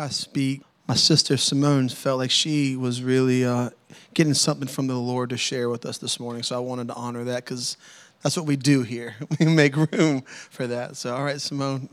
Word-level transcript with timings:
I 0.00 0.08
speak, 0.08 0.62
my 0.88 0.94
sister 0.94 1.36
Simone 1.36 1.90
felt 1.90 2.18
like 2.18 2.30
she 2.30 2.74
was 2.74 3.02
really 3.02 3.44
uh, 3.44 3.70
getting 4.14 4.34
something 4.34 4.66
from 4.66 4.86
the 4.86 4.94
Lord 4.94 5.30
to 5.30 5.36
share 5.36 5.68
with 5.68 5.84
us 5.84 5.98
this 5.98 6.18
morning. 6.18 6.42
So 6.42 6.56
I 6.56 6.58
wanted 6.58 6.88
to 6.88 6.94
honor 6.94 7.22
that 7.24 7.44
because 7.44 7.76
that's 8.22 8.36
what 8.36 8.46
we 8.46 8.56
do 8.56 8.82
here. 8.82 9.14
We 9.38 9.46
make 9.46 9.76
room 9.76 10.22
for 10.22 10.66
that. 10.66 10.96
So, 10.96 11.14
all 11.14 11.22
right, 11.22 11.40
Simone, 11.40 11.90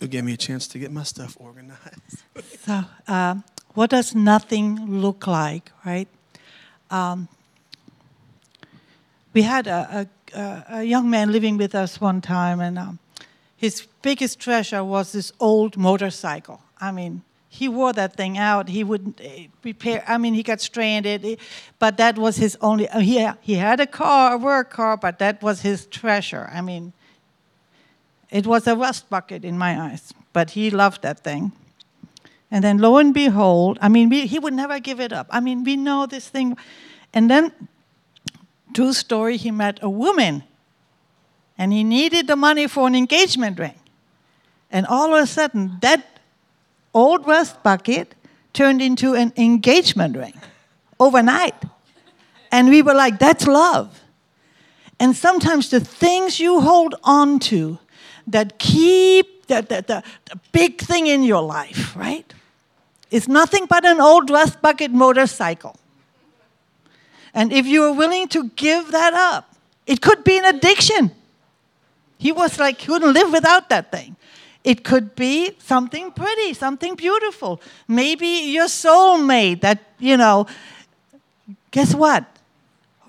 it 0.00 0.10
gave 0.10 0.24
me 0.24 0.32
a 0.32 0.36
chance 0.36 0.66
to 0.68 0.78
get 0.78 0.90
my 0.90 1.04
stuff 1.04 1.36
organized. 1.38 2.24
so, 2.66 2.82
uh, 3.06 3.36
what 3.74 3.90
does 3.90 4.14
nothing 4.14 5.00
look 5.00 5.26
like, 5.26 5.70
right? 5.86 6.08
Um, 6.90 7.28
we 9.32 9.42
had 9.42 9.66
a, 9.66 10.08
a, 10.34 10.64
a, 10.68 10.82
young 10.82 11.08
man 11.08 11.32
living 11.32 11.56
with 11.56 11.74
us 11.74 12.00
one 12.00 12.20
time, 12.20 12.60
and 12.60 12.78
um, 12.78 12.98
his 13.56 13.86
biggest 14.02 14.40
treasure 14.40 14.84
was 14.84 15.12
this 15.12 15.32
old 15.40 15.76
motorcycle. 15.76 16.60
I 16.82 16.90
mean, 16.90 17.22
he 17.48 17.68
wore 17.68 17.92
that 17.92 18.16
thing 18.16 18.36
out. 18.38 18.68
He 18.68 18.82
wouldn't 18.82 19.20
eh, 19.22 19.46
repair. 19.62 20.02
I 20.08 20.18
mean, 20.18 20.34
he 20.34 20.42
got 20.42 20.60
stranded, 20.60 21.38
but 21.78 21.96
that 21.98 22.18
was 22.18 22.36
his 22.36 22.58
only. 22.60 22.88
Uh, 22.88 22.98
he 22.98 23.28
he 23.40 23.54
had 23.54 23.78
a 23.78 23.86
car, 23.86 24.34
a 24.34 24.38
work 24.38 24.70
car, 24.70 24.96
but 24.96 25.18
that 25.20 25.42
was 25.42 25.60
his 25.62 25.86
treasure. 25.86 26.50
I 26.52 26.60
mean, 26.60 26.92
it 28.30 28.46
was 28.46 28.66
a 28.66 28.74
rust 28.74 29.08
bucket 29.08 29.44
in 29.44 29.56
my 29.56 29.80
eyes, 29.80 30.12
but 30.32 30.50
he 30.50 30.70
loved 30.70 31.02
that 31.02 31.20
thing. 31.20 31.52
And 32.50 32.64
then, 32.64 32.78
lo 32.78 32.98
and 32.98 33.14
behold, 33.14 33.78
I 33.80 33.88
mean, 33.88 34.08
we, 34.08 34.26
he 34.26 34.38
would 34.38 34.54
never 34.54 34.80
give 34.80 35.00
it 35.00 35.12
up. 35.12 35.26
I 35.30 35.40
mean, 35.40 35.62
we 35.62 35.76
know 35.76 36.06
this 36.06 36.28
thing. 36.28 36.56
And 37.14 37.30
then, 37.30 37.52
true 38.74 38.92
story, 38.92 39.36
he 39.36 39.50
met 39.50 39.78
a 39.82 39.88
woman, 39.88 40.42
and 41.56 41.72
he 41.72 41.84
needed 41.84 42.26
the 42.26 42.36
money 42.36 42.66
for 42.66 42.86
an 42.86 42.94
engagement 42.94 43.58
ring. 43.58 43.78
And 44.70 44.86
all 44.86 45.14
of 45.14 45.22
a 45.22 45.26
sudden, 45.26 45.78
that 45.80 46.11
old 46.94 47.26
rust 47.26 47.62
bucket 47.62 48.14
turned 48.52 48.82
into 48.82 49.14
an 49.14 49.32
engagement 49.36 50.16
ring 50.16 50.38
overnight. 51.00 51.54
And 52.50 52.68
we 52.68 52.82
were 52.82 52.94
like, 52.94 53.18
that's 53.18 53.46
love. 53.46 54.00
And 55.00 55.16
sometimes 55.16 55.70
the 55.70 55.80
things 55.80 56.38
you 56.38 56.60
hold 56.60 56.94
on 57.02 57.38
to 57.40 57.78
that 58.26 58.58
keep 58.58 59.46
the, 59.46 59.62
the, 59.62 59.84
the, 59.86 60.02
the 60.26 60.40
big 60.52 60.80
thing 60.80 61.06
in 61.06 61.22
your 61.22 61.42
life, 61.42 61.96
right? 61.96 62.32
Is 63.10 63.26
nothing 63.28 63.66
but 63.66 63.84
an 63.84 64.00
old 64.00 64.30
rust 64.30 64.62
bucket 64.62 64.90
motorcycle. 64.90 65.76
And 67.34 67.52
if 67.52 67.66
you 67.66 67.84
are 67.84 67.92
willing 67.92 68.28
to 68.28 68.50
give 68.50 68.92
that 68.92 69.14
up, 69.14 69.56
it 69.86 70.00
could 70.00 70.22
be 70.22 70.38
an 70.38 70.44
addiction. 70.44 71.10
He 72.18 72.30
was 72.30 72.58
like, 72.58 72.78
he 72.80 72.86
couldn't 72.86 73.12
live 73.12 73.32
without 73.32 73.68
that 73.70 73.90
thing. 73.90 74.16
It 74.64 74.84
could 74.84 75.16
be 75.16 75.56
something 75.58 76.12
pretty, 76.12 76.54
something 76.54 76.94
beautiful. 76.94 77.60
Maybe 77.88 78.26
your 78.26 78.66
soulmate 78.66 79.60
that, 79.62 79.82
you 79.98 80.16
know, 80.16 80.46
guess 81.70 81.94
what? 81.94 82.24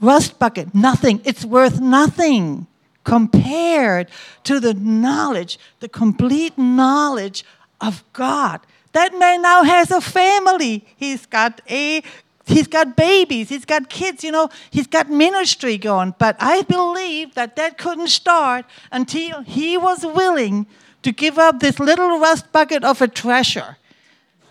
Rust 0.02 0.40
bucket, 0.40 0.74
nothing. 0.74 1.22
It's 1.24 1.46
worth 1.46 1.80
nothing 1.80 2.68
compared 3.04 4.10
to 4.46 4.60
the 4.60 4.74
knowledge, 4.74 5.60
the 5.80 5.90
complete 5.90 6.58
knowledge 6.58 7.46
of 7.80 8.04
God. 8.14 8.62
That 8.94 9.18
man 9.18 9.42
now 9.42 9.64
has 9.64 9.92
a 9.92 10.02
family. 10.02 10.86
He's 10.96 11.26
got 11.26 11.62
a 11.70 12.04
he's 12.46 12.68
got 12.68 12.96
babies, 12.96 13.50
he's 13.50 13.66
got 13.66 13.90
kids, 13.90 14.24
you 14.24 14.32
know, 14.32 14.50
he's 14.70 14.88
got 14.88 15.10
ministry 15.10 15.78
going. 15.78 16.14
But 16.18 16.36
I 16.40 16.64
believe 16.64 17.36
that 17.36 17.56
that 17.56 17.78
couldn't 17.78 18.10
start 18.10 18.66
until 18.92 19.42
he 19.44 19.78
was 19.78 20.06
willing 20.06 20.68
to 21.04 21.12
give 21.12 21.38
up 21.38 21.60
this 21.60 21.80
little 21.80 22.20
rust 22.20 22.52
bucket 22.52 22.84
of 22.84 23.02
a 23.02 23.08
treasure. 23.08 23.78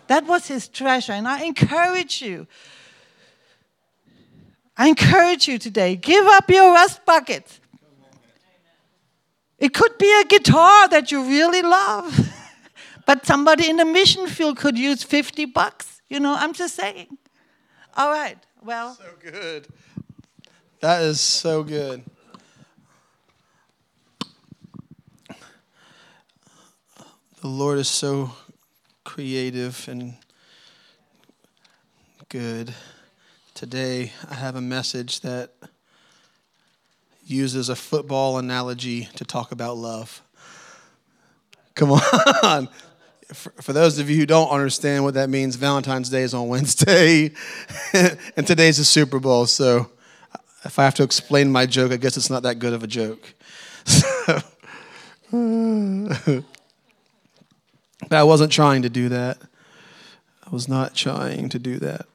That 0.07 0.25
was 0.25 0.47
his 0.47 0.67
treasure. 0.67 1.13
And 1.13 1.27
I 1.27 1.43
encourage 1.43 2.21
you. 2.21 2.47
I 4.75 4.87
encourage 4.87 5.47
you 5.47 5.59
today 5.59 5.95
give 5.95 6.25
up 6.25 6.49
your 6.49 6.73
rust 6.73 7.05
bucket. 7.05 7.59
It 9.59 9.73
could 9.73 9.97
be 9.97 10.11
a 10.21 10.25
guitar 10.25 10.89
that 10.89 11.11
you 11.11 11.23
really 11.23 11.61
love, 11.61 12.33
but 13.05 13.25
somebody 13.25 13.69
in 13.69 13.77
the 13.77 13.85
mission 13.85 14.27
field 14.27 14.57
could 14.57 14.77
use 14.77 15.03
50 15.03 15.45
bucks. 15.45 16.01
You 16.09 16.19
know, 16.19 16.35
I'm 16.35 16.53
just 16.53 16.75
saying. 16.75 17.17
All 17.95 18.09
right, 18.09 18.37
well. 18.61 18.95
So 18.95 19.05
good. 19.21 19.67
That 20.81 21.03
is 21.03 21.21
so 21.21 21.63
good. 21.63 22.03
The 27.43 27.49
Lord 27.49 27.77
is 27.77 27.89
so 27.89 28.31
creative 29.03 29.89
and 29.89 30.13
good. 32.29 32.73
Today, 33.53 34.13
I 34.31 34.35
have 34.35 34.55
a 34.55 34.61
message 34.61 35.19
that 35.19 35.51
uses 37.25 37.67
a 37.67 37.75
football 37.75 38.37
analogy 38.37 39.09
to 39.17 39.25
talk 39.25 39.51
about 39.51 39.75
love. 39.75 40.21
Come 41.75 41.91
on. 42.43 42.69
For, 43.33 43.73
those 43.73 43.99
of 43.99 44.09
you 44.09 44.15
who 44.15 44.25
don't 44.25 44.49
understand 44.49 45.03
what 45.03 45.15
that 45.15 45.29
means, 45.29 45.57
Valentine's 45.57 46.07
Day 46.09 46.21
is 46.21 46.33
on 46.33 46.47
Wednesday, 46.47 47.33
and 48.37 48.47
today's 48.47 48.77
the 48.77 48.85
Super 48.85 49.19
Bowl. 49.19 49.47
So, 49.47 49.91
if 50.63 50.79
I 50.79 50.85
have 50.85 50.95
to 50.95 51.03
explain 51.03 51.51
my 51.51 51.65
joke, 51.65 51.91
I 51.91 51.97
guess 51.97 52.15
it's 52.15 52.29
not 52.29 52.43
that 52.43 52.59
good 52.59 52.71
of 52.71 52.83
a 52.83 52.87
joke. 52.87 53.33
So, 55.29 56.43
But 58.09 58.19
I 58.19 58.23
wasn't 58.23 58.51
trying 58.51 58.81
to 58.83 58.89
do 58.89 59.09
that. 59.09 59.37
I 60.45 60.49
was 60.49 60.67
not 60.67 60.95
trying 60.95 61.49
to 61.49 61.59
do 61.59 61.79
that. 61.79 62.05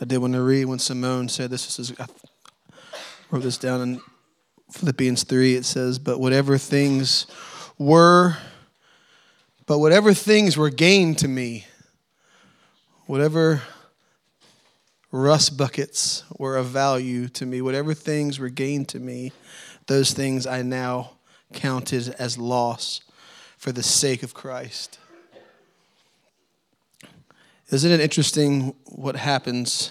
I 0.00 0.04
did 0.04 0.18
want 0.18 0.32
to 0.34 0.42
read 0.42 0.64
when 0.64 0.78
Simone 0.78 1.28
said 1.28 1.50
this. 1.50 1.78
Is, 1.78 1.92
I 1.98 2.06
wrote 3.30 3.42
this 3.42 3.58
down 3.58 3.80
in 3.82 4.00
Philippians 4.72 5.24
3. 5.24 5.56
It 5.56 5.64
says, 5.64 5.98
But 5.98 6.20
whatever 6.20 6.56
things 6.58 7.26
were, 7.76 8.36
but 9.66 9.78
whatever 9.78 10.14
things 10.14 10.56
were 10.56 10.70
gained 10.70 11.18
to 11.18 11.28
me, 11.28 11.66
whatever 13.06 13.62
rust 15.12 15.56
buckets 15.56 16.24
were 16.38 16.56
of 16.56 16.66
value 16.66 17.28
to 17.28 17.44
me, 17.44 17.60
whatever 17.60 17.94
things 17.94 18.38
were 18.38 18.48
gained 18.48 18.88
to 18.88 19.00
me, 19.00 19.32
those 19.86 20.12
things 20.12 20.46
I 20.46 20.62
now 20.62 21.12
counted 21.52 22.14
as 22.18 22.38
loss 22.38 23.00
for 23.60 23.72
the 23.72 23.82
sake 23.82 24.22
of 24.22 24.32
Christ. 24.32 24.98
Isn't 27.68 27.92
it 27.92 28.00
interesting 28.00 28.74
what 28.86 29.16
happens 29.16 29.90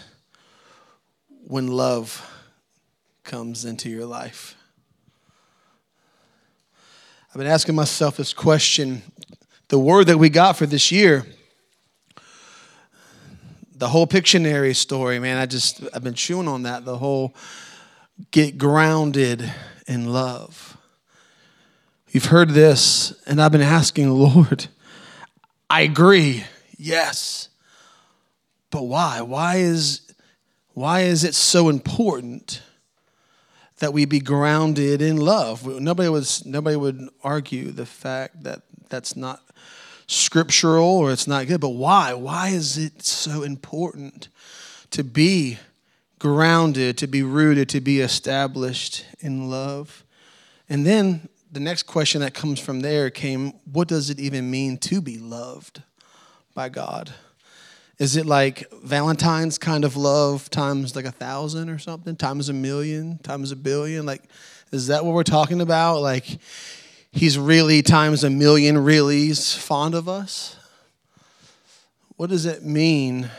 when 1.46 1.68
love 1.68 2.28
comes 3.24 3.66
into 3.66 3.88
your 3.88 4.08
life? 4.08 4.56
I've 7.30 7.38
been 7.38 7.46
asking 7.46 7.76
myself 7.76 8.18
this 8.18 8.34
question. 8.34 9.04
The 9.68 9.78
word 9.78 10.08
that 10.08 10.18
we 10.18 10.30
got 10.30 10.58
for 10.58 10.66
this 10.66 10.92
year, 10.92 11.28
the 13.76 13.90
whole 13.90 14.08
Pictionary 14.08 14.76
story, 14.76 15.20
man, 15.20 15.38
I 15.38 15.46
just, 15.46 15.84
I've 15.94 16.04
been 16.04 16.16
chewing 16.16 16.48
on 16.48 16.64
that. 16.64 16.86
The 16.86 16.98
whole 16.98 17.36
get 18.32 18.58
grounded 18.58 19.54
in 19.86 20.12
love. 20.12 20.76
You've 22.20 22.26
heard 22.26 22.50
this, 22.50 23.14
and 23.28 23.42
I've 23.42 23.54
been 23.54 23.62
asking, 23.62 24.08
the 24.08 24.14
Lord, 24.14 24.68
I 25.70 25.84
agree, 25.84 26.44
yes. 26.78 27.48
But 28.72 28.84
why? 28.84 29.22
Why 29.22 29.56
is, 29.56 30.02
why 30.74 31.04
is 31.04 31.24
it 31.24 31.34
so 31.34 31.70
important 31.70 32.62
that 33.78 33.94
we 33.94 34.04
be 34.04 34.20
grounded 34.20 35.02
in 35.02 35.16
love? 35.16 35.66
Nobody, 35.66 36.10
was, 36.10 36.46
nobody 36.46 36.76
would 36.76 37.08
argue 37.24 37.72
the 37.72 37.86
fact 37.86 38.44
that 38.44 38.64
that's 38.90 39.16
not 39.16 39.42
scriptural 40.06 40.98
or 40.98 41.14
it's 41.14 41.26
not 41.26 41.48
good, 41.48 41.62
but 41.62 41.70
why? 41.70 42.14
Why 42.14 42.50
is 42.50 42.78
it 42.78 43.02
so 43.02 43.44
important 43.44 44.28
to 44.92 45.06
be 45.06 45.58
grounded, 46.20 46.98
to 46.98 47.08
be 47.08 47.24
rooted, 47.24 47.70
to 47.70 47.80
be 47.80 48.02
established 48.02 49.06
in 49.22 49.50
love? 49.50 50.04
And 50.68 50.86
then 50.86 51.30
the 51.52 51.60
next 51.60 51.84
question 51.84 52.22
that 52.22 52.34
comes 52.34 52.60
from 52.60 52.82
there 52.82 53.10
came 53.10 53.54
what 53.72 53.88
does 53.88 54.10
it 54.10 54.20
even 54.20 54.50
mean 54.52 54.78
to 54.78 55.02
be 55.02 55.18
loved 55.18 55.82
by 56.54 56.70
God? 56.70 57.12
Is 57.98 58.16
it 58.16 58.26
like 58.26 58.66
Valentine's 58.84 59.58
kind 59.58 59.84
of 59.84 59.98
love 59.98 60.50
times 60.50 60.96
like 60.96 61.06
a 61.06 61.12
thousand 61.12 61.70
or 61.70 61.80
something, 61.80 62.16
times 62.16 62.48
a 62.48 62.54
million, 62.54 63.18
times 63.18 63.52
a 63.52 63.56
billion? 63.56 64.06
Like, 64.06 64.24
is 64.72 64.88
that 64.88 65.04
what 65.04 65.14
we're 65.14 65.24
talking 65.24 65.60
about? 65.60 66.02
Like, 66.02 66.40
he's 67.12 67.38
really 67.38 67.82
times 67.82 68.24
a 68.24 68.30
million 68.30 68.78
really's 68.78 69.54
fond 69.54 69.96
of 69.96 70.08
us? 70.08 70.56
What 72.16 72.30
does 72.30 72.46
it 72.46 72.64
mean 72.64 73.30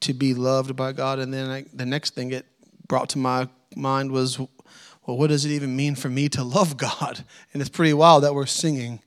to 0.00 0.14
be 0.14 0.34
loved 0.34 0.74
by 0.74 0.92
God? 0.92 1.18
And 1.18 1.32
then 1.32 1.48
I, 1.48 1.64
the 1.72 1.86
next 1.86 2.14
thing 2.14 2.32
it 2.32 2.46
brought 2.88 3.10
to 3.10 3.18
my 3.18 3.48
mind 3.76 4.10
was 4.10 4.40
well, 5.06 5.16
what 5.18 5.28
does 5.28 5.44
it 5.44 5.50
even 5.50 5.76
mean 5.76 5.94
for 5.94 6.08
me 6.08 6.28
to 6.30 6.42
love 6.42 6.76
God? 6.76 7.24
And 7.52 7.60
it's 7.60 7.70
pretty 7.70 7.92
wild 7.92 8.24
that 8.24 8.34
we're 8.34 8.46
singing 8.46 9.00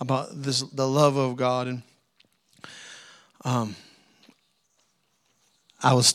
about 0.00 0.42
this 0.42 0.60
the 0.60 0.88
love 0.88 1.16
of 1.16 1.36
God. 1.36 1.68
And 1.68 1.82
um 3.44 3.76
I 5.82 5.94
was 5.94 6.14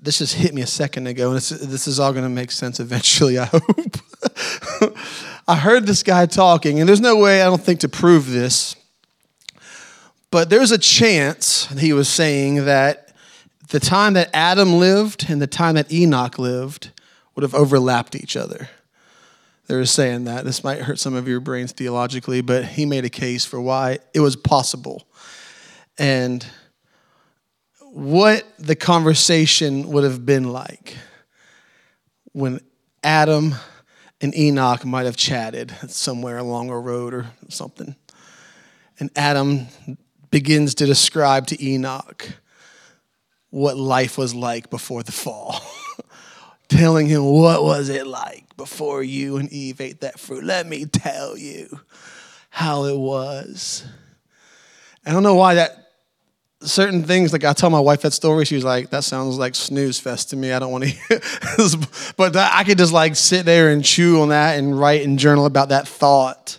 this 0.00 0.18
just 0.18 0.34
hit 0.34 0.54
me 0.54 0.62
a 0.62 0.66
second 0.66 1.08
ago 1.08 1.28
and 1.28 1.36
this, 1.36 1.48
this 1.48 1.88
is 1.88 1.98
all 1.98 2.12
going 2.12 2.24
to 2.24 2.30
make 2.30 2.52
sense 2.52 2.78
eventually 2.78 3.38
I 3.40 3.46
hope. 3.46 3.96
I 5.48 5.56
heard 5.56 5.86
this 5.86 6.02
guy 6.02 6.26
talking 6.26 6.78
and 6.78 6.88
there's 6.88 7.00
no 7.00 7.16
way 7.16 7.42
I 7.42 7.46
don't 7.46 7.62
think 7.62 7.80
to 7.80 7.88
prove 7.88 8.30
this. 8.30 8.76
But 10.30 10.50
there's 10.50 10.70
a 10.70 10.78
chance 10.78 11.66
he 11.78 11.92
was 11.92 12.08
saying 12.08 12.66
that 12.66 13.12
the 13.68 13.80
time 13.80 14.12
that 14.14 14.30
Adam 14.32 14.74
lived 14.74 15.26
and 15.28 15.42
the 15.42 15.46
time 15.46 15.74
that 15.74 15.92
Enoch 15.92 16.38
lived 16.38 16.92
would 17.36 17.42
have 17.42 17.54
overlapped 17.54 18.16
each 18.16 18.36
other 18.36 18.68
they 19.66 19.74
were 19.74 19.86
saying 19.86 20.24
that. 20.24 20.44
This 20.44 20.62
might 20.62 20.82
hurt 20.82 20.98
some 20.98 21.14
of 21.14 21.26
your 21.26 21.40
brains 21.40 21.72
theologically, 21.72 22.40
but 22.40 22.64
he 22.64 22.86
made 22.86 23.04
a 23.04 23.10
case 23.10 23.44
for 23.44 23.60
why 23.60 23.98
it 24.14 24.20
was 24.20 24.36
possible. 24.36 25.08
And 25.98 26.46
what 27.80 28.46
the 28.58 28.76
conversation 28.76 29.88
would 29.88 30.04
have 30.04 30.24
been 30.24 30.52
like 30.52 30.96
when 32.32 32.60
Adam 33.02 33.54
and 34.20 34.36
Enoch 34.36 34.84
might 34.84 35.06
have 35.06 35.16
chatted 35.16 35.72
somewhere 35.88 36.38
along 36.38 36.70
a 36.70 36.78
road 36.78 37.12
or 37.12 37.26
something. 37.48 37.96
And 39.00 39.10
Adam 39.16 39.66
begins 40.30 40.76
to 40.76 40.86
describe 40.86 41.46
to 41.48 41.64
Enoch 41.64 42.28
what 43.50 43.76
life 43.76 44.16
was 44.16 44.34
like 44.34 44.70
before 44.70 45.02
the 45.02 45.12
fall, 45.12 45.60
telling 46.68 47.06
him 47.06 47.24
what 47.24 47.62
was 47.62 47.88
it 47.88 48.06
like 48.06 48.44
before 48.56 49.02
you 49.02 49.36
and 49.36 49.52
Eve 49.52 49.80
ate 49.80 50.00
that 50.00 50.18
fruit. 50.18 50.44
Let 50.44 50.66
me 50.66 50.86
tell 50.86 51.36
you 51.36 51.80
how 52.50 52.84
it 52.84 52.96
was. 52.96 53.84
I 55.04 55.12
don't 55.12 55.22
know 55.22 55.34
why 55.34 55.54
that 55.54 55.86
certain 56.62 57.04
things 57.04 57.32
like 57.32 57.44
I 57.44 57.52
tell 57.52 57.70
my 57.70 57.80
wife 57.80 58.02
that 58.02 58.12
story, 58.12 58.44
she 58.44 58.54
was 58.54 58.64
like, 58.64 58.90
"That 58.90 59.04
sounds 59.04 59.38
like 59.38 59.54
snooze 59.54 60.00
fest 60.00 60.30
to 60.30 60.36
me. 60.36 60.52
I 60.52 60.58
don't 60.58 60.72
want 60.72 60.84
to." 60.84 60.90
hear 60.90 61.20
but 62.16 62.36
I 62.36 62.64
could 62.64 62.78
just 62.78 62.92
like 62.92 63.14
sit 63.14 63.44
there 63.44 63.70
and 63.70 63.84
chew 63.84 64.20
on 64.22 64.30
that 64.30 64.58
and 64.58 64.78
write 64.78 65.04
and 65.04 65.18
journal 65.18 65.46
about 65.46 65.68
that 65.68 65.86
thought 65.86 66.58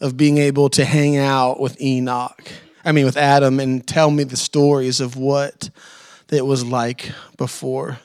of 0.00 0.16
being 0.16 0.38
able 0.38 0.68
to 0.70 0.84
hang 0.84 1.16
out 1.16 1.60
with 1.60 1.80
Enoch. 1.80 2.50
I 2.84 2.92
mean, 2.92 3.04
with 3.04 3.16
Adam, 3.16 3.60
and 3.60 3.86
tell 3.86 4.10
me 4.10 4.24
the 4.24 4.36
stories 4.36 5.00
of 5.00 5.16
what 5.16 5.70
it 6.30 6.44
was 6.44 6.64
like 6.64 7.10
before 7.36 7.98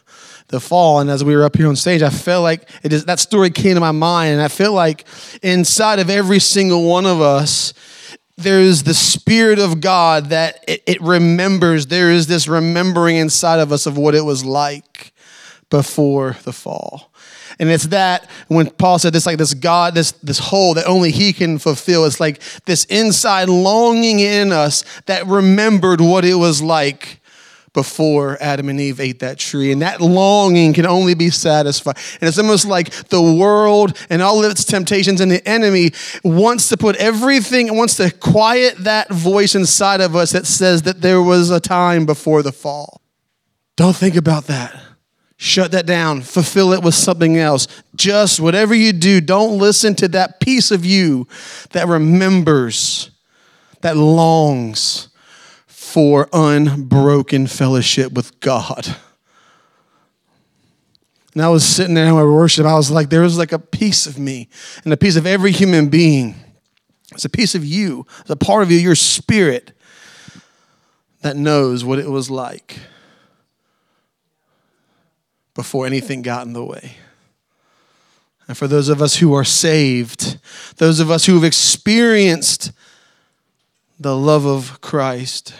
the 0.47 0.59
fall. 0.59 0.99
And 0.99 1.09
as 1.09 1.23
we 1.23 1.35
were 1.35 1.43
up 1.43 1.55
here 1.55 1.67
on 1.67 1.75
stage, 1.75 2.01
I 2.01 2.09
felt 2.09 2.43
like 2.43 2.69
it 2.83 2.93
is, 2.93 3.05
that 3.05 3.19
story 3.19 3.49
came 3.49 3.75
to 3.75 3.79
my 3.79 3.91
mind. 3.91 4.33
And 4.33 4.41
I 4.41 4.47
feel 4.47 4.73
like 4.73 5.05
inside 5.41 5.99
of 5.99 6.09
every 6.09 6.39
single 6.39 6.83
one 6.83 7.05
of 7.05 7.21
us, 7.21 7.73
there's 8.37 8.83
the 8.83 8.93
Spirit 8.93 9.59
of 9.59 9.79
God 9.79 10.25
that 10.25 10.63
it, 10.67 10.83
it 10.85 11.01
remembers. 11.01 11.87
There 11.87 12.11
is 12.11 12.27
this 12.27 12.47
remembering 12.47 13.15
inside 13.15 13.59
of 13.59 13.71
us 13.71 13.85
of 13.85 13.97
what 13.97 14.13
it 14.13 14.25
was 14.25 14.43
like 14.43 15.13
before 15.69 16.37
the 16.43 16.53
fall. 16.53 17.11
And 17.57 17.69
it's 17.69 17.87
that 17.87 18.29
when 18.49 18.69
Paul 18.69 18.99
said 18.99 19.13
this, 19.13 19.25
like 19.25 19.37
this 19.37 19.53
God, 19.53 19.95
this 19.95 20.11
this 20.11 20.39
hole 20.39 20.73
that 20.73 20.85
only 20.85 21.11
He 21.11 21.31
can 21.31 21.57
fulfill. 21.57 22.05
It's 22.05 22.19
like 22.19 22.41
this 22.65 22.83
inside 22.85 23.47
longing 23.47 24.19
in 24.19 24.51
us 24.51 24.83
that 25.05 25.25
remembered 25.25 26.01
what 26.01 26.25
it 26.25 26.35
was 26.35 26.61
like 26.61 27.21
before 27.75 28.41
Adam 28.41 28.69
and 28.69 28.81
Eve 28.81 28.99
ate 28.99 29.19
that 29.19 29.37
tree. 29.37 29.71
And 29.71 29.83
that 29.83 30.01
longing 30.01 30.73
can 30.73 30.87
only 30.87 31.13
be 31.13 31.29
satisfied. 31.29 31.97
And 32.19 32.27
it's 32.27 32.39
almost 32.39 32.65
like 32.65 32.89
the 33.09 33.21
world 33.21 33.95
and 34.09 34.23
all 34.23 34.43
of 34.43 34.49
its 34.49 34.65
temptations 34.65 35.21
and 35.21 35.31
the 35.31 35.47
enemy 35.47 35.91
wants 36.23 36.69
to 36.69 36.77
put 36.77 36.95
everything, 36.95 37.75
wants 37.77 37.97
to 37.97 38.09
quiet 38.09 38.77
that 38.79 39.11
voice 39.11 39.53
inside 39.53 40.01
of 40.01 40.15
us 40.15 40.31
that 40.31 40.47
says 40.47 40.81
that 40.83 41.01
there 41.01 41.21
was 41.21 41.51
a 41.51 41.59
time 41.59 42.07
before 42.07 42.41
the 42.41 42.51
fall. 42.51 43.01
Don't 43.75 43.95
think 43.95 44.15
about 44.15 44.45
that. 44.47 44.81
Shut 45.37 45.71
that 45.73 45.85
down. 45.85 46.21
Fulfill 46.21 46.73
it 46.73 46.81
with 46.81 46.95
something 46.95 47.37
else. 47.37 47.67
Just 47.95 48.39
whatever 48.39 48.73
you 48.73 48.93
do, 48.93 49.19
don't 49.21 49.59
listen 49.59 49.93
to 49.95 50.07
that 50.07 50.39
piece 50.39 50.71
of 50.71 50.85
you 50.85 51.27
that 51.71 51.87
remembers, 51.87 53.11
that 53.81 53.97
longs 53.97 55.09
for 55.95 56.27
unbroken 56.33 57.47
fellowship 57.47 58.11
with 58.11 58.37
God. 58.41 58.97
And 61.33 61.41
I 61.41 61.47
was 61.47 61.65
sitting 61.65 61.93
there 61.93 62.07
in 62.07 62.13
my 62.13 62.21
worship. 62.21 62.65
I 62.65 62.75
was 62.75 62.91
like, 62.91 63.09
there 63.09 63.21
was 63.21 63.37
like 63.37 63.53
a 63.53 63.59
piece 63.59 64.05
of 64.05 64.19
me 64.19 64.49
and 64.83 64.91
a 64.91 64.97
piece 64.97 65.15
of 65.15 65.25
every 65.25 65.53
human 65.53 65.87
being. 65.87 66.35
It's 67.13 67.23
a 67.23 67.29
piece 67.29 67.55
of 67.55 67.63
you, 67.63 68.05
it's 68.19 68.29
a 68.29 68.35
part 68.35 68.63
of 68.63 68.71
you, 68.71 68.77
your 68.77 68.95
spirit 68.95 69.71
that 71.21 71.37
knows 71.37 71.85
what 71.85 71.97
it 71.97 72.09
was 72.09 72.29
like 72.29 72.77
before 75.53 75.85
anything 75.85 76.21
got 76.21 76.45
in 76.45 76.51
the 76.51 76.65
way. 76.65 76.97
And 78.49 78.57
for 78.57 78.67
those 78.67 78.89
of 78.89 79.01
us 79.01 79.15
who 79.15 79.33
are 79.33 79.45
saved, 79.45 80.39
those 80.75 80.99
of 80.99 81.09
us 81.09 81.25
who 81.25 81.35
have 81.35 81.45
experienced 81.45 82.73
the 83.97 84.17
love 84.17 84.45
of 84.45 84.81
Christ, 84.81 85.53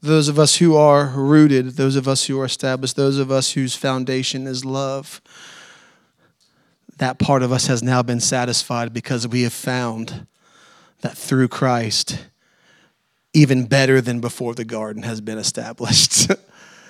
those 0.00 0.28
of 0.28 0.38
us 0.38 0.56
who 0.56 0.76
are 0.76 1.06
rooted, 1.08 1.70
those 1.70 1.96
of 1.96 2.06
us 2.06 2.26
who 2.26 2.40
are 2.40 2.44
established, 2.44 2.96
those 2.96 3.18
of 3.18 3.30
us 3.30 3.52
whose 3.52 3.74
foundation 3.74 4.46
is 4.46 4.64
love, 4.64 5.20
that 6.98 7.18
part 7.18 7.42
of 7.42 7.52
us 7.52 7.66
has 7.66 7.82
now 7.82 8.02
been 8.02 8.20
satisfied 8.20 8.92
because 8.92 9.26
we 9.26 9.42
have 9.42 9.52
found 9.52 10.26
that 11.00 11.16
through 11.16 11.48
Christ, 11.48 12.26
even 13.32 13.66
better 13.66 14.00
than 14.00 14.20
before 14.20 14.54
the 14.54 14.64
garden 14.64 15.02
has 15.02 15.20
been 15.20 15.38
established. 15.38 16.30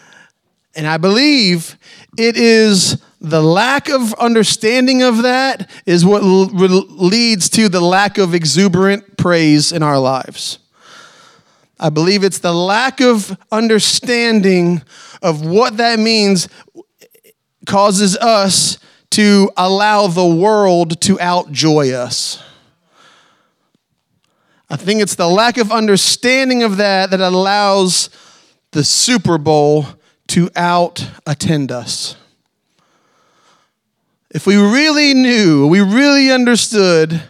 and 0.74 0.86
I 0.86 0.96
believe 0.96 1.76
it 2.16 2.36
is 2.36 3.02
the 3.20 3.42
lack 3.42 3.88
of 3.88 4.14
understanding 4.14 5.02
of 5.02 5.22
that 5.22 5.68
is 5.84 6.04
what 6.04 6.22
leads 6.22 7.48
to 7.50 7.68
the 7.68 7.80
lack 7.80 8.16
of 8.16 8.34
exuberant 8.34 9.16
praise 9.16 9.72
in 9.72 9.82
our 9.82 9.98
lives. 9.98 10.58
I 11.80 11.90
believe 11.90 12.24
it's 12.24 12.38
the 12.38 12.52
lack 12.52 13.00
of 13.00 13.36
understanding 13.52 14.82
of 15.22 15.44
what 15.44 15.76
that 15.76 15.98
means 15.98 16.48
causes 17.66 18.16
us 18.16 18.78
to 19.10 19.50
allow 19.56 20.08
the 20.08 20.26
world 20.26 21.00
to 21.02 21.16
outjoy 21.16 21.92
us. 21.92 22.42
I 24.70 24.76
think 24.76 25.00
it's 25.00 25.14
the 25.14 25.28
lack 25.28 25.56
of 25.56 25.70
understanding 25.70 26.62
of 26.62 26.76
that 26.78 27.10
that 27.10 27.20
allows 27.20 28.10
the 28.72 28.84
Super 28.84 29.38
Bowl 29.38 29.86
to 30.28 30.50
out 30.56 31.08
attend 31.26 31.72
us. 31.72 32.16
If 34.30 34.46
we 34.46 34.56
really 34.56 35.14
knew, 35.14 35.66
we 35.66 35.80
really 35.80 36.30
understood, 36.30 37.22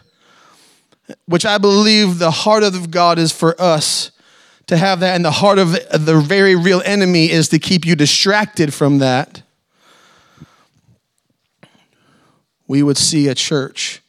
which 1.26 1.46
I 1.46 1.58
believe 1.58 2.18
the 2.18 2.32
heart 2.32 2.64
of 2.64 2.90
God 2.90 3.18
is 3.20 3.30
for 3.30 3.60
us 3.60 4.10
to 4.68 4.76
have 4.76 5.00
that 5.00 5.16
in 5.16 5.22
the 5.22 5.30
heart 5.30 5.58
of 5.58 5.72
the 5.72 6.20
very 6.20 6.54
real 6.54 6.82
enemy 6.84 7.30
is 7.30 7.48
to 7.48 7.58
keep 7.58 7.86
you 7.86 7.96
distracted 7.96 8.72
from 8.72 8.98
that, 8.98 9.42
we 12.66 12.82
would 12.82 12.98
see 12.98 13.28
a 13.28 13.34
church 13.34 14.02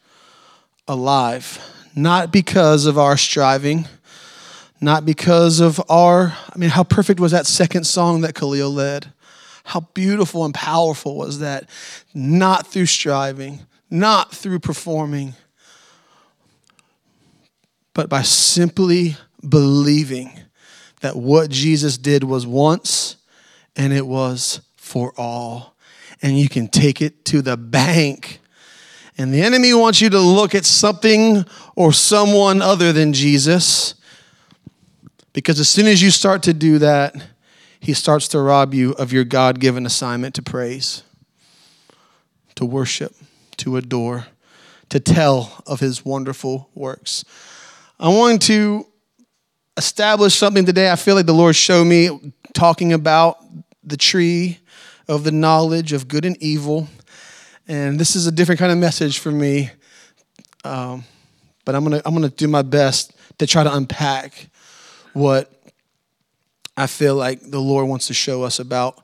alive, 0.86 1.60
not 1.96 2.32
because 2.32 2.86
of 2.86 2.98
our 2.98 3.16
striving, 3.16 3.88
not 4.82 5.06
because 5.06 5.62
of 5.62 5.82
our, 5.90 6.36
I 6.54 6.58
mean, 6.58 6.70
how 6.70 6.84
perfect 6.84 7.22
was 7.22 7.32
that 7.32 7.48
second 7.48 7.86
song 7.86 8.22
that 8.22 8.36
Khalil 8.36 8.70
led? 8.70 9.14
How 9.64 9.82
beautiful 9.94 10.44
and 10.44 10.54
powerful 10.54 11.16
was 11.16 11.40
that? 11.40 11.70
Not 12.14 12.68
through 12.68 12.88
striving, 12.88 13.66
not 13.90 14.34
through 14.36 14.60
performing, 14.60 15.36
but 17.94 18.10
by 18.10 18.24
simply 18.24 19.16
believing 19.48 20.38
that 21.02 21.16
what 21.16 21.50
Jesus 21.50 21.98
did 21.98 22.24
was 22.24 22.46
once 22.46 23.18
and 23.76 23.94
it 23.94 24.06
was 24.06 24.62
for 24.76 25.14
all. 25.18 25.76
And 26.22 26.38
you 26.38 26.50
can 26.50 26.68
take 26.68 27.02
it 27.02 27.24
to 27.26 27.42
the 27.42 27.56
bank. 27.56 28.40
And 29.18 29.34
the 29.34 29.42
enemy 29.42 29.74
wants 29.74 30.02
you 30.02 30.10
to 30.10 30.20
look 30.20 30.54
at 30.54 30.66
something 30.66 31.46
or 31.76 31.94
someone 31.94 32.62
other 32.62 32.92
than 32.92 33.14
Jesus. 33.14 33.96
Because 35.32 35.60
as 35.60 35.70
soon 35.70 35.88
as 35.88 36.02
you 36.02 36.12
start 36.12 36.44
to 36.44 36.54
do 36.54 36.80
that, 36.80 37.16
he 37.80 37.94
starts 37.94 38.28
to 38.30 38.40
rob 38.40 38.74
you 38.74 38.92
of 38.94 39.14
your 39.14 39.24
God 39.24 39.60
given 39.60 39.86
assignment 39.86 40.36
to 40.36 40.42
praise, 40.42 41.04
to 42.56 42.66
worship, 42.66 43.16
to 43.58 43.78
adore, 43.78 44.28
to 44.90 45.00
tell 45.00 45.64
of 45.66 45.80
his 45.80 46.04
wonderful 46.04 46.70
works. 46.76 47.24
I 48.00 48.10
want 48.10 48.42
to 48.44 48.86
establish 49.80 50.36
something 50.36 50.66
today 50.66 50.92
I 50.92 50.98
feel 50.98 51.16
like 51.16 51.26
the 51.26 51.34
Lord 51.34 51.56
showed 51.56 51.86
me 51.86 52.34
talking 52.54 52.92
about 52.92 53.38
the 53.82 53.96
tree 53.96 54.60
of 55.08 55.24
the 55.24 55.32
knowledge 55.32 55.94
of 55.94 56.10
good 56.10 56.26
and 56.26 56.36
evil. 56.44 56.90
And 57.66 57.98
this 57.98 58.14
is 58.14 58.28
a 58.28 58.32
different 58.32 58.60
kind 58.60 58.74
of 58.74 58.78
message 58.78 59.20
for 59.20 59.32
me. 59.32 59.72
Um, 60.66 61.06
but 61.64 61.76
I'm 61.76 61.84
gonna 61.84 62.02
I'm 62.04 62.14
gonna 62.14 62.28
do 62.28 62.50
my 62.50 62.62
best 62.62 63.14
to 63.38 63.48
try 63.48 63.64
to 63.64 63.74
unpack 63.74 64.50
what 65.14 65.50
I 66.76 66.86
feel 66.86 67.16
like 67.16 67.40
the 67.42 67.62
Lord 67.62 67.88
wants 67.88 68.08
to 68.08 68.14
show 68.14 68.44
us 68.44 68.60
about 68.60 69.02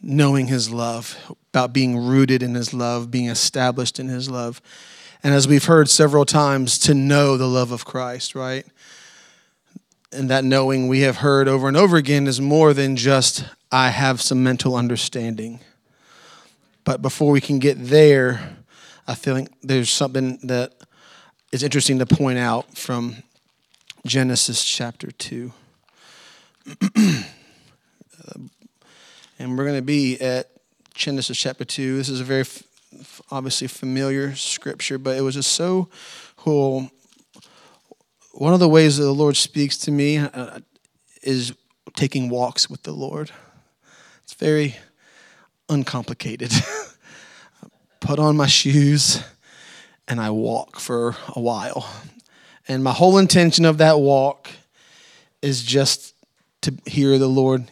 knowing 0.00 0.46
His 0.46 0.70
love, 0.70 1.14
about 1.52 1.74
being 1.74 1.98
rooted 1.98 2.42
in 2.42 2.54
His 2.54 2.72
love, 2.72 3.10
being 3.10 3.28
established 3.28 4.00
in 4.00 4.08
His 4.08 4.30
love. 4.30 4.62
And 5.22 5.34
as 5.34 5.46
we've 5.46 5.66
heard 5.66 5.90
several 5.90 6.24
times, 6.24 6.78
to 6.78 6.94
know 6.94 7.36
the 7.36 7.46
love 7.46 7.70
of 7.70 7.84
Christ, 7.84 8.34
right? 8.34 8.64
And 10.12 10.28
that 10.30 10.44
knowing 10.44 10.88
we 10.88 11.00
have 11.00 11.18
heard 11.18 11.46
over 11.46 11.68
and 11.68 11.76
over 11.76 11.96
again 11.96 12.26
is 12.26 12.40
more 12.40 12.74
than 12.74 12.96
just, 12.96 13.44
I 13.70 13.90
have 13.90 14.20
some 14.20 14.42
mental 14.42 14.74
understanding. 14.74 15.60
But 16.84 17.00
before 17.00 17.30
we 17.30 17.40
can 17.40 17.58
get 17.58 17.76
there, 17.78 18.56
I 19.06 19.14
feel 19.14 19.34
like 19.34 19.48
there's 19.62 19.90
something 19.90 20.38
that 20.44 20.72
is 21.52 21.62
interesting 21.62 21.98
to 22.00 22.06
point 22.06 22.38
out 22.38 22.76
from 22.76 23.22
Genesis 24.06 24.64
chapter 24.64 25.10
2. 25.10 25.52
and 29.38 29.56
we're 29.56 29.64
going 29.64 29.76
to 29.76 29.82
be 29.82 30.20
at 30.20 30.50
Genesis 30.94 31.38
chapter 31.38 31.64
2. 31.64 31.96
This 31.96 32.08
is 32.08 32.20
a 32.20 32.24
very 32.24 32.42
f- 32.42 32.62
obviously 33.30 33.66
familiar 33.68 34.34
scripture, 34.34 34.98
but 34.98 35.16
it 35.16 35.22
was 35.22 35.34
just 35.34 35.52
so 35.52 35.88
cool. 36.36 36.90
One 38.32 38.54
of 38.54 38.60
the 38.60 38.68
ways 38.68 38.96
that 38.96 39.04
the 39.04 39.12
Lord 39.12 39.36
speaks 39.36 39.76
to 39.78 39.90
me 39.90 40.18
uh, 40.18 40.60
is 41.22 41.52
taking 41.96 42.28
walks 42.28 42.70
with 42.70 42.84
the 42.84 42.92
Lord. 42.92 43.32
It's 44.22 44.34
very 44.34 44.76
uncomplicated. 45.68 46.52
Put 48.00 48.18
on 48.20 48.36
my 48.36 48.46
shoes 48.46 49.22
and 50.06 50.20
I 50.20 50.30
walk 50.30 50.78
for 50.78 51.16
a 51.34 51.40
while. 51.40 51.88
And 52.68 52.84
my 52.84 52.92
whole 52.92 53.18
intention 53.18 53.64
of 53.64 53.78
that 53.78 53.98
walk 53.98 54.48
is 55.42 55.64
just 55.64 56.14
to 56.62 56.74
hear 56.86 57.18
the 57.18 57.28
Lord. 57.28 57.68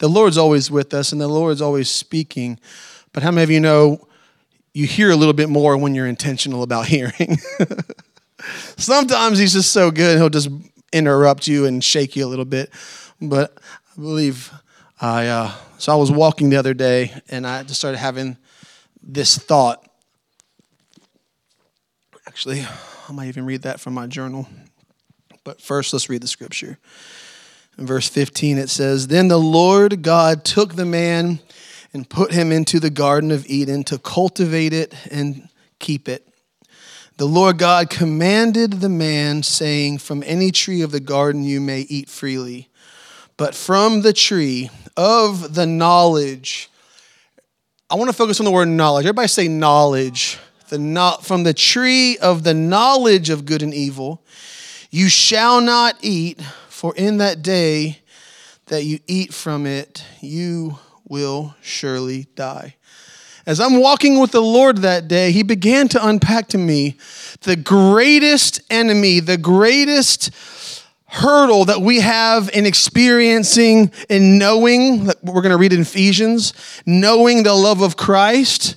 The 0.00 0.08
Lord's 0.08 0.38
always 0.38 0.70
with 0.70 0.92
us 0.92 1.12
and 1.12 1.20
the 1.20 1.28
Lord's 1.28 1.62
always 1.62 1.88
speaking. 1.88 2.58
But 3.12 3.22
how 3.22 3.30
many 3.30 3.44
of 3.44 3.50
you 3.50 3.60
know 3.60 4.08
you 4.74 4.86
hear 4.86 5.10
a 5.10 5.16
little 5.16 5.34
bit 5.34 5.48
more 5.48 5.76
when 5.76 5.94
you're 5.94 6.06
intentional 6.06 6.64
about 6.64 6.86
hearing? 6.88 7.38
Sometimes 8.76 9.38
He's 9.38 9.52
just 9.52 9.72
so 9.72 9.90
good, 9.90 10.18
He'll 10.18 10.30
just 10.30 10.48
interrupt 10.92 11.46
you 11.46 11.66
and 11.66 11.82
shake 11.82 12.16
you 12.16 12.26
a 12.26 12.28
little 12.28 12.44
bit. 12.44 12.70
But 13.20 13.58
I 13.92 14.00
believe 14.00 14.52
I, 15.00 15.28
uh, 15.28 15.52
so 15.78 15.92
I 15.92 15.96
was 15.96 16.10
walking 16.10 16.50
the 16.50 16.56
other 16.56 16.74
day 16.74 17.12
and 17.28 17.46
I 17.46 17.62
just 17.62 17.78
started 17.78 17.98
having 17.98 18.36
this 19.02 19.38
thought. 19.38 19.86
Actually, 22.26 22.64
I 23.08 23.12
might 23.12 23.28
even 23.28 23.46
read 23.46 23.62
that 23.62 23.80
from 23.80 23.94
my 23.94 24.06
journal. 24.06 24.46
But 25.42 25.60
first, 25.60 25.92
let's 25.92 26.08
read 26.08 26.22
the 26.22 26.28
scripture. 26.28 26.78
In 27.78 27.86
verse 27.86 28.08
15, 28.08 28.58
it 28.58 28.68
says 28.68 29.06
Then 29.06 29.28
the 29.28 29.38
Lord 29.38 30.02
God 30.02 30.44
took 30.44 30.74
the 30.74 30.84
man 30.84 31.40
and 31.92 32.08
put 32.08 32.32
him 32.32 32.52
into 32.52 32.78
the 32.78 32.90
Garden 32.90 33.30
of 33.30 33.46
Eden 33.46 33.84
to 33.84 33.98
cultivate 33.98 34.72
it 34.72 34.94
and 35.10 35.48
keep 35.78 36.08
it. 36.08 36.29
The 37.20 37.26
Lord 37.26 37.58
God 37.58 37.90
commanded 37.90 38.80
the 38.80 38.88
man, 38.88 39.42
saying, 39.42 39.98
From 39.98 40.22
any 40.24 40.50
tree 40.50 40.80
of 40.80 40.90
the 40.90 41.00
garden 41.00 41.44
you 41.44 41.60
may 41.60 41.80
eat 41.80 42.08
freely, 42.08 42.70
but 43.36 43.54
from 43.54 44.00
the 44.00 44.14
tree 44.14 44.70
of 44.96 45.54
the 45.54 45.66
knowledge. 45.66 46.70
I 47.90 47.96
want 47.96 48.08
to 48.08 48.16
focus 48.16 48.40
on 48.40 48.46
the 48.46 48.50
word 48.50 48.68
knowledge. 48.68 49.04
Everybody 49.04 49.28
say 49.28 49.48
knowledge 49.48 50.38
the 50.70 50.78
not, 50.78 51.22
from 51.22 51.42
the 51.42 51.52
tree 51.52 52.16
of 52.16 52.42
the 52.42 52.54
knowledge 52.54 53.28
of 53.28 53.44
good 53.44 53.62
and 53.62 53.74
evil, 53.74 54.24
you 54.90 55.10
shall 55.10 55.60
not 55.60 55.98
eat, 56.00 56.40
for 56.70 56.96
in 56.96 57.18
that 57.18 57.42
day 57.42 57.98
that 58.68 58.84
you 58.84 58.98
eat 59.06 59.34
from 59.34 59.66
it, 59.66 60.02
you 60.22 60.78
will 61.06 61.54
surely 61.60 62.28
die. 62.34 62.76
As 63.50 63.58
I'm 63.58 63.80
walking 63.80 64.20
with 64.20 64.30
the 64.30 64.40
Lord 64.40 64.76
that 64.82 65.08
day, 65.08 65.32
He 65.32 65.42
began 65.42 65.88
to 65.88 66.06
unpack 66.06 66.46
to 66.50 66.56
me 66.56 66.96
the 67.40 67.56
greatest 67.56 68.60
enemy, 68.70 69.18
the 69.18 69.38
greatest 69.38 70.30
hurdle 71.06 71.64
that 71.64 71.80
we 71.80 71.98
have 71.98 72.48
in 72.50 72.64
experiencing 72.64 73.90
and 74.08 74.38
knowing, 74.38 75.06
that 75.06 75.24
we're 75.24 75.42
going 75.42 75.50
to 75.50 75.56
read 75.56 75.72
in 75.72 75.80
Ephesians, 75.80 76.52
knowing 76.86 77.42
the 77.42 77.52
love 77.52 77.80
of 77.80 77.96
Christ 77.96 78.76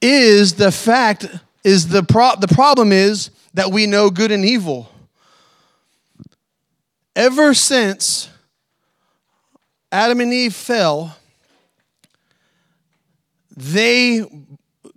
is 0.00 0.54
the 0.54 0.70
fact 0.70 1.26
is 1.64 1.88
the 1.88 2.04
pro- 2.04 2.36
the 2.36 2.46
problem 2.46 2.92
is 2.92 3.30
that 3.54 3.72
we 3.72 3.86
know 3.86 4.10
good 4.10 4.30
and 4.30 4.44
evil. 4.44 4.92
Ever 7.16 7.52
since 7.52 8.28
Adam 9.90 10.20
and 10.20 10.32
Eve 10.32 10.54
fell, 10.54 11.16
they 13.58 14.24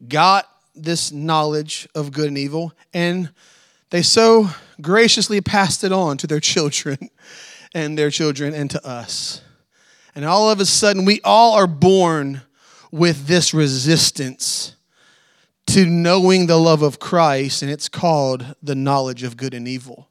got 0.07 0.47
this 0.75 1.11
knowledge 1.11 1.87
of 1.95 2.11
good 2.11 2.27
and 2.27 2.37
evil 2.37 2.73
and 2.93 3.29
they 3.89 4.01
so 4.01 4.49
graciously 4.81 5.41
passed 5.41 5.83
it 5.83 5.91
on 5.91 6.17
to 6.17 6.27
their 6.27 6.39
children 6.51 7.09
and 7.73 7.97
their 7.97 8.09
children 8.09 8.53
and 8.53 8.69
to 8.71 8.85
us. 8.85 9.41
And 10.15 10.25
all 10.25 10.49
of 10.49 10.59
a 10.59 10.65
sudden, 10.65 11.05
we 11.05 11.21
all 11.23 11.53
are 11.53 11.67
born 11.67 12.41
with 12.91 13.27
this 13.27 13.53
resistance 13.53 14.75
to 15.67 15.85
knowing 15.85 16.47
the 16.47 16.57
love 16.57 16.81
of 16.81 16.99
Christ, 16.99 17.61
and 17.61 17.71
it's 17.71 17.87
called 17.87 18.55
the 18.61 18.75
knowledge 18.75 19.23
of 19.23 19.37
good 19.37 19.53
and 19.53 19.67
evil. 19.67 20.09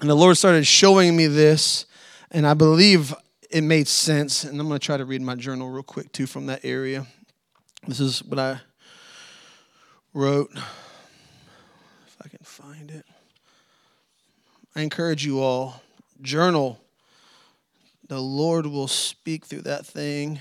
And 0.00 0.08
the 0.08 0.14
Lord 0.14 0.38
started 0.38 0.66
showing 0.66 1.14
me 1.14 1.26
this, 1.26 1.84
and 2.30 2.46
I 2.46 2.54
believe 2.54 3.14
it 3.50 3.62
made 3.62 3.88
sense. 3.88 4.44
And 4.44 4.60
I'm 4.60 4.68
going 4.68 4.78
to 4.78 4.84
try 4.84 4.96
to 4.96 5.04
read 5.04 5.22
my 5.22 5.34
journal 5.34 5.68
real 5.68 5.82
quick, 5.82 6.12
too, 6.12 6.26
from 6.26 6.46
that 6.46 6.64
area. 6.64 7.06
This 7.86 8.00
is 8.00 8.22
what 8.22 8.38
I 8.38 8.60
wrote. 10.14 10.50
If 10.54 12.16
I 12.24 12.28
can 12.28 12.44
find 12.44 12.90
it. 12.90 13.04
I 14.76 14.82
encourage 14.82 15.24
you 15.24 15.40
all, 15.40 15.82
journal. 16.22 16.80
The 18.08 18.20
Lord 18.20 18.66
will 18.66 18.88
speak 18.88 19.46
through 19.46 19.62
that 19.62 19.86
thing. 19.86 20.40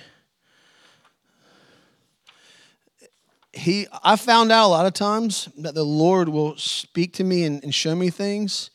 he 3.52 3.88
i 4.04 4.16
found 4.16 4.52
out 4.52 4.68
a 4.68 4.70
lot 4.70 4.86
of 4.86 4.94
times 4.94 5.50
that 5.58 5.74
the 5.74 5.84
lord 5.84 6.30
will 6.30 6.56
speak 6.56 7.14
to 7.14 7.24
me 7.24 7.44
and, 7.44 7.64
and, 7.64 7.74
show 7.74 7.96
me 7.96 8.10
things 8.10 8.70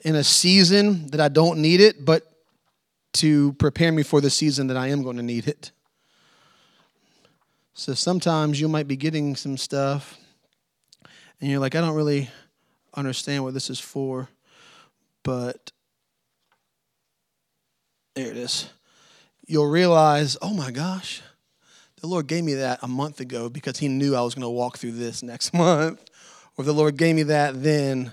in 0.00 0.14
a 0.14 0.24
season 0.24 1.06
that 1.08 1.20
i 1.20 1.28
don't 1.28 1.60
need 1.60 1.80
it 1.80 2.04
but 2.04 2.37
to 3.12 3.52
prepare 3.54 3.92
me 3.92 4.02
for 4.02 4.20
the 4.20 4.30
season 4.30 4.66
that 4.66 4.76
i 4.76 4.88
am 4.88 5.02
going 5.02 5.16
to 5.16 5.22
need 5.22 5.46
it 5.46 5.70
so 7.74 7.94
sometimes 7.94 8.60
you 8.60 8.68
might 8.68 8.88
be 8.88 8.96
getting 8.96 9.36
some 9.36 9.56
stuff 9.56 10.18
and 11.40 11.50
you're 11.50 11.60
like 11.60 11.74
i 11.74 11.80
don't 11.80 11.94
really 11.94 12.28
understand 12.94 13.44
what 13.44 13.54
this 13.54 13.70
is 13.70 13.80
for 13.80 14.28
but 15.22 15.72
there 18.14 18.30
it 18.30 18.36
is 18.36 18.70
you'll 19.46 19.68
realize 19.68 20.36
oh 20.42 20.52
my 20.52 20.70
gosh 20.70 21.22
the 22.00 22.06
Lord 22.06 22.28
gave 22.28 22.44
me 22.44 22.54
that 22.54 22.78
a 22.82 22.88
month 22.88 23.18
ago 23.20 23.48
because 23.48 23.78
He 23.78 23.88
knew 23.88 24.14
I 24.14 24.20
was 24.20 24.34
going 24.34 24.44
to 24.44 24.50
walk 24.50 24.78
through 24.78 24.92
this 24.92 25.22
next 25.22 25.52
month. 25.54 26.04
Or 26.56 26.64
the 26.64 26.72
Lord 26.72 26.96
gave 26.96 27.14
me 27.14 27.24
that 27.24 27.62
then. 27.62 28.12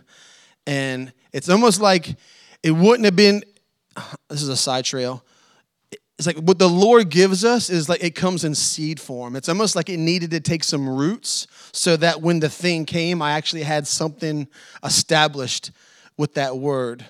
And 0.68 1.14
it's 1.32 1.50
almost 1.50 1.82
like 1.82 2.16
it 2.64 2.72
wouldn't 2.72 3.06
have 3.06 3.16
been, 3.16 3.44
this 4.30 4.42
is 4.42 4.50
a 4.50 4.58
side 4.58 4.86
trail. 4.86 5.24
It's 6.18 6.28
like 6.28 6.38
what 6.38 6.60
the 6.60 6.70
Lord 6.70 7.10
gives 7.10 7.44
us 7.44 7.70
is 7.70 7.90
like 7.90 8.04
it 8.04 8.16
comes 8.16 8.46
in 8.46 8.56
seed 8.56 9.02
form. 9.02 9.36
It's 9.36 9.50
almost 9.50 9.76
like 9.76 9.90
it 9.90 9.98
needed 9.98 10.32
to 10.32 10.40
take 10.40 10.64
some 10.64 10.88
roots 10.88 11.48
so 11.74 11.98
that 11.98 12.22
when 12.22 12.40
the 12.40 12.50
thing 12.50 12.86
came, 12.86 13.22
I 13.22 13.32
actually 13.32 13.64
had 13.64 13.86
something 13.86 14.48
established 14.84 15.72
with 16.18 16.36
that 16.36 16.58
word. 16.58 17.06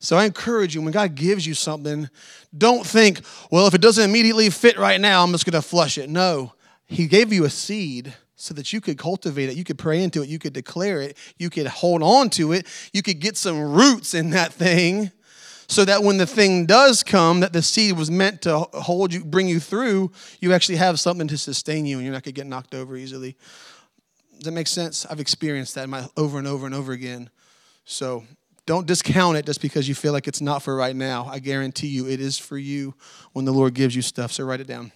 So 0.00 0.16
I 0.16 0.24
encourage 0.24 0.74
you, 0.74 0.80
when 0.80 0.92
God 0.92 1.14
gives 1.14 1.46
you 1.46 1.54
something, 1.54 2.08
don't 2.56 2.86
think, 2.86 3.20
well, 3.50 3.66
if 3.66 3.74
it 3.74 3.80
doesn't 3.80 4.08
immediately 4.08 4.48
fit 4.48 4.78
right 4.78 5.00
now, 5.00 5.24
I'm 5.24 5.32
just 5.32 5.44
going 5.44 5.60
to 5.60 5.66
flush 5.66 5.98
it. 5.98 6.08
No, 6.08 6.52
He 6.86 7.06
gave 7.06 7.32
you 7.32 7.44
a 7.44 7.50
seed 7.50 8.14
so 8.36 8.54
that 8.54 8.72
you 8.72 8.80
could 8.80 8.96
cultivate 8.96 9.48
it, 9.48 9.56
you 9.56 9.64
could 9.64 9.78
pray 9.78 10.00
into 10.00 10.22
it, 10.22 10.28
you 10.28 10.38
could 10.38 10.52
declare 10.52 11.02
it, 11.02 11.16
you 11.38 11.50
could 11.50 11.66
hold 11.66 12.04
on 12.04 12.30
to 12.30 12.52
it, 12.52 12.66
you 12.92 13.02
could 13.02 13.18
get 13.18 13.36
some 13.36 13.60
roots 13.60 14.14
in 14.14 14.30
that 14.30 14.52
thing 14.52 15.10
so 15.68 15.84
that 15.84 16.02
when 16.02 16.16
the 16.16 16.26
thing 16.26 16.66
does 16.66 17.02
come 17.02 17.40
that 17.40 17.52
the 17.52 17.62
seed 17.62 17.96
was 17.96 18.10
meant 18.10 18.42
to 18.42 18.58
hold 18.58 19.12
you 19.12 19.24
bring 19.24 19.48
you 19.48 19.60
through 19.60 20.10
you 20.40 20.52
actually 20.52 20.76
have 20.76 20.98
something 20.98 21.28
to 21.28 21.38
sustain 21.38 21.86
you 21.86 21.96
and 21.96 22.04
you're 22.04 22.12
not 22.12 22.22
going 22.22 22.34
to 22.34 22.40
get 22.40 22.46
knocked 22.46 22.74
over 22.74 22.96
easily 22.96 23.36
does 24.36 24.44
that 24.44 24.52
make 24.52 24.66
sense 24.66 25.06
i've 25.06 25.20
experienced 25.20 25.74
that 25.74 25.88
my, 25.88 26.06
over 26.16 26.38
and 26.38 26.46
over 26.46 26.66
and 26.66 26.74
over 26.74 26.92
again 26.92 27.30
so 27.84 28.24
don't 28.68 28.86
discount 28.86 29.38
it 29.38 29.46
just 29.46 29.62
because 29.62 29.88
you 29.88 29.94
feel 29.94 30.12
like 30.12 30.28
it's 30.28 30.42
not 30.42 30.62
for 30.62 30.76
right 30.76 30.94
now. 30.94 31.24
I 31.24 31.38
guarantee 31.38 31.86
you 31.86 32.06
it 32.06 32.20
is 32.20 32.36
for 32.36 32.58
you 32.58 32.94
when 33.32 33.46
the 33.46 33.50
Lord 33.50 33.72
gives 33.72 33.96
you 33.96 34.02
stuff. 34.02 34.30
So 34.30 34.44
write 34.44 34.60
it 34.60 34.66
down. 34.66 34.92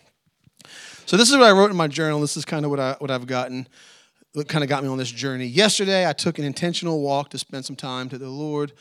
So 1.06 1.16
this 1.16 1.30
is 1.30 1.38
what 1.38 1.46
I 1.46 1.52
wrote 1.52 1.70
in 1.70 1.76
my 1.76 1.88
journal. 1.88 2.20
This 2.20 2.36
is 2.36 2.44
kind 2.44 2.66
of 2.66 2.70
what 2.70 2.78
I 2.78 2.96
what 2.98 3.10
I've 3.10 3.26
gotten. 3.26 3.66
what 4.34 4.46
kind 4.46 4.62
of 4.62 4.68
got 4.68 4.82
me 4.82 4.90
on 4.90 4.98
this 4.98 5.10
journey. 5.10 5.46
Yesterday, 5.46 6.06
I 6.06 6.12
took 6.12 6.38
an 6.38 6.44
intentional 6.44 7.00
walk 7.00 7.30
to 7.30 7.38
spend 7.38 7.64
some 7.64 7.74
time 7.74 8.10
to 8.10 8.18
the 8.18 8.28
Lord. 8.28 8.72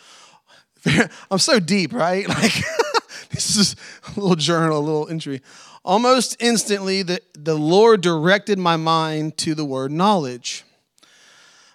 I'm 1.32 1.40
so 1.40 1.60
deep, 1.60 1.94
right? 1.94 2.28
Like, 2.42 2.54
this 3.32 3.56
is 3.56 3.76
a 4.06 4.20
little 4.20 4.36
journal, 4.36 4.78
a 4.78 4.80
little 4.80 5.08
entry. 5.08 5.42
Almost 5.86 6.36
instantly, 6.42 7.02
the, 7.02 7.22
the 7.34 7.56
Lord 7.56 8.02
directed 8.02 8.60
my 8.60 8.76
mind 8.76 9.38
to 9.38 9.56
the 9.56 9.64
word 9.64 9.92
knowledge. 9.92 10.66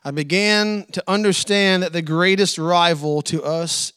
I 0.04 0.10
began 0.10 0.84
to 0.92 1.02
understand 1.08 1.82
that 1.82 1.92
the 1.92 2.02
greatest 2.02 2.58
rival 2.58 3.22
to 3.22 3.42
us 3.42 3.92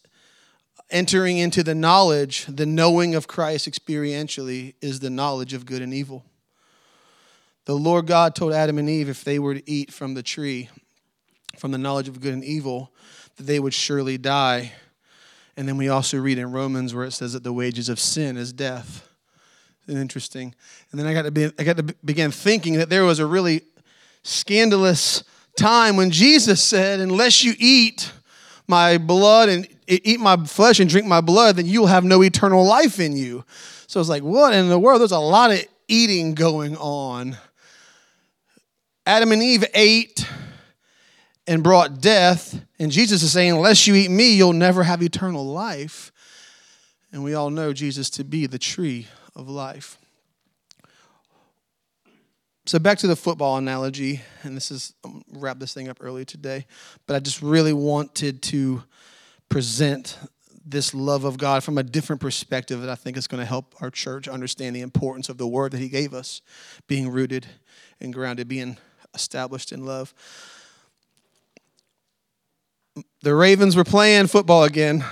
entering 0.90 1.38
into 1.38 1.64
the 1.64 1.76
knowledge, 1.76 2.46
the 2.48 2.66
knowing 2.66 3.14
of 3.14 3.28
Christ 3.28 3.70
experientially, 3.70 4.74
is 4.82 5.00
the 5.00 5.10
knowledge 5.10 5.54
of 5.54 5.66
good 5.66 5.82
and 5.82 5.94
evil. 5.94 6.24
The 7.66 7.76
Lord 7.76 8.08
God 8.08 8.34
told 8.34 8.54
Adam 8.54 8.80
and 8.80 8.90
Eve 8.90 9.10
if 9.10 9.24
they 9.24 9.38
were 9.38 9.54
to 9.54 9.70
eat 9.70 9.94
from 9.94 10.16
the 10.16 10.24
tree, 10.24 10.70
from 11.58 11.72
the 11.72 11.78
knowledge 11.78 12.08
of 12.08 12.22
good 12.22 12.34
and 12.34 12.44
evil, 12.44 12.92
that 13.36 13.44
they 13.44 13.60
would 13.60 13.74
surely 13.74 14.18
die. 14.18 14.72
And 15.60 15.68
then 15.68 15.76
we 15.76 15.90
also 15.90 16.18
read 16.18 16.38
in 16.38 16.54
Romans 16.54 16.96
where 16.96 17.04
it 17.04 17.12
says 17.12 17.34
that 17.34 17.44
the 17.44 17.52
wages 17.52 17.90
of 17.90 18.00
sin 18.00 18.38
is 18.38 18.54
death. 18.54 19.06
Interesting. 19.90 20.56
And 20.90 20.98
then 20.98 21.06
I 21.06 21.12
got 21.12 21.24
to 21.24 21.32
be, 21.32 21.52
I 21.60 21.66
got 21.66 21.76
to 21.76 21.84
begin 21.84 22.32
thinking 22.32 22.76
that 22.76 22.90
there 22.90 23.04
was 23.04 23.20
a 23.20 23.26
really 23.26 23.64
scandalous 24.24 25.22
time 25.58 25.98
when 25.98 26.12
Jesus 26.12 26.64
said, 26.64 27.02
"Unless 27.02 27.44
you 27.44 27.56
eat 27.60 28.10
my 28.70 28.98
blood 28.98 29.50
and 29.50 29.68
eat 29.86 30.22
my 30.22 30.38
flesh 30.46 30.80
and 30.80 30.90
drink 30.90 31.06
my 31.06 31.20
blood, 31.20 31.58
then 31.58 31.66
you'll 31.66 31.88
have 31.88 32.06
no 32.06 32.24
eternal 32.24 32.66
life 32.66 32.98
in 32.98 33.18
you." 33.18 33.44
So 33.86 34.00
it's 34.00 34.08
like, 34.08 34.24
what 34.24 34.54
in 34.54 34.70
the 34.70 34.80
world? 34.80 35.02
There's 35.02 35.12
a 35.12 35.20
lot 35.20 35.52
of 35.52 35.62
eating 35.90 36.36
going 36.36 36.78
on. 36.78 37.36
Adam 39.06 39.34
and 39.34 39.44
Eve 39.44 39.66
ate 39.74 40.26
and 41.50 41.64
brought 41.64 42.00
death, 42.00 42.64
and 42.78 42.92
Jesus 42.92 43.24
is 43.24 43.32
saying, 43.32 43.54
"Unless 43.54 43.88
you 43.88 43.96
eat 43.96 44.12
me, 44.12 44.36
you'll 44.36 44.54
never 44.54 44.84
have 44.84 45.02
eternal 45.02 45.44
life." 45.44 46.12
And 47.12 47.24
we 47.24 47.34
all 47.34 47.50
know 47.50 47.74
Jesus 47.74 48.12
to 48.12 48.24
be 48.24 48.46
the 48.46 48.60
tree 48.60 49.08
of 49.36 49.50
life. 49.50 49.98
So 52.68 52.78
back 52.78 53.00
to 53.00 53.08
the 53.08 53.16
football 53.16 53.58
analogy, 53.58 54.22
and 54.44 54.56
this 54.56 54.70
is 54.70 54.94
um, 55.04 55.24
wrap 55.32 55.58
this 55.58 55.74
thing 55.74 55.90
up 55.90 55.98
early 56.02 56.24
today, 56.24 56.68
but 57.08 57.16
I 57.16 57.20
just 57.20 57.42
really 57.42 57.74
wanted 57.74 58.44
to 58.44 58.84
present 59.50 60.20
this 60.64 60.94
love 60.94 61.24
of 61.24 61.40
God 61.40 61.64
from 61.64 61.80
a 61.80 61.84
different 61.84 62.22
perspective 62.22 62.80
that 62.82 62.92
I 62.92 62.96
think 62.96 63.18
is 63.18 63.26
going 63.26 63.42
to 63.42 63.46
help 63.48 63.74
our 63.82 63.90
church 63.90 64.28
understand 64.28 64.76
the 64.76 64.82
importance 64.82 65.30
of 65.30 65.40
the 65.40 65.48
word 65.48 65.72
that 65.72 65.80
He 65.80 65.90
gave 65.90 66.14
us, 66.14 66.44
being 66.86 67.10
rooted 67.10 67.48
and 68.00 68.14
grounded, 68.14 68.48
being 68.48 68.78
established 69.16 69.72
in 69.72 69.84
love. 69.84 70.14
The 73.22 73.36
Ravens 73.36 73.76
were 73.76 73.84
playing 73.84 74.28
football 74.28 74.64
again 74.64 75.04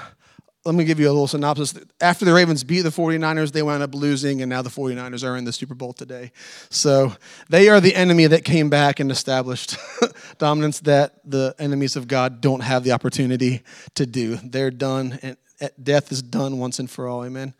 let 0.67 0.75
me 0.75 0.83
give 0.83 0.99
you 0.99 1.07
a 1.07 1.13
little 1.13 1.27
synopsis. 1.27 1.73
After 2.01 2.25
the 2.25 2.33
Ravens 2.33 2.65
beat 2.65 2.81
the 2.81 2.89
49ers, 2.89 3.53
they 3.53 3.63
wound 3.63 3.81
up 3.81 3.95
losing, 3.95 4.41
and 4.41 4.49
now 4.49 4.61
the 4.61 4.69
49ers 4.69 5.23
are 5.23 5.37
in 5.37 5.45
the 5.45 5.53
Super 5.53 5.73
Bowl 5.73 5.93
today. 5.93 6.33
So 6.69 7.13
they 7.49 7.69
are 7.69 7.79
the 7.79 7.95
enemy 7.95 8.27
that 8.27 8.43
came 8.43 8.69
back 8.69 8.99
and 8.99 9.09
established 9.09 9.77
dominance 10.39 10.81
that 10.81 11.21
the 11.23 11.55
enemies 11.57 11.95
of 11.95 12.09
God 12.09 12.41
don't 12.41 12.59
have 12.59 12.83
the 12.83 12.91
opportunity 12.91 13.63
to 13.95 14.05
do. 14.05 14.35
They're 14.43 14.69
done, 14.69 15.17
and 15.21 15.37
death 15.81 16.11
is 16.11 16.21
done 16.21 16.59
once 16.59 16.79
and 16.79 16.91
for 16.91 17.07
all. 17.07 17.23
Amen. 17.23 17.53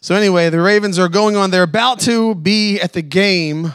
So, 0.00 0.14
anyway, 0.14 0.48
the 0.48 0.60
Ravens 0.60 0.98
are 0.98 1.10
going 1.10 1.36
on. 1.36 1.50
They're 1.50 1.62
about 1.62 2.00
to 2.00 2.34
be 2.34 2.80
at 2.80 2.94
the 2.94 3.02
game 3.02 3.74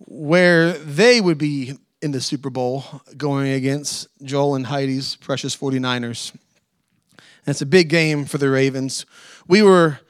where 0.00 0.72
they 0.72 1.22
would 1.22 1.38
be 1.38 1.78
in 2.02 2.10
the 2.10 2.20
Super 2.20 2.50
Bowl 2.50 2.84
going 3.16 3.52
against 3.52 4.08
Joel 4.22 4.56
and 4.56 4.66
Heidi's 4.66 5.16
precious 5.16 5.56
49ers. 5.56 6.32
And 6.32 7.48
it's 7.48 7.62
a 7.62 7.66
big 7.66 7.88
game 7.88 8.24
for 8.24 8.38
the 8.38 8.50
Ravens. 8.50 9.06
We 9.46 9.62
were 9.62 10.00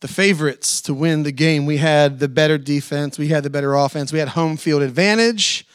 the 0.00 0.08
favorites 0.08 0.80
to 0.82 0.94
win 0.94 1.22
the 1.22 1.32
game. 1.32 1.66
We 1.66 1.76
had 1.76 2.18
the 2.18 2.28
better 2.28 2.58
defense, 2.58 3.18
we 3.18 3.28
had 3.28 3.44
the 3.44 3.50
better 3.50 3.74
offense, 3.74 4.12
we 4.12 4.18
had 4.18 4.28
home 4.28 4.56
field 4.56 4.82
advantage. 4.82 5.66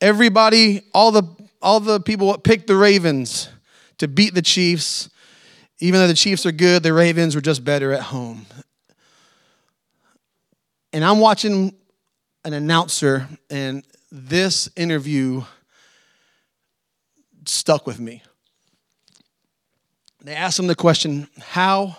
Everybody, 0.00 0.82
all 0.92 1.12
the 1.12 1.24
all 1.62 1.80
the 1.80 2.00
people 2.00 2.36
picked 2.38 2.66
the 2.66 2.76
Ravens 2.76 3.48
to 3.98 4.08
beat 4.08 4.34
the 4.34 4.42
Chiefs. 4.42 5.08
Even 5.78 6.00
though 6.00 6.06
the 6.06 6.14
Chiefs 6.14 6.46
are 6.46 6.52
good, 6.52 6.82
the 6.82 6.92
Ravens 6.92 7.34
were 7.34 7.40
just 7.40 7.64
better 7.64 7.92
at 7.92 8.02
home. 8.02 8.46
And 10.92 11.04
I'm 11.04 11.18
watching 11.18 11.74
an 12.44 12.52
announcer, 12.52 13.28
and 13.50 13.84
this 14.16 14.70
interview 14.76 15.42
stuck 17.44 17.86
with 17.86 18.00
me. 18.00 18.22
They 20.22 20.34
asked 20.34 20.58
him 20.58 20.66
the 20.66 20.74
question 20.74 21.28
how 21.38 21.98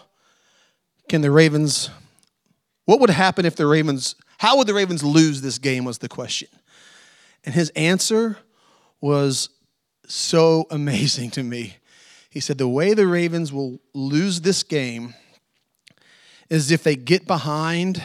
can 1.08 1.21
the 1.21 1.32
Ravens, 1.32 1.89
what 2.86 2.99
would 2.99 3.12
happen 3.12 3.45
if 3.45 3.56
the 3.56 3.67
Ravens, 3.67 4.15
how 4.39 4.58
would 4.58 4.67
the 4.67 4.73
Ravens 4.73 5.03
lose 5.03 5.41
this 5.41 5.60
game? 5.60 5.86
Was 5.86 5.99
the 5.99 6.10
question. 6.10 6.49
And 7.45 7.53
his 7.53 7.69
answer 7.69 8.38
was 8.99 9.49
so 10.08 10.65
amazing 10.71 11.32
to 11.32 11.43
me. 11.43 11.77
He 12.30 12.39
said, 12.39 12.58
The 12.58 12.67
way 12.67 12.93
the 12.93 13.08
Ravens 13.08 13.53
will 13.53 13.80
lose 13.93 14.41
this 14.41 14.63
game 14.63 15.13
is 16.49 16.71
if 16.71 16.84
they 16.84 16.95
get 16.95 17.27
behind 17.27 18.01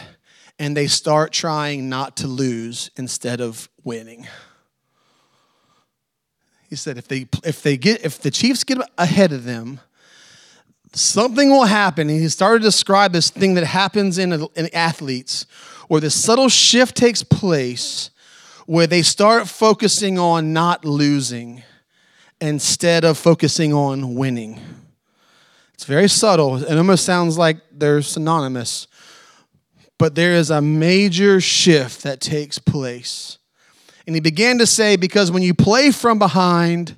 and 0.63 0.77
they 0.77 0.87
start 0.87 1.33
trying 1.33 1.89
not 1.89 2.15
to 2.15 2.27
lose 2.27 2.89
instead 2.95 3.41
of 3.41 3.67
winning. 3.83 4.25
He 6.69 6.77
said 6.77 6.97
if 6.97 7.07
they 7.07 7.27
if 7.43 7.61
they 7.61 7.75
get 7.75 8.05
if 8.05 8.21
the 8.21 8.31
Chiefs 8.31 8.63
get 8.63 8.77
ahead 8.97 9.33
of 9.33 9.43
them 9.43 9.81
something 10.95 11.49
will 11.49 11.65
happen. 11.65 12.09
And 12.09 12.19
he 12.19 12.29
started 12.29 12.59
to 12.59 12.67
describe 12.67 13.11
this 13.11 13.29
thing 13.29 13.55
that 13.55 13.65
happens 13.65 14.17
in, 14.17 14.31
in 14.55 14.73
athletes 14.73 15.45
where 15.87 15.99
this 15.99 16.15
subtle 16.15 16.49
shift 16.49 16.95
takes 16.95 17.23
place 17.23 18.09
where 18.65 18.87
they 18.87 19.01
start 19.01 19.47
focusing 19.47 20.17
on 20.17 20.53
not 20.53 20.85
losing 20.85 21.63
instead 22.39 23.03
of 23.03 23.17
focusing 23.17 23.73
on 23.73 24.15
winning. 24.15 24.59
It's 25.73 25.83
very 25.83 26.07
subtle. 26.07 26.63
It 26.63 26.77
almost 26.77 27.03
sounds 27.03 27.37
like 27.37 27.57
they're 27.71 28.01
synonymous. 28.01 28.87
But 30.03 30.15
there 30.15 30.33
is 30.33 30.51
a 30.51 30.59
major 30.59 31.39
shift 31.39 32.03
that 32.03 32.19
takes 32.19 32.59
place. 32.59 33.37
And 34.05 34.13
he 34.13 34.19
began 34.19 34.57
to 34.57 34.67
say, 34.67 34.97
because 34.97 35.31
when 35.31 35.43
you 35.43 35.53
play 35.53 35.91
from 35.91 36.19
behind, 36.19 36.97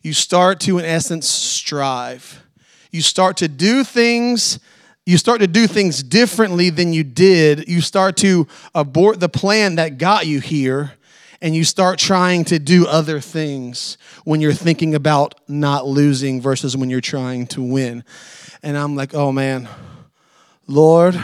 you 0.00 0.14
start 0.14 0.58
to, 0.60 0.78
in 0.78 0.86
essence, 0.86 1.28
strive 1.28 2.42
you 2.90 3.02
start 3.02 3.36
to 3.38 3.48
do 3.48 3.84
things 3.84 4.58
you 5.04 5.18
start 5.18 5.42
to 5.42 5.46
do 5.46 5.66
things 5.66 6.02
differently 6.02 6.70
than 6.70 6.94
you 6.94 7.04
did. 7.04 7.68
You 7.68 7.82
start 7.82 8.16
to 8.18 8.46
abort 8.74 9.20
the 9.20 9.28
plan 9.28 9.74
that 9.74 9.98
got 9.98 10.26
you 10.26 10.40
here, 10.40 10.92
and 11.42 11.54
you 11.54 11.64
start 11.64 11.98
trying 11.98 12.44
to 12.46 12.58
do 12.58 12.86
other 12.86 13.20
things 13.20 13.98
when 14.24 14.40
you're 14.40 14.54
thinking 14.54 14.94
about 14.94 15.34
not 15.48 15.86
losing 15.86 16.40
versus 16.40 16.78
when 16.78 16.88
you're 16.88 17.02
trying 17.02 17.46
to 17.48 17.62
win. 17.62 18.04
And 18.62 18.78
I'm 18.78 18.94
like, 18.96 19.12
oh 19.12 19.32
man, 19.32 19.68
Lord, 20.66 21.20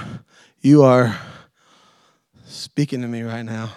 you 0.61 0.83
are 0.83 1.17
speaking 2.47 3.03
to 3.03 3.09
me 3.09 3.23
right 3.23 3.43
now. 3.43 3.73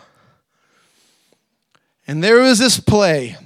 And 2.08 2.24
there 2.24 2.40
was 2.40 2.58
this 2.60 2.80
play, 2.80 3.38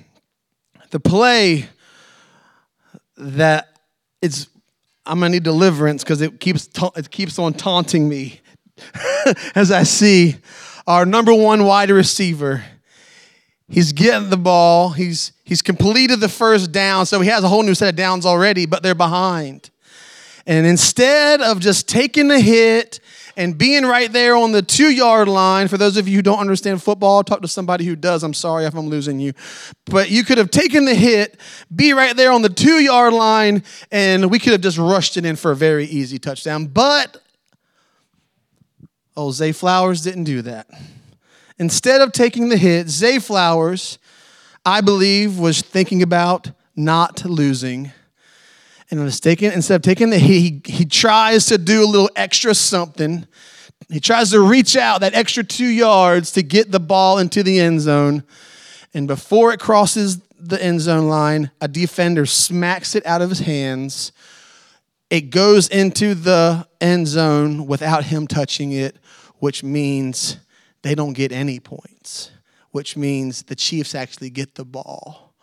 the 0.92 1.00
play 1.00 1.68
that 3.18 3.80
it's 4.22 4.48
I'm 5.06 5.20
gonna 5.20 5.32
need 5.32 5.44
deliverance 5.44 6.04
because 6.04 6.22
it 6.22 6.40
keeps 6.40 6.68
ta- 6.68 6.92
it 6.96 7.12
keeps 7.12 7.38
on 7.38 7.54
taunting 7.54 8.10
me 8.10 8.42
as 9.56 9.72
I 9.72 9.84
see 9.84 10.38
our 10.88 11.06
number 11.06 11.34
one 11.34 11.66
wide 11.66 11.92
receiver. 11.92 12.64
He's 13.68 13.92
getting 13.92 14.30
the 14.30 14.38
ball. 14.38 14.92
He's 14.92 15.34
he's 15.44 15.62
completed 15.62 16.20
the 16.22 16.30
first 16.30 16.72
down, 16.72 17.06
so 17.06 17.20
he 17.20 17.30
has 17.30 17.44
a 17.44 17.48
whole 17.48 17.64
new 17.64 17.76
set 17.76 17.90
of 17.90 17.96
downs 17.96 18.26
already, 18.26 18.66
but 18.66 18.82
they're 18.82 18.96
behind. 18.96 19.70
And 20.48 20.66
instead 20.66 21.42
of 21.42 21.60
just 21.60 21.90
taking 21.90 22.28
the 22.28 22.40
hit 22.40 23.00
and 23.38 23.58
being 23.58 23.84
right 23.84 24.12
there 24.12 24.36
on 24.36 24.52
the 24.52 24.62
two 24.62 24.90
yard 24.90 25.28
line. 25.28 25.68
For 25.68 25.78
those 25.78 25.98
of 25.98 26.08
you 26.08 26.18
who 26.18 26.22
don't 26.22 26.40
understand 26.40 26.82
football, 26.82 27.24
talk 27.24 27.42
to 27.42 27.48
somebody 27.48 27.86
who 27.86 27.96
does. 27.96 28.24
I'm 28.24 28.34
sorry 28.34 28.66
if 28.66 28.74
I'm 28.76 28.88
losing 28.88 29.20
you. 29.20 29.34
But 29.86 30.10
you 30.10 30.24
could 30.24 30.38
have 30.38 30.52
taken 30.52 30.86
the 30.86 30.96
hit, 30.96 31.40
be 31.74 31.94
right 31.94 32.16
there 32.16 32.32
on 32.32 32.42
the 32.42 32.50
two 32.50 32.80
yard 32.80 33.14
line, 33.14 33.64
and 33.92 34.32
we 34.32 34.40
could 34.40 34.54
have 34.54 34.62
just 34.62 34.78
rushed 34.78 35.18
it 35.18 35.26
in 35.26 35.36
for 35.36 35.52
a 35.52 35.56
very 35.56 35.86
easy 35.86 36.18
touchdown. 36.18 36.68
But, 36.68 37.22
oh, 39.18 39.32
Zay 39.32 39.52
Flowers 39.52 40.02
didn't 40.02 40.24
do 40.26 40.42
that. 40.44 40.68
Instead 41.58 42.02
of 42.02 42.12
taking 42.12 42.50
the 42.50 42.58
hit, 42.58 42.90
Zay 42.90 43.20
Flowers, 43.20 43.98
I 44.66 44.82
believe, 44.82 45.40
was 45.40 45.62
thinking 45.62 46.02
about 46.02 46.52
not 46.76 47.24
losing 47.24 47.92
and 48.98 49.06
mistaken, 49.06 49.52
instead 49.52 49.76
of 49.76 49.82
taking 49.82 50.10
the 50.10 50.20
he, 50.20 50.62
he 50.66 50.86
tries 50.86 51.46
to 51.48 51.58
do 51.58 51.84
a 51.84 51.88
little 51.88 52.10
extra 52.16 52.54
something 52.54 53.28
He 53.90 54.00
tries 54.00 54.32
to 54.32 54.40
reach 54.40 54.76
out 54.76 55.02
that 55.02 55.14
extra 55.14 55.44
two 55.44 55.68
yards 55.68 56.32
to 56.32 56.44
get 56.44 56.72
the 56.72 56.80
ball 56.80 57.20
into 57.20 57.44
the 57.44 57.60
end 57.60 57.82
zone. 57.82 58.24
And 58.94 59.08
before 59.08 59.54
it 59.54 59.60
crosses 59.60 60.20
the 60.40 60.62
end 60.64 60.82
zone 60.82 61.08
line, 61.08 61.52
a 61.62 61.68
defender 61.68 62.26
smacks 62.26 62.96
it 62.96 63.06
out 63.06 63.22
of 63.22 63.30
his 63.30 63.40
hands. 63.40 64.12
It 65.10 65.30
goes 65.30 65.68
into 65.68 66.16
the 66.16 66.68
end 66.82 67.08
zone 67.08 67.68
without 67.68 68.06
him 68.06 68.26
touching 68.26 68.72
it, 68.72 68.98
which 69.38 69.64
means 69.64 70.38
they 70.82 70.96
don't 70.96 71.14
get 71.14 71.32
any 71.32 71.60
points, 71.60 72.32
which 72.72 72.98
means 72.98 73.44
the 73.44 73.56
Chiefs 73.56 73.94
actually 73.94 74.32
get 74.32 74.56
the 74.56 74.66
ball 74.66 75.36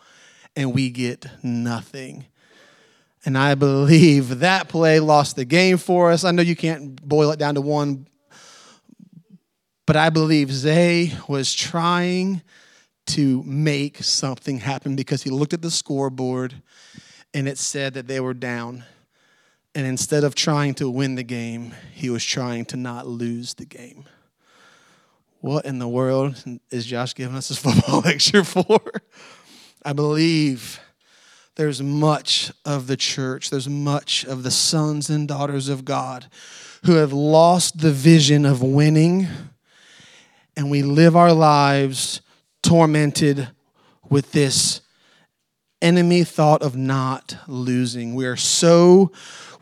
and 0.57 0.75
we 0.75 0.91
get 0.91 1.27
nothing. 1.43 2.27
And 3.25 3.39
I 3.39 3.55
believe 3.55 4.41
that 4.41 4.69
play 4.69 4.99
lost 4.99 5.37
the 5.37 5.45
game 5.45 5.77
for 5.77 6.11
us. 6.11 6.25
I 6.25 6.33
know 6.33 6.43
you 6.43 6.57
can't 6.57 7.01
boil 7.07 7.31
it 7.31 7.39
down 7.39 7.55
to 7.55 7.61
one, 7.61 8.07
but 9.87 9.97
I 9.97 10.11
believe 10.11 10.51
Zay 10.53 11.13
was 11.29 11.53
trying 11.53 12.43
to 13.07 13.43
make 13.45 14.03
something 14.03 14.59
happen 14.59 14.97
because 14.97 15.23
he 15.23 15.31
looked 15.31 15.53
at 15.53 15.63
the 15.63 15.71
scoreboard 15.71 16.55
and 17.35 17.49
it 17.49 17.59
said 17.59 17.95
that 17.95 18.07
they 18.07 18.21
were 18.21 18.35
down. 18.35 18.85
And 19.75 19.87
instead 19.87 20.25
of 20.25 20.35
trying 20.35 20.75
to 20.75 20.91
win 20.91 21.15
the 21.15 21.23
game, 21.23 21.75
he 21.93 22.11
was 22.11 22.25
trying 22.25 22.67
to 22.67 22.77
not 22.77 23.07
lose 23.07 23.55
the 23.55 23.65
game. 23.65 24.05
What 25.41 25.65
in 25.65 25.79
the 25.79 25.89
world 25.89 26.43
is 26.71 26.87
Josh 26.87 27.15
giving 27.15 27.37
us 27.37 27.49
this 27.49 27.59
football 27.63 28.01
lecture 28.01 28.45
for? 28.45 28.81
I 29.85 29.93
believe 29.93 30.79
there's 31.57 31.83
much 31.83 32.51
of 32.65 32.87
the 32.87 32.97
church, 32.97 33.51
there's 33.51 33.69
much 33.69 34.25
of 34.25 34.43
the 34.43 34.51
sons 34.51 35.11
and 35.11 35.29
daughters 35.29 35.69
of 35.69 35.85
God 35.85 36.27
who 36.85 36.95
have 36.95 37.13
lost 37.13 37.79
the 37.79 37.93
vision 37.93 38.45
of 38.45 38.63
winning, 38.63 39.29
and 40.57 40.71
we 40.71 40.83
live 40.83 41.17
our 41.17 41.33
lives 41.33 42.21
tormented 42.63 43.49
with 44.09 44.33
this 44.33 44.81
enemy 45.81 46.25
thought 46.25 46.63
of 46.63 46.77
not 46.77 47.37
losing. 47.47 48.15
We 48.15 48.27
are 48.27 48.37
so 48.37 49.13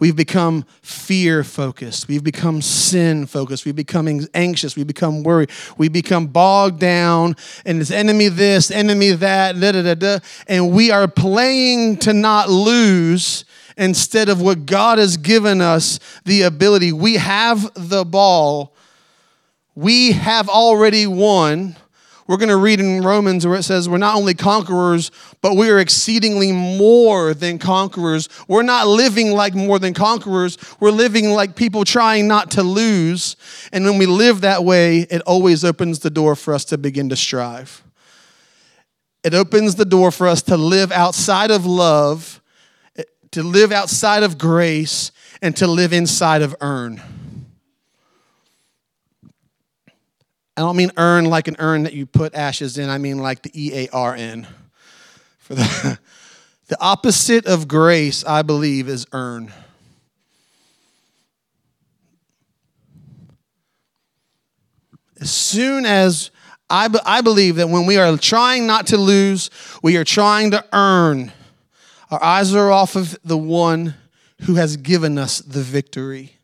We've 0.01 0.17
become 0.17 0.65
fear 0.81 1.45
focused. 1.45 2.09
We've 2.09 2.25
become 2.25 2.63
sin 2.63 3.27
focused. 3.27 3.67
We've 3.67 3.77
become 3.77 4.09
anxious. 4.35 4.75
We 4.75 4.83
become 4.83 5.23
worried. 5.23 5.51
We 5.77 5.89
become 5.89 6.27
bogged 6.27 6.81
down 6.81 7.37
and 7.67 7.81
it's 7.81 7.91
enemy 7.91 8.29
this, 8.29 8.71
enemy 8.71 9.11
that, 9.11 9.61
da 9.61 9.73
da 9.73 9.83
da 9.83 9.95
da. 9.95 10.19
And 10.49 10.73
we 10.73 10.91
are 10.91 11.07
playing 11.07 11.99
to 11.99 12.15
not 12.15 12.49
lose 12.49 13.45
instead 13.77 14.31
of 14.31 14.41
what 14.41 14.67
God 14.67 14.99
has 14.99 15.19
given 15.19 15.61
us 15.61 16.01
the 16.25 16.43
ability. 16.43 16.93
We 16.93 17.17
have 17.17 17.71
the 17.75 18.05
ball. 18.05 18.75
We 19.75 20.13
have 20.13 20.49
already 20.49 21.07
won 21.07 21.77
we're 22.31 22.37
going 22.37 22.49
to 22.49 22.57
read 22.57 22.79
in 22.79 23.03
Romans 23.03 23.45
where 23.45 23.57
it 23.57 23.65
says 23.65 23.89
we're 23.89 23.99
not 23.99 24.15
only 24.15 24.35
conquerors, 24.35 25.11
but 25.41 25.57
we 25.57 25.69
are 25.69 25.81
exceedingly 25.81 26.53
more 26.53 27.35
than 27.35 27.59
conquerors. 27.59 28.29
We're 28.47 28.63
not 28.63 28.87
living 28.87 29.33
like 29.33 29.57
more 29.57 29.81
than 29.81 29.95
conquerors. 29.95 30.57
We're 30.79 30.93
living 30.93 31.31
like 31.31 31.57
people 31.57 31.85
trying 31.85 32.29
not 32.29 32.53
to 32.53 32.63
lose. 32.63 33.35
And 33.73 33.85
when 33.85 33.99
we 33.99 34.07
live 34.07 34.43
that 34.43 34.63
way, 34.63 35.01
it 35.11 35.23
always 35.23 35.65
opens 35.65 35.99
the 35.99 36.11
door 36.11 36.37
for 36.37 36.55
us 36.55 36.65
to 36.67 36.79
begin 36.79 37.09
to 37.09 37.17
strive. 37.17 37.83
It 39.25 39.35
opens 39.35 39.75
the 39.75 39.85
door 39.85 40.13
for 40.13 40.29
us 40.29 40.41
to 40.43 40.57
live 40.57 40.93
outside 40.93 41.51
of 41.51 41.67
love, 41.67 42.41
to 43.33 43.43
live 43.43 43.73
outside 43.73 44.23
of 44.23 44.39
grace, 44.39 45.11
and 45.43 45.57
to 45.57 45.67
live 45.67 45.93
inside 45.93 46.43
of 46.43 46.55
earn. 46.61 47.03
I 50.57 50.63
don't 50.63 50.77
mean 50.77 50.93
urn 50.97 51.25
like 51.25 51.49
an 51.49 51.57
urn 51.59 51.85
that 51.85 51.93
you 51.93 52.07
put 52.07 52.35
ashes 52.35 52.79
in, 52.79 52.91
I 52.91 52.99
mean 52.99 53.19
like 53.19 53.43
the 53.43 53.51
E 53.55 53.87
A 53.87 53.89
R 53.93 54.15
N. 54.15 54.47
For 55.39 55.55
the, 55.55 55.99
the 56.69 56.81
opposite 56.81 57.47
of 57.47 57.69
grace, 57.69 58.25
I 58.25 58.43
believe, 58.43 58.89
is 58.89 59.07
earn. 59.13 59.53
As 65.21 65.31
soon 65.31 65.85
as 65.85 66.31
I, 66.71 66.89
I 67.05 67.21
believe 67.21 67.57
that 67.57 67.69
when 67.69 67.85
we 67.85 67.99
are 67.99 68.17
trying 68.17 68.67
not 68.67 68.87
to 68.89 68.97
lose, 68.97 69.51
we 69.83 69.97
are 69.97 70.05
trying 70.05 70.53
to 70.53 70.65
earn. 70.73 71.33
Our 72.11 72.23
eyes 72.23 72.55
are 72.55 72.71
off 72.71 72.97
of 72.97 73.19
the 73.25 73.37
one 73.37 73.95
who 74.43 74.55
has 74.55 74.77
given 74.77 75.19
us 75.19 75.41
the 75.41 75.63
victory. 75.63 76.40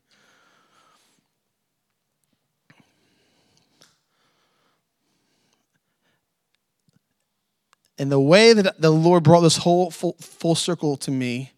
And 7.98 8.12
the 8.12 8.20
way 8.20 8.52
that 8.52 8.80
the 8.80 8.90
Lord 8.90 9.22
brought 9.22 9.40
this 9.40 9.56
whole 9.56 9.90
full, 9.90 10.16
full 10.20 10.54
circle 10.54 10.96
to 10.98 11.10
me 11.10 11.52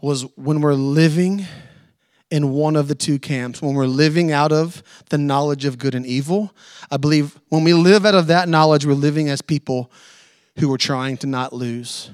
was 0.00 0.22
when 0.36 0.60
we're 0.60 0.74
living 0.74 1.46
in 2.30 2.50
one 2.50 2.76
of 2.76 2.88
the 2.88 2.94
two 2.94 3.18
camps, 3.18 3.62
when 3.62 3.74
we're 3.74 3.86
living 3.86 4.32
out 4.32 4.52
of 4.52 4.82
the 5.08 5.18
knowledge 5.18 5.64
of 5.64 5.78
good 5.78 5.94
and 5.94 6.06
evil. 6.06 6.52
I 6.90 6.96
believe 6.96 7.38
when 7.48 7.64
we 7.64 7.72
live 7.72 8.04
out 8.04 8.14
of 8.14 8.26
that 8.26 8.48
knowledge, 8.48 8.84
we're 8.84 8.92
living 8.92 9.28
as 9.28 9.40
people 9.42 9.90
who 10.58 10.72
are 10.72 10.78
trying 10.78 11.16
to 11.18 11.26
not 11.26 11.52
lose. 11.52 12.10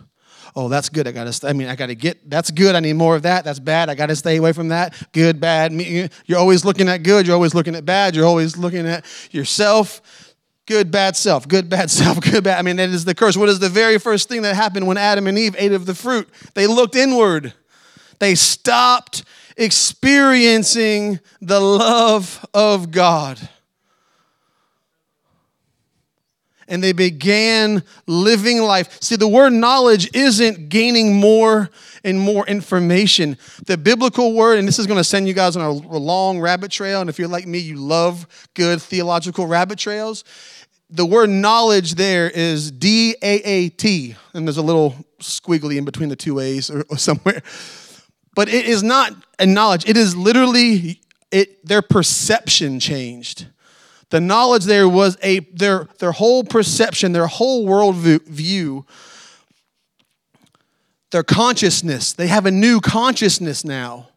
Oh, 0.57 0.69
that's 0.69 0.89
good. 0.89 1.09
I 1.09 1.13
got 1.13 1.33
to. 1.33 1.49
I 1.49 1.53
mean, 1.53 1.67
I 1.67 1.75
got 1.75 1.87
to 1.87 1.97
get. 1.97 2.31
That's 2.31 2.53
good. 2.53 2.77
I 2.77 2.81
need 2.81 2.93
more 2.93 3.17
of 3.17 3.23
that. 3.23 3.45
That's 3.45 3.59
bad. 3.59 3.91
I 3.91 3.97
got 3.97 4.07
to 4.07 4.17
stay 4.17 4.37
away 4.37 4.53
from 4.53 4.69
that. 4.69 4.95
Good, 5.13 5.41
bad. 5.41 5.73
You're 5.73 6.39
always 6.39 6.65
looking 6.65 6.89
at 6.89 7.03
good. 7.03 7.27
You're 7.27 7.35
always 7.35 7.55
looking 7.55 7.75
at 7.75 7.85
bad. 7.85 8.15
You're 8.15 8.27
always 8.27 8.57
looking 8.57 8.87
at 8.87 9.05
yourself 9.33 10.24
good, 10.67 10.91
bad 10.91 11.17
self, 11.17 11.47
good, 11.47 11.69
bad 11.69 11.91
self, 11.91 12.21
good, 12.21 12.45
bad. 12.45 12.59
I 12.59 12.63
mean, 12.63 12.77
that 12.77 12.91
is 12.91 13.05
the 13.05 13.15
curse. 13.15 13.37
What 13.37 13.49
is 13.49 13.59
the 13.59 13.69
very 13.69 13.99
first 13.99 14.29
thing 14.29 14.43
that 14.43 14.55
happened 14.55 14.87
when 14.87 14.97
Adam 14.97 15.27
and 15.27 15.39
Eve 15.39 15.55
ate 15.59 15.73
of 15.73 15.87
the 15.87 15.95
fruit? 15.95 16.29
They 16.55 16.67
looked 16.67 16.97
inward. 16.97 17.53
They 18.19 18.35
stopped 18.35 19.25
experiencing 19.57 21.21
the 21.41 21.61
love 21.61 22.45
of 22.55 22.91
God. 22.91 23.49
And 26.69 26.83
they 26.83 26.93
began 26.93 27.83
living 28.07 28.63
life. 28.63 29.03
See, 29.03 29.17
the 29.17 29.29
word 29.29 29.53
knowledge 29.53 30.15
isn't 30.15 30.69
gaining 30.69 31.15
more 31.15 31.71
and 32.03 32.19
more 32.19 32.47
information. 32.47 33.39
The 33.67 33.77
biblical 33.77 34.35
word, 34.35 34.59
and 34.59 34.69
this 34.69 34.79
is 34.79 34.87
going 34.87 34.99
to 34.99 35.05
send 35.05 35.29
you 35.29 35.35
guys 35.35 35.57
on 35.57 35.63
a 35.63 35.99
long 35.99 36.41
rabbit 36.41 36.71
trail. 36.71 37.01
And 37.01 37.11
if 37.11 37.19
you're 37.19 37.29
like 37.29 37.47
me, 37.47 37.59
you 37.59 37.77
love 37.77 38.27
good 38.55 38.81
theological 38.81 39.47
rabbit 39.47 39.79
trails 39.79 40.25
the 40.91 41.05
word 41.05 41.29
knowledge 41.29 41.95
there 41.95 42.31
is 42.31 42.71
D 42.71 43.17
A 43.21 43.41
A 43.41 43.69
T, 43.71 44.15
and 44.33 44.47
there's 44.47 44.59
a 44.59 44.63
little 44.63 44.95
squiggly 45.21 45.77
in 45.77 45.85
between 45.85 46.09
the 46.09 46.17
two 46.17 46.39
A's 46.39 46.71
or, 46.71 46.85
or 46.89 46.99
somewhere. 46.99 47.43
But 48.35 48.49
it 48.49 48.67
is 48.67 48.83
not 48.83 49.13
a 49.39 49.47
knowledge. 49.47 49.89
It 49.89 49.97
is 49.97 50.17
literally 50.17 51.01
it, 51.31 51.67
their 51.67 51.83
perception 51.83 52.81
changed. 52.81 53.47
The 54.15 54.21
knowledge 54.21 54.63
there 54.67 54.89
was 54.89 55.19
a 55.25 55.41
their 55.41 55.89
their 55.99 56.13
whole 56.13 56.45
perception, 56.45 57.11
their 57.11 57.27
whole 57.27 57.67
world 57.67 57.97
view, 57.97 58.87
their 61.11 61.25
consciousness. 61.25 62.13
They 62.13 62.29
have 62.29 62.47
a 62.47 62.53
new 62.53 62.81
consciousness 62.81 63.65
now. 63.65 64.11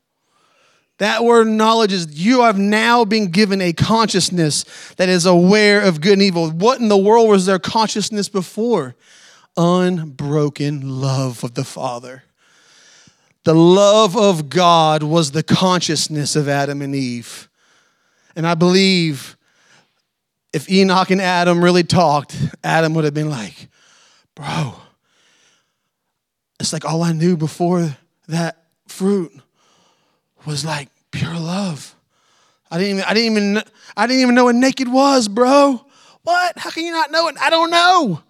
That 1.00 1.24
word 1.24 1.48
knowledge 1.48 1.94
is 1.94 2.24
you 2.24 2.44
have 2.44 2.60
now 2.60 3.06
been 3.06 3.32
given 3.32 3.60
a 3.60 3.74
consciousness 3.74 4.66
that 4.98 5.10
is 5.10 5.26
aware 5.26 5.82
of 5.82 6.00
good 6.00 6.14
and 6.14 6.22
evil. 6.22 6.52
What 6.52 6.80
in 6.80 6.90
the 6.90 6.96
world 6.96 7.28
was 7.28 7.48
their 7.48 7.58
consciousness 7.58 8.30
before? 8.30 8.96
Unbroken 9.58 11.02
love 11.02 11.44
of 11.44 11.56
the 11.56 11.64
Father. 11.64 12.24
The 13.46 13.56
love 13.56 14.16
of 14.16 14.50
God 14.50 15.02
was 15.02 15.32
the 15.32 15.42
consciousness 15.42 16.36
of 16.36 16.48
Adam 16.48 16.84
and 16.84 16.94
Eve. 16.94 17.50
And 18.36 18.46
I 18.46 18.54
believe 18.54 19.37
if 20.54 20.70
Enoch 20.70 21.12
and 21.12 21.22
Adam 21.22 21.64
really 21.64 21.84
talked, 21.84 22.36
Adam 22.64 22.94
would 22.94 23.06
have 23.06 23.14
been 23.14 23.30
like, 23.30 23.70
Bro, 24.36 24.76
it's 26.60 26.72
like 26.74 26.86
all 26.86 27.04
I 27.04 27.12
knew 27.12 27.36
before 27.38 27.98
that 28.28 28.66
fruit 28.88 29.32
was 30.46 30.64
like 30.64 30.90
pure 31.12 31.34
love. 31.34 31.96
I 32.70 32.78
didn't 32.78 32.98
even, 32.98 33.04
I 33.06 33.14
didn't 33.14 33.32
even, 33.32 33.64
I 33.96 34.08
didn't 34.08 34.22
even 34.22 34.36
know 34.36 34.46
what 34.46 34.56
naked 34.56 34.88
was, 34.88 35.28
bro. 35.28 35.84
What? 36.24 36.58
How 36.58 36.70
can 36.70 36.84
you 36.84 36.92
not 36.92 37.12
know 37.12 37.28
it? 37.30 37.36
I 37.40 37.50
don't 37.50 37.72
know. 37.72 38.22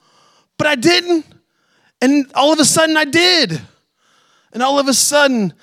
But 0.58 0.67
I 0.67 0.75
didn't. 0.75 1.25
And 2.01 2.32
all 2.36 2.53
of 2.53 2.60
a 2.60 2.65
sudden 2.65 2.95
I 2.95 3.06
did. 3.06 3.60
And 4.53 4.63
all 4.63 4.80
of 4.80 4.88
a 4.88 4.93
sudden, 4.93 5.53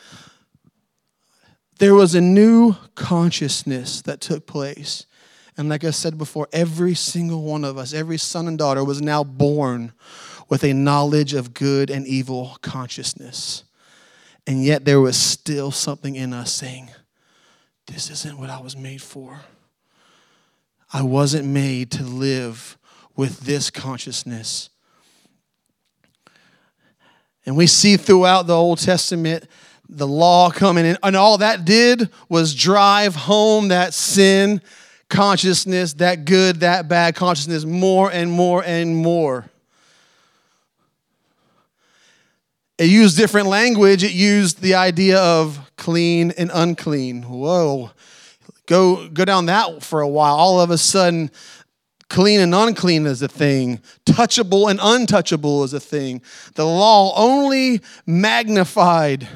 there 1.78 1.94
was 1.94 2.14
a 2.14 2.20
new 2.20 2.76
consciousness 2.94 4.02
that 4.02 4.20
took 4.20 4.46
place. 4.46 5.06
And 5.56 5.68
like 5.68 5.84
I 5.84 5.90
said 5.90 6.18
before, 6.18 6.48
every 6.52 6.94
single 6.94 7.42
one 7.42 7.64
of 7.64 7.78
us, 7.78 7.94
every 7.94 8.18
son 8.18 8.48
and 8.48 8.58
daughter 8.58 8.82
was 8.84 9.00
now 9.00 9.22
born 9.22 9.92
with 10.48 10.64
a 10.64 10.72
knowledge 10.72 11.32
of 11.32 11.54
good 11.54 11.90
and 11.90 12.06
evil 12.06 12.58
consciousness. 12.60 13.64
And 14.46 14.64
yet 14.64 14.84
there 14.84 15.00
was 15.00 15.16
still 15.16 15.70
something 15.70 16.16
in 16.16 16.32
us 16.32 16.52
saying, 16.52 16.90
This 17.86 18.10
isn't 18.10 18.38
what 18.38 18.50
I 18.50 18.60
was 18.60 18.76
made 18.76 19.00
for. 19.00 19.40
I 20.92 21.02
wasn't 21.02 21.46
made 21.46 21.90
to 21.92 22.02
live 22.04 22.76
with 23.16 23.40
this 23.40 23.70
consciousness. 23.70 24.70
And 27.46 27.56
we 27.56 27.66
see 27.66 27.96
throughout 27.96 28.46
the 28.46 28.56
Old 28.56 28.78
Testament 28.78 29.44
the 29.88 30.06
law 30.06 30.50
coming 30.50 30.84
in, 30.86 30.96
and 31.02 31.14
all 31.14 31.38
that 31.38 31.64
did 31.64 32.08
was 32.28 32.54
drive 32.54 33.14
home 33.14 33.68
that 33.68 33.92
sin 33.94 34.62
consciousness, 35.08 35.94
that 35.94 36.24
good, 36.24 36.60
that 36.60 36.88
bad 36.88 37.14
consciousness, 37.14 37.64
more 37.64 38.10
and 38.10 38.30
more 38.30 38.62
and 38.64 38.96
more. 38.96 39.46
It 42.76 42.86
used 42.86 43.16
different 43.16 43.46
language. 43.46 44.02
It 44.02 44.12
used 44.12 44.60
the 44.60 44.74
idea 44.74 45.18
of 45.18 45.70
clean 45.76 46.32
and 46.32 46.50
unclean. 46.52 47.22
Whoa. 47.22 47.90
Go, 48.66 49.08
go 49.08 49.24
down 49.24 49.46
that 49.46 49.82
for 49.82 50.00
a 50.00 50.08
while. 50.08 50.34
All 50.34 50.60
of 50.60 50.70
a 50.70 50.78
sudden, 50.78 51.30
clean 52.08 52.40
and 52.40 52.54
unclean 52.54 53.06
is 53.06 53.22
a 53.22 53.28
thing, 53.28 53.80
touchable 54.06 54.70
and 54.70 54.80
untouchable 54.82 55.64
is 55.64 55.72
a 55.72 55.80
thing. 55.80 56.22
The 56.54 56.64
law 56.64 57.12
only 57.16 57.80
magnified 58.06 59.28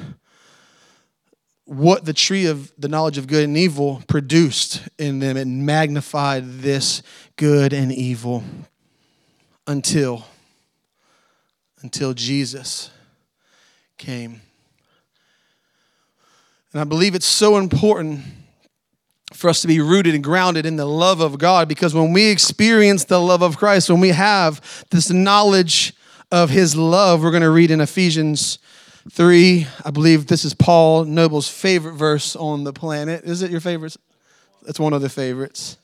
what 1.69 2.03
the 2.03 2.13
tree 2.13 2.47
of 2.47 2.71
the 2.79 2.87
knowledge 2.87 3.19
of 3.19 3.27
good 3.27 3.43
and 3.43 3.55
evil 3.55 4.01
produced 4.07 4.87
in 4.97 5.19
them. 5.19 5.37
It 5.37 5.45
magnified 5.45 6.61
this 6.61 7.03
good 7.35 7.73
and 7.73 7.91
evil 7.91 8.43
until 9.67 10.25
until 11.81 12.13
Jesus 12.15 12.89
came. 13.99 14.41
And 16.73 16.81
I 16.81 16.85
believe 16.85 17.13
it's 17.13 17.27
so 17.27 17.57
important 17.57 18.21
for 19.31 19.47
us 19.47 19.61
to 19.61 19.67
be 19.67 19.79
rooted 19.79 20.15
and 20.15 20.23
grounded 20.23 20.65
in 20.65 20.75
the 20.75 20.85
love 20.85 21.21
of 21.21 21.37
God 21.37 21.69
because 21.69 21.93
when 21.93 22.11
we 22.11 22.29
experience 22.29 23.05
the 23.05 23.21
love 23.21 23.43
of 23.43 23.57
Christ, 23.57 23.91
when 23.91 24.01
we 24.01 24.09
have 24.09 24.85
this 24.89 25.11
knowledge 25.11 25.93
of 26.31 26.49
his 26.49 26.75
love, 26.75 27.21
we're 27.21 27.31
going 27.31 27.43
to 27.43 27.51
read 27.51 27.69
in 27.69 27.79
Ephesians 27.79 28.57
3. 29.11 29.67
I 29.83 29.91
believe 29.91 30.27
this 30.27 30.45
is 30.45 30.53
Paul 30.53 31.05
Noble's 31.05 31.49
favorite 31.49 31.93
verse 31.93 32.35
on 32.35 32.63
the 32.63 32.73
planet. 32.73 33.23
Is 33.23 33.41
it 33.41 33.51
your 33.51 33.61
favorite? 33.61 33.97
That's 34.63 34.79
one 34.79 34.93
of 34.93 35.01
the 35.01 35.09
favorites. 35.09 35.77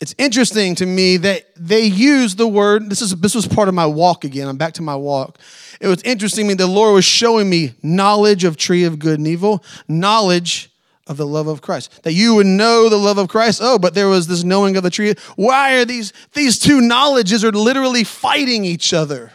It's 0.00 0.14
interesting 0.16 0.76
to 0.76 0.86
me 0.86 1.16
that 1.16 1.46
they 1.56 1.82
use 1.82 2.36
the 2.36 2.46
word. 2.46 2.88
This 2.88 3.02
is 3.02 3.16
this 3.16 3.34
was 3.34 3.48
part 3.48 3.68
of 3.68 3.74
my 3.74 3.86
walk 3.86 4.24
again. 4.24 4.46
I'm 4.46 4.56
back 4.56 4.74
to 4.74 4.82
my 4.82 4.94
walk. 4.94 5.38
It 5.80 5.88
was 5.88 6.02
interesting 6.02 6.44
to 6.44 6.48
me. 6.48 6.54
The 6.54 6.68
Lord 6.68 6.94
was 6.94 7.04
showing 7.04 7.50
me 7.50 7.72
knowledge 7.82 8.44
of 8.44 8.56
tree 8.56 8.84
of 8.84 9.00
good 9.00 9.18
and 9.18 9.26
evil, 9.26 9.64
knowledge 9.88 10.70
of 11.08 11.16
the 11.16 11.26
love 11.26 11.48
of 11.48 11.62
Christ. 11.62 12.02
That 12.04 12.12
you 12.12 12.36
would 12.36 12.46
know 12.46 12.88
the 12.88 12.96
love 12.96 13.18
of 13.18 13.28
Christ. 13.28 13.60
Oh, 13.60 13.78
but 13.78 13.94
there 13.94 14.06
was 14.06 14.28
this 14.28 14.44
knowing 14.44 14.76
of 14.76 14.84
the 14.84 14.90
tree. 14.90 15.14
Why 15.34 15.74
are 15.74 15.84
these 15.84 16.12
these 16.34 16.60
two 16.60 16.80
knowledges 16.80 17.44
are 17.44 17.50
literally 17.50 18.04
fighting 18.04 18.64
each 18.64 18.92
other? 18.92 19.32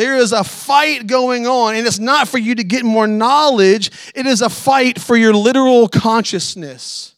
There 0.00 0.16
is 0.16 0.32
a 0.32 0.44
fight 0.44 1.06
going 1.06 1.46
on, 1.46 1.74
and 1.74 1.86
it's 1.86 1.98
not 1.98 2.26
for 2.26 2.38
you 2.38 2.54
to 2.54 2.64
get 2.64 2.86
more 2.86 3.06
knowledge, 3.06 3.90
it 4.14 4.24
is 4.24 4.40
a 4.40 4.48
fight 4.48 4.98
for 4.98 5.14
your 5.14 5.34
literal 5.34 5.88
consciousness. 5.88 7.14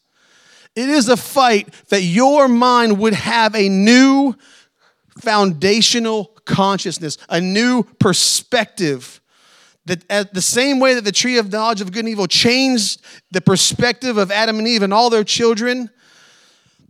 It 0.75 0.89
is 0.89 1.07
a 1.07 1.15
fight 1.15 1.73
that 1.87 2.01
your 2.01 2.49
mind 2.49 2.99
would 2.99 3.13
have 3.13 3.55
a 3.55 3.69
new 3.69 4.35
foundational 5.21 6.25
consciousness, 6.43 7.17
a 7.29 7.39
new 7.39 7.83
perspective. 8.01 9.21
That 9.85 10.03
at 10.11 10.33
the 10.33 10.41
same 10.41 10.81
way 10.81 10.95
that 10.95 11.05
the 11.05 11.13
tree 11.13 11.37
of 11.37 11.53
knowledge 11.53 11.79
of 11.79 11.93
good 11.93 11.99
and 11.99 12.09
evil 12.09 12.27
changed 12.27 13.01
the 13.31 13.39
perspective 13.39 14.17
of 14.17 14.29
Adam 14.29 14.59
and 14.59 14.67
Eve 14.67 14.83
and 14.83 14.93
all 14.93 15.09
their 15.09 15.23
children, 15.23 15.89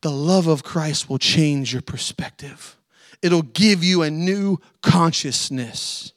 the 0.01 0.09
love 0.09 0.47
of 0.47 0.63
Christ 0.63 1.07
will 1.07 1.19
change 1.19 1.71
your 1.71 1.83
perspective. 1.83 2.77
It'll 3.23 3.41
give 3.41 3.85
you 3.85 4.03
a 4.03 4.11
new 4.11 4.59
consciousness. 4.81 6.11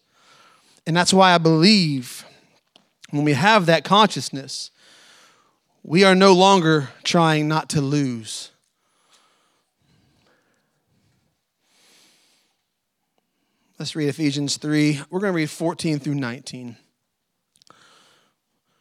And 0.86 0.96
that's 0.96 1.14
why 1.14 1.32
I 1.32 1.38
believe 1.38 2.24
when 3.10 3.24
we 3.24 3.32
have 3.32 3.66
that 3.66 3.84
consciousness, 3.84 4.72
we 5.84 6.02
are 6.02 6.16
no 6.16 6.32
longer 6.32 6.88
trying 7.04 7.46
not 7.46 7.70
to 7.70 7.80
lose. 7.80 8.50
Let's 13.78 13.94
read 13.94 14.08
Ephesians 14.08 14.56
3. 14.56 15.02
We're 15.08 15.20
going 15.20 15.32
to 15.32 15.36
read 15.36 15.50
14 15.50 16.00
through 16.00 16.16
19. 16.16 16.76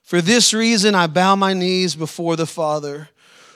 For 0.01 0.19
this 0.19 0.51
reason, 0.51 0.95
I 0.95 1.05
bow 1.05 1.35
my 1.35 1.53
knees 1.53 1.95
before 1.95 2.35
the 2.35 2.47
Father, 2.47 3.09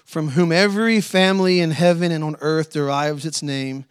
from 0.06 0.30
whom 0.30 0.52
every 0.52 1.02
family 1.02 1.60
in 1.60 1.72
heaven 1.72 2.12
and 2.12 2.24
on 2.24 2.36
earth 2.42 2.72
derives 2.72 3.26
its 3.26 3.42
name, 3.42 3.86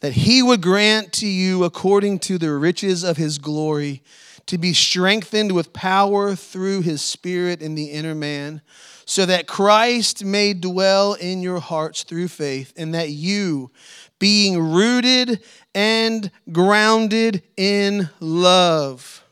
that 0.00 0.12
he 0.12 0.42
would 0.42 0.62
grant 0.62 1.12
to 1.14 1.26
you, 1.26 1.64
according 1.64 2.20
to 2.20 2.38
the 2.38 2.52
riches 2.52 3.02
of 3.02 3.16
his 3.16 3.38
glory, 3.38 4.02
to 4.46 4.58
be 4.58 4.72
strengthened 4.72 5.52
with 5.52 5.72
power 5.72 6.34
through 6.34 6.82
his 6.82 7.02
Spirit 7.02 7.60
in 7.60 7.74
the 7.74 7.90
inner 7.90 8.14
man, 8.14 8.62
so 9.04 9.26
that 9.26 9.46
Christ 9.46 10.24
may 10.24 10.54
dwell 10.54 11.14
in 11.14 11.42
your 11.42 11.60
hearts 11.60 12.02
through 12.02 12.28
faith, 12.28 12.72
and 12.76 12.94
that 12.94 13.10
you, 13.10 13.70
being 14.18 14.58
rooted 14.58 15.42
and 15.74 16.30
grounded 16.52 17.42
in 17.56 18.08
love, 18.20 19.24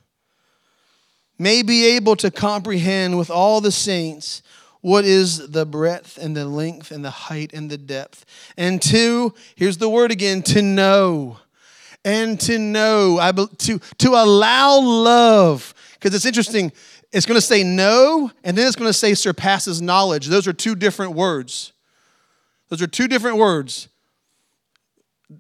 may 1.39 1.63
be 1.63 1.97
able 1.97 2.17
to 2.17 2.31
comprehend 2.31 3.19
with 3.19 3.31
all 3.31 3.61
the 3.61 3.73
saints 3.73 4.43
what 4.87 5.05
is 5.05 5.49
the 5.49 5.67
breadth 5.67 6.17
and 6.17 6.37
the 6.37 6.45
length 6.45 6.93
and 6.93 7.05
the 7.05 7.11
height 7.11 7.53
and 7.53 7.69
the 7.69 7.77
depth. 7.77 8.25
And 8.57 8.81
two, 8.81 9.35
here's 9.57 9.79
the 9.79 9.89
word 9.89 10.13
again 10.13 10.43
to 10.43 10.63
know. 10.63 11.39
And 12.05 12.39
to 12.43 12.57
know, 12.57 13.19
I, 13.19 13.33
to, 13.33 13.81
to 13.81 14.11
allow 14.11 14.79
love. 14.79 15.75
Because 15.95 16.15
it's 16.15 16.25
interesting, 16.25 16.71
it's 17.11 17.27
going 17.27 17.35
to 17.35 17.45
say 17.45 17.65
know, 17.65 18.31
and 18.45 18.57
then 18.57 18.65
it's 18.65 18.77
going 18.77 18.89
to 18.89 18.97
say 18.97 19.15
surpasses 19.15 19.83
knowledge. 19.83 20.29
Those 20.29 20.47
are 20.47 20.53
two 20.53 20.77
different 20.77 21.15
words. 21.15 21.73
Those 22.69 22.81
are 22.81 22.87
two 22.87 23.09
different 23.09 23.39
words 23.39 23.89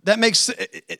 that 0.02 0.18
makes 0.18 0.50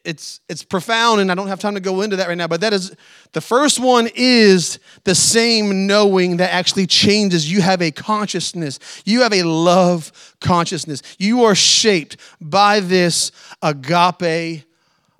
it's 0.05 0.39
it's 0.49 0.63
profound 0.63 1.21
and 1.21 1.33
i 1.33 1.35
don't 1.35 1.49
have 1.49 1.59
time 1.59 1.75
to 1.75 1.81
go 1.81 2.03
into 2.03 2.15
that 2.15 2.29
right 2.29 2.39
now 2.39 2.47
but 2.47 2.61
that 2.61 2.73
is 2.73 2.95
the 3.33 3.41
first 3.41 3.81
one 3.81 4.09
is 4.15 4.79
the 5.05 5.15
same 5.15 5.87
knowing 5.87 6.39
that 6.39 6.55
actually 6.55 6.87
changes. 6.87 7.51
You 7.51 7.61
have 7.61 7.83
a 7.83 7.91
consciousness. 7.91 8.79
You 9.05 9.23
have 9.23 9.35
a 9.35 9.43
love 9.43 10.35
consciousness. 10.41 11.03
You 11.19 11.45
are 11.45 11.55
shaped 11.55 12.17
by 12.41 12.81
this 12.81 13.33
agape 13.61 14.63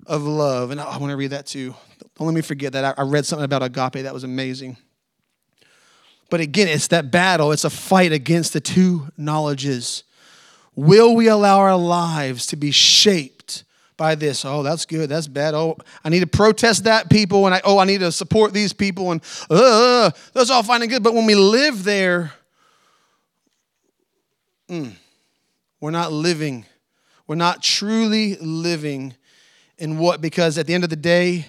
of 0.07 0.23
love. 0.23 0.71
And 0.71 0.79
i 0.79 0.97
want 0.97 1.11
to 1.11 1.17
read 1.17 1.31
that 1.31 1.45
too 1.45 1.75
don't 2.17 2.25
let 2.25 2.33
me 2.33 2.41
forget 2.41 2.73
that. 2.73 2.97
I 2.97 3.03
read 3.03 3.25
something 3.25 3.45
about 3.45 3.61
agape 3.61 4.03
that 4.03 4.13
was 4.13 4.23
amazing. 4.23 4.77
But 6.29 6.39
again 6.39 6.67
it's 6.67 6.87
that 6.87 7.11
battle. 7.11 7.51
It's 7.51 7.63
a 7.63 7.69
fight 7.69 8.11
against 8.11 8.53
the 8.53 8.59
two 8.59 9.07
knowledges. 9.17 10.03
Will 10.75 11.15
we 11.15 11.27
allow 11.27 11.59
our 11.59 11.77
lives 11.77 12.47
to 12.47 12.55
be 12.55 12.71
shaped 12.71 13.36
by 13.97 14.15
this. 14.15 14.45
Oh, 14.45 14.63
that's 14.63 14.85
good. 14.85 15.09
That's 15.09 15.27
bad. 15.27 15.53
Oh, 15.55 15.77
I 16.03 16.09
need 16.09 16.19
to 16.21 16.27
protest 16.27 16.85
that 16.85 17.09
people, 17.09 17.47
and 17.47 17.55
I 17.55 17.61
oh, 17.65 17.79
I 17.79 17.85
need 17.85 17.99
to 17.99 18.11
support 18.11 18.53
these 18.53 18.71
people, 18.71 19.11
and 19.11 19.21
uh, 19.49 20.11
that's 20.33 20.49
all 20.49 20.63
fine 20.63 20.81
and 20.83 20.89
good. 20.89 21.03
But 21.03 21.15
when 21.15 21.25
we 21.25 21.35
live 21.35 21.83
there, 21.83 22.31
mm, 24.69 24.93
we're 25.81 25.91
not 25.91 26.11
living. 26.11 26.65
We're 27.25 27.35
not 27.35 27.61
truly 27.61 28.35
living 28.35 29.15
in 29.77 29.97
what 29.97 30.21
because 30.21 30.57
at 30.57 30.67
the 30.67 30.73
end 30.73 30.83
of 30.83 30.89
the 30.89 30.95
day, 30.95 31.45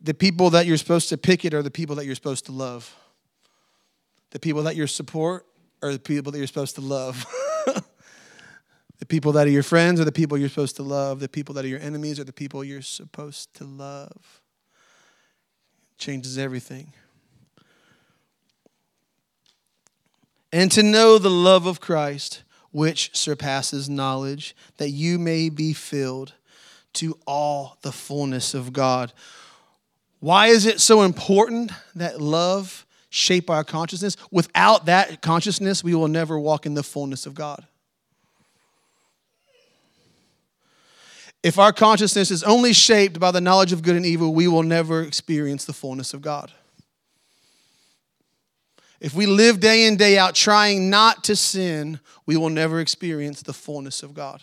the 0.00 0.14
people 0.14 0.50
that 0.50 0.66
you're 0.66 0.76
supposed 0.76 1.10
to 1.10 1.18
picket 1.18 1.54
are 1.54 1.62
the 1.62 1.70
people 1.70 1.96
that 1.96 2.06
you're 2.06 2.14
supposed 2.14 2.46
to 2.46 2.52
love. 2.52 2.94
The 4.30 4.38
people 4.38 4.64
that 4.64 4.76
you 4.76 4.86
support 4.86 5.46
are 5.82 5.92
the 5.92 5.98
people 5.98 6.32
that 6.32 6.38
you're 6.38 6.46
supposed 6.46 6.74
to 6.74 6.80
love. 6.80 7.24
The 8.98 9.06
people 9.06 9.32
that 9.32 9.46
are 9.46 9.50
your 9.50 9.62
friends 9.62 10.00
are 10.00 10.04
the 10.04 10.12
people 10.12 10.36
you're 10.36 10.48
supposed 10.48 10.76
to 10.76 10.82
love. 10.82 11.20
The 11.20 11.28
people 11.28 11.54
that 11.54 11.64
are 11.64 11.68
your 11.68 11.80
enemies 11.80 12.18
are 12.18 12.24
the 12.24 12.32
people 12.32 12.64
you're 12.64 12.82
supposed 12.82 13.54
to 13.54 13.64
love. 13.64 14.42
changes 15.98 16.38
everything. 16.38 16.92
And 20.52 20.72
to 20.72 20.82
know 20.82 21.18
the 21.18 21.30
love 21.30 21.66
of 21.66 21.80
Christ, 21.80 22.42
which 22.70 23.14
surpasses 23.16 23.88
knowledge, 23.88 24.54
that 24.78 24.90
you 24.90 25.18
may 25.18 25.48
be 25.48 25.72
filled 25.72 26.34
to 26.94 27.18
all 27.26 27.76
the 27.82 27.92
fullness 27.92 28.54
of 28.54 28.72
God. 28.72 29.12
Why 30.20 30.48
is 30.48 30.66
it 30.66 30.80
so 30.80 31.02
important 31.02 31.70
that 31.94 32.20
love 32.20 32.86
shape 33.10 33.50
our 33.50 33.64
consciousness? 33.64 34.16
Without 34.30 34.86
that 34.86 35.20
consciousness, 35.20 35.84
we 35.84 35.94
will 35.94 36.08
never 36.08 36.38
walk 36.38 36.66
in 36.66 36.74
the 36.74 36.82
fullness 36.82 37.26
of 37.26 37.34
God. 37.34 37.66
If 41.48 41.58
our 41.58 41.72
consciousness 41.72 42.30
is 42.30 42.44
only 42.44 42.74
shaped 42.74 43.18
by 43.18 43.30
the 43.30 43.40
knowledge 43.40 43.72
of 43.72 43.80
good 43.80 43.96
and 43.96 44.04
evil, 44.04 44.34
we 44.34 44.46
will 44.46 44.62
never 44.62 45.00
experience 45.00 45.64
the 45.64 45.72
fullness 45.72 46.12
of 46.12 46.20
God. 46.20 46.52
If 49.00 49.14
we 49.14 49.24
live 49.24 49.58
day 49.58 49.86
in, 49.86 49.96
day 49.96 50.18
out 50.18 50.34
trying 50.34 50.90
not 50.90 51.24
to 51.24 51.34
sin, 51.34 52.00
we 52.26 52.36
will 52.36 52.50
never 52.50 52.80
experience 52.80 53.40
the 53.40 53.54
fullness 53.54 54.02
of 54.02 54.12
God. 54.12 54.42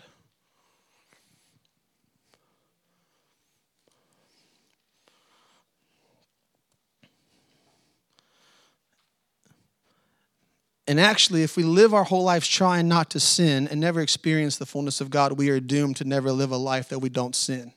And 10.87 10.99
actually, 10.99 11.41
if 11.41 11.57
we 11.57 11.63
live 11.63 11.93
our 11.93 12.03
whole 12.03 12.23
lives 12.23 12.47
trying 12.47 12.87
not 12.87 13.09
to 13.11 13.19
sin 13.19 13.67
and 13.67 13.79
never 13.79 14.01
experience 14.01 14.57
the 14.57 14.67
fullness 14.67 15.01
of 15.01 15.09
God, 15.09 15.33
we 15.33 15.49
are 15.49 15.59
doomed 15.59 15.97
to 15.97 16.05
never 16.05 16.31
live 16.31 16.51
a 16.51 16.57
life 16.57 16.89
that 16.89 16.99
we 16.99 17.09
don't 17.09 17.35
sin. 17.35 17.73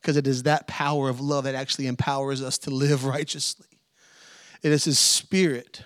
Because 0.00 0.16
it 0.16 0.26
is 0.26 0.42
that 0.42 0.66
power 0.66 1.08
of 1.08 1.20
love 1.20 1.44
that 1.44 1.54
actually 1.54 1.86
empowers 1.86 2.42
us 2.42 2.58
to 2.58 2.70
live 2.70 3.04
righteously. 3.06 3.66
It 4.62 4.70
is 4.70 4.84
His 4.84 4.98
Spirit. 4.98 5.84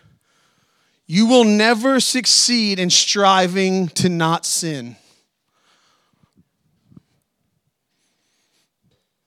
You 1.06 1.26
will 1.26 1.44
never 1.44 2.00
succeed 2.00 2.80
in 2.80 2.90
striving 2.90 3.86
to 3.88 4.08
not 4.08 4.44
sin. 4.44 4.96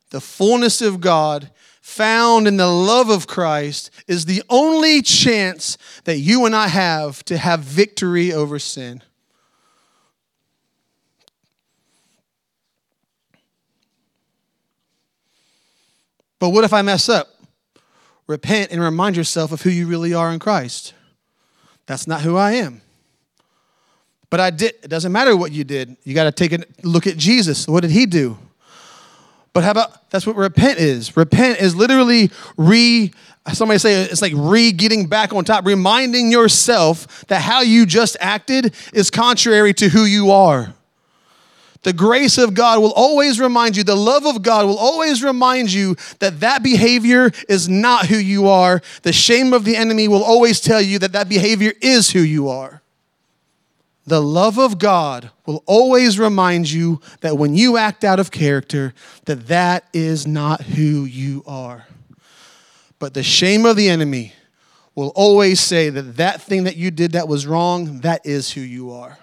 The 0.09 0.19
fullness 0.19 0.81
of 0.81 0.99
God 0.99 1.51
found 1.89 2.47
in 2.47 2.57
the 2.57 2.67
love 2.67 3.09
of 3.09 3.27
Christ 3.27 3.89
is 4.07 4.25
the 4.25 4.43
only 4.49 5.01
chance 5.01 5.77
that 6.03 6.19
you 6.19 6.45
and 6.45 6.55
I 6.55 6.67
have 6.67 7.25
to 7.25 7.37
have 7.37 7.61
victory 7.61 8.31
over 8.31 8.59
sin. 8.59 9.01
But 16.37 16.49
what 16.51 16.63
if 16.63 16.71
I 16.71 16.81
mess 16.83 17.09
up? 17.09 17.27
Repent 18.27 18.71
and 18.71 18.81
remind 18.81 19.17
yourself 19.17 19.51
of 19.51 19.63
who 19.63 19.69
you 19.69 19.87
really 19.87 20.13
are 20.13 20.31
in 20.31 20.39
Christ. 20.39 20.93
That's 21.85 22.07
not 22.07 22.21
who 22.21 22.37
I 22.37 22.53
am. 22.53 22.81
But 24.29 24.39
I 24.39 24.51
did. 24.51 24.75
It 24.83 24.89
doesn't 24.89 25.11
matter 25.11 25.35
what 25.35 25.51
you 25.51 25.63
did. 25.63 25.97
You 26.03 26.13
got 26.13 26.25
to 26.25 26.31
take 26.31 26.53
a 26.53 26.63
look 26.83 27.07
at 27.07 27.17
Jesus. 27.17 27.67
What 27.67 27.81
did 27.81 27.91
he 27.91 28.05
do? 28.05 28.37
But 29.59 29.65
how 29.65 29.71
about 29.71 30.09
that's 30.09 30.25
what 30.25 30.37
repent 30.37 30.79
is? 30.79 31.17
Repent 31.17 31.59
is 31.59 31.75
literally 31.75 32.31
re 32.55 33.11
somebody 33.51 33.77
say 33.77 34.03
it's 34.03 34.21
like 34.21 34.31
re 34.33 34.71
getting 34.71 35.07
back 35.07 35.33
on 35.33 35.43
top, 35.43 35.65
reminding 35.65 36.31
yourself 36.31 37.25
that 37.27 37.41
how 37.41 37.59
you 37.59 37.85
just 37.85 38.15
acted 38.21 38.73
is 38.93 39.09
contrary 39.09 39.73
to 39.73 39.89
who 39.89 40.05
you 40.05 40.31
are. 40.31 40.73
The 41.81 41.91
grace 41.91 42.37
of 42.37 42.53
God 42.53 42.79
will 42.79 42.93
always 42.93 43.37
remind 43.37 43.75
you, 43.75 43.83
the 43.83 43.97
love 43.97 44.25
of 44.25 44.43
God 44.43 44.65
will 44.65 44.77
always 44.77 45.21
remind 45.21 45.73
you 45.73 45.97
that 46.19 46.39
that 46.39 46.63
behavior 46.63 47.29
is 47.49 47.67
not 47.67 48.05
who 48.05 48.15
you 48.15 48.47
are. 48.47 48.81
The 49.01 49.11
shame 49.11 49.51
of 49.51 49.65
the 49.65 49.75
enemy 49.75 50.07
will 50.07 50.23
always 50.23 50.61
tell 50.61 50.79
you 50.79 50.99
that 50.99 51.11
that 51.11 51.27
behavior 51.27 51.73
is 51.81 52.11
who 52.11 52.21
you 52.21 52.47
are. 52.47 52.81
The 54.09 54.21
love 54.23 54.57
of 54.57 54.79
God 54.79 55.29
will 55.45 55.63
always 55.67 56.17
remind 56.17 56.71
you 56.71 56.99
that 57.21 57.37
when 57.37 57.53
you 57.53 57.77
act 57.77 58.03
out 58.03 58.19
of 58.19 58.31
character, 58.31 58.95
that 59.25 59.45
that 59.49 59.85
is 59.93 60.25
not 60.25 60.63
who 60.63 61.05
you 61.05 61.43
are. 61.45 61.85
But 62.97 63.13
the 63.13 63.21
shame 63.21 63.67
of 63.67 63.75
the 63.75 63.87
enemy 63.87 64.33
will 64.95 65.09
always 65.09 65.59
say 65.59 65.91
that 65.91 66.17
that 66.17 66.41
thing 66.41 66.63
that 66.63 66.75
you 66.75 66.89
did 66.89 67.11
that 67.11 67.27
was 67.27 67.45
wrong, 67.45 67.99
that 67.99 68.25
is 68.25 68.51
who 68.51 68.61
you 68.61 68.91
are. 68.91 69.19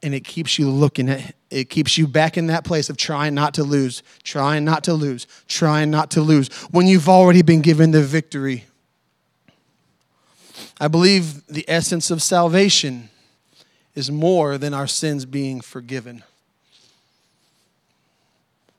And 0.00 0.14
it 0.14 0.22
keeps 0.22 0.60
you 0.60 0.70
looking 0.70 1.08
at 1.08 1.34
it 1.50 1.68
keeps 1.68 1.98
you 1.98 2.06
back 2.06 2.36
in 2.36 2.46
that 2.46 2.64
place 2.64 2.88
of 2.90 2.96
trying 2.96 3.34
not 3.34 3.54
to 3.54 3.64
lose, 3.64 4.04
trying 4.22 4.64
not 4.64 4.84
to 4.84 4.94
lose, 4.94 5.26
trying 5.48 5.90
not 5.90 6.12
to 6.12 6.20
lose 6.20 6.52
when 6.70 6.86
you've 6.86 7.08
already 7.08 7.42
been 7.42 7.62
given 7.62 7.90
the 7.90 8.02
victory. 8.02 8.64
I 10.80 10.86
believe 10.86 11.44
the 11.48 11.64
essence 11.66 12.12
of 12.12 12.22
salvation 12.22 13.10
is 13.94 14.10
more 14.10 14.58
than 14.58 14.74
our 14.74 14.86
sins 14.86 15.24
being 15.24 15.60
forgiven. 15.60 16.22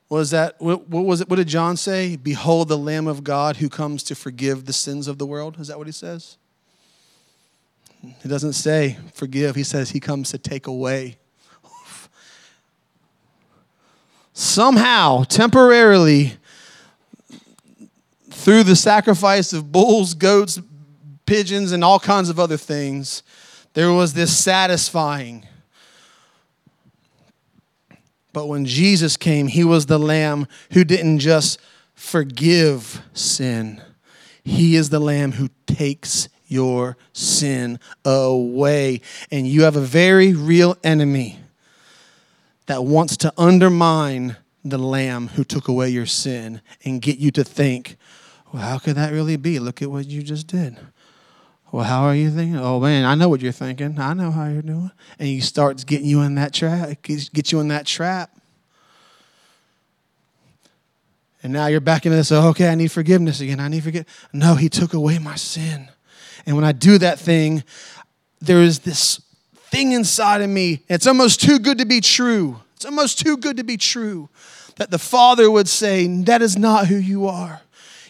Was 0.08 0.30
that 0.30 0.60
what, 0.60 0.88
what 0.88 1.04
was 1.04 1.20
it? 1.20 1.28
What 1.28 1.36
did 1.36 1.48
John 1.48 1.76
say? 1.76 2.16
Behold 2.16 2.68
the 2.68 2.78
Lamb 2.78 3.08
of 3.08 3.24
God 3.24 3.56
who 3.56 3.68
comes 3.68 4.02
to 4.04 4.14
forgive 4.14 4.66
the 4.66 4.72
sins 4.72 5.08
of 5.08 5.18
the 5.18 5.26
world. 5.26 5.58
Is 5.58 5.68
that 5.68 5.78
what 5.78 5.88
he 5.88 5.92
says? 5.92 6.36
He 8.22 8.28
doesn't 8.28 8.52
say 8.52 8.98
forgive, 9.14 9.56
he 9.56 9.64
says 9.64 9.90
he 9.90 10.00
comes 10.00 10.30
to 10.30 10.38
take 10.38 10.66
away. 10.66 11.18
Somehow, 14.32 15.24
temporarily, 15.24 16.34
through 18.30 18.64
the 18.64 18.76
sacrifice 18.76 19.54
of 19.54 19.72
bulls, 19.72 20.12
goats, 20.12 20.60
pigeons, 21.24 21.72
and 21.72 21.82
all 21.82 21.98
kinds 21.98 22.28
of 22.28 22.38
other 22.38 22.58
things, 22.58 23.22
there 23.76 23.92
was 23.92 24.14
this 24.14 24.34
satisfying. 24.34 25.46
But 28.32 28.46
when 28.46 28.64
Jesus 28.64 29.18
came, 29.18 29.48
he 29.48 29.64
was 29.64 29.84
the 29.84 29.98
lamb 29.98 30.48
who 30.72 30.82
didn't 30.82 31.18
just 31.18 31.60
forgive 31.94 33.02
sin, 33.12 33.82
he 34.42 34.76
is 34.76 34.88
the 34.88 34.98
lamb 34.98 35.32
who 35.32 35.50
takes 35.66 36.30
your 36.46 36.96
sin 37.12 37.78
away. 38.02 39.02
And 39.30 39.46
you 39.46 39.64
have 39.64 39.76
a 39.76 39.80
very 39.80 40.32
real 40.32 40.78
enemy 40.82 41.40
that 42.66 42.82
wants 42.82 43.18
to 43.18 43.32
undermine 43.36 44.36
the 44.64 44.78
lamb 44.78 45.28
who 45.28 45.44
took 45.44 45.68
away 45.68 45.90
your 45.90 46.06
sin 46.06 46.62
and 46.82 47.02
get 47.02 47.18
you 47.18 47.30
to 47.32 47.44
think, 47.44 47.96
well, 48.52 48.62
how 48.62 48.78
could 48.78 48.96
that 48.96 49.12
really 49.12 49.36
be? 49.36 49.58
Look 49.58 49.82
at 49.82 49.90
what 49.90 50.06
you 50.06 50.22
just 50.22 50.46
did. 50.46 50.78
Well, 51.72 51.84
how 51.84 52.04
are 52.04 52.14
you 52.14 52.30
thinking? 52.30 52.58
Oh 52.58 52.80
man, 52.80 53.04
I 53.04 53.14
know 53.14 53.28
what 53.28 53.40
you're 53.40 53.52
thinking. 53.52 53.98
I 53.98 54.14
know 54.14 54.30
how 54.30 54.48
you're 54.48 54.62
doing. 54.62 54.90
And 55.18 55.28
he 55.28 55.40
starts 55.40 55.84
getting 55.84 56.06
you 56.06 56.22
in 56.22 56.36
that 56.36 56.52
trap, 56.52 57.02
get 57.02 57.52
you 57.52 57.60
in 57.60 57.68
that 57.68 57.86
trap. 57.86 58.30
And 61.42 61.52
now 61.52 61.66
you're 61.66 61.80
back 61.80 62.06
into 62.06 62.16
this, 62.16 62.32
oh, 62.32 62.48
okay, 62.48 62.68
I 62.68 62.74
need 62.74 62.90
forgiveness 62.90 63.40
again. 63.40 63.60
I 63.60 63.68
need 63.68 63.84
forgive. 63.84 64.06
No, 64.32 64.54
he 64.54 64.68
took 64.68 64.94
away 64.94 65.18
my 65.18 65.36
sin. 65.36 65.88
And 66.44 66.56
when 66.56 66.64
I 66.64 66.72
do 66.72 66.98
that 66.98 67.18
thing, 67.18 67.62
there 68.40 68.62
is 68.62 68.80
this 68.80 69.20
thing 69.70 69.92
inside 69.92 70.42
of 70.42 70.50
me. 70.50 70.82
It's 70.88 71.06
almost 71.06 71.40
too 71.40 71.58
good 71.58 71.78
to 71.78 71.84
be 71.84 72.00
true. 72.00 72.60
It's 72.74 72.84
almost 72.84 73.18
too 73.18 73.36
good 73.36 73.56
to 73.58 73.64
be 73.64 73.76
true 73.76 74.28
that 74.76 74.90
the 74.90 74.98
Father 74.98 75.50
would 75.50 75.68
say, 75.68 76.06
That 76.24 76.42
is 76.42 76.56
not 76.56 76.86
who 76.86 76.96
you 76.96 77.26
are. 77.26 77.60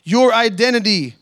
Your 0.05 0.33
identity 0.33 1.17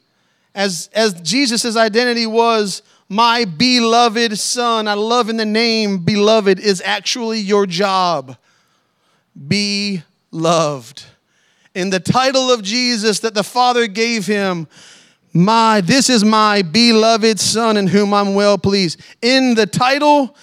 as, 0.55 0.89
as 0.93 1.15
Jesus' 1.21 1.77
identity 1.77 2.27
was 2.27 2.83
my 3.09 3.45
beloved 3.45 4.39
son. 4.39 4.89
I 4.89 4.95
love 4.95 5.29
in 5.29 5.37
the 5.37 5.45
name 5.45 5.99
beloved 5.99 6.59
is 6.59 6.83
actually 6.85 7.41
your 7.41 7.67
job. 7.67 8.37
Be 9.49 10.03
loved. 10.31 11.05
In 11.75 11.91
the 11.91 12.01
title 12.01 12.51
of 12.51 12.63
Jesus 12.63 13.21
that 13.21 13.35
the 13.35 13.43
Father 13.43 13.87
gave 13.87 14.27
him, 14.27 14.69
my 15.33 15.81
this 15.81 16.09
is 16.09 16.25
my 16.25 16.63
beloved 16.63 17.41
son 17.41 17.77
in 17.77 17.89
whom 17.89 18.15
I'm 18.15 18.35
well 18.35 18.57
pleased. 18.57 19.01
In 19.21 19.57
the 19.57 19.67
title, 19.67 20.37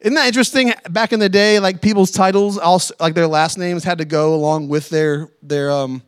isn't 0.00 0.14
that 0.14 0.26
interesting? 0.26 0.72
Back 0.90 1.12
in 1.12 1.20
the 1.20 1.28
day, 1.28 1.60
like 1.60 1.80
people's 1.80 2.10
titles, 2.10 2.58
also 2.58 2.94
like 2.98 3.14
their 3.14 3.28
last 3.28 3.58
names 3.58 3.84
had 3.84 3.98
to 3.98 4.04
go 4.04 4.34
along 4.34 4.68
with 4.68 4.88
their 4.88 5.28
their 5.42 5.70
um 5.70 6.02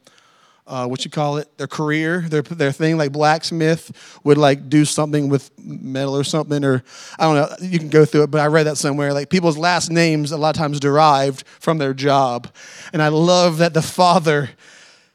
uh, 0.70 0.86
what 0.86 1.04
you 1.04 1.10
call 1.10 1.38
it, 1.38 1.58
their 1.58 1.66
career, 1.66 2.20
their 2.20 2.42
their 2.42 2.70
thing. 2.70 2.96
Like 2.96 3.10
blacksmith 3.10 4.20
would 4.22 4.38
like 4.38 4.70
do 4.70 4.84
something 4.84 5.28
with 5.28 5.50
metal 5.58 6.16
or 6.16 6.22
something, 6.22 6.64
or 6.64 6.84
I 7.18 7.24
don't 7.24 7.34
know. 7.34 7.68
You 7.68 7.78
can 7.78 7.88
go 7.88 8.04
through 8.04 8.22
it, 8.22 8.30
but 8.30 8.40
I 8.40 8.46
read 8.46 8.66
that 8.66 8.78
somewhere. 8.78 9.12
Like 9.12 9.28
people's 9.28 9.58
last 9.58 9.90
names 9.90 10.30
a 10.30 10.36
lot 10.36 10.56
of 10.56 10.58
times 10.58 10.78
derived 10.78 11.44
from 11.58 11.78
their 11.78 11.92
job, 11.92 12.48
and 12.92 13.02
I 13.02 13.08
love 13.08 13.58
that 13.58 13.74
the 13.74 13.82
father 13.82 14.50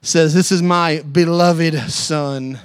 says, 0.01 0.33
"This 0.33 0.51
is 0.51 0.61
my 0.61 1.01
beloved 1.01 1.89
son." 1.89 2.59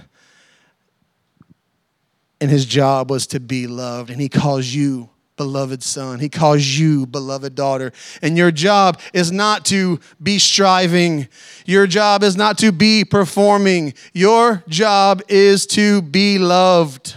And 2.42 2.50
his 2.50 2.64
job 2.64 3.10
was 3.10 3.26
to 3.28 3.40
be 3.40 3.66
loved, 3.66 4.10
and 4.10 4.20
he 4.20 4.30
calls 4.30 4.66
you 4.66 5.10
beloved 5.40 5.82
son. 5.82 6.20
He 6.20 6.28
calls 6.28 6.66
you 6.66 7.06
beloved 7.06 7.54
daughter. 7.54 7.94
And 8.20 8.36
your 8.36 8.50
job 8.50 9.00
is 9.14 9.32
not 9.32 9.64
to 9.66 9.98
be 10.22 10.38
striving. 10.38 11.28
Your 11.64 11.86
job 11.86 12.22
is 12.22 12.36
not 12.36 12.58
to 12.58 12.72
be 12.72 13.06
performing. 13.06 13.94
Your 14.12 14.62
job 14.68 15.22
is 15.28 15.64
to 15.68 16.02
be 16.02 16.38
loved. 16.38 17.14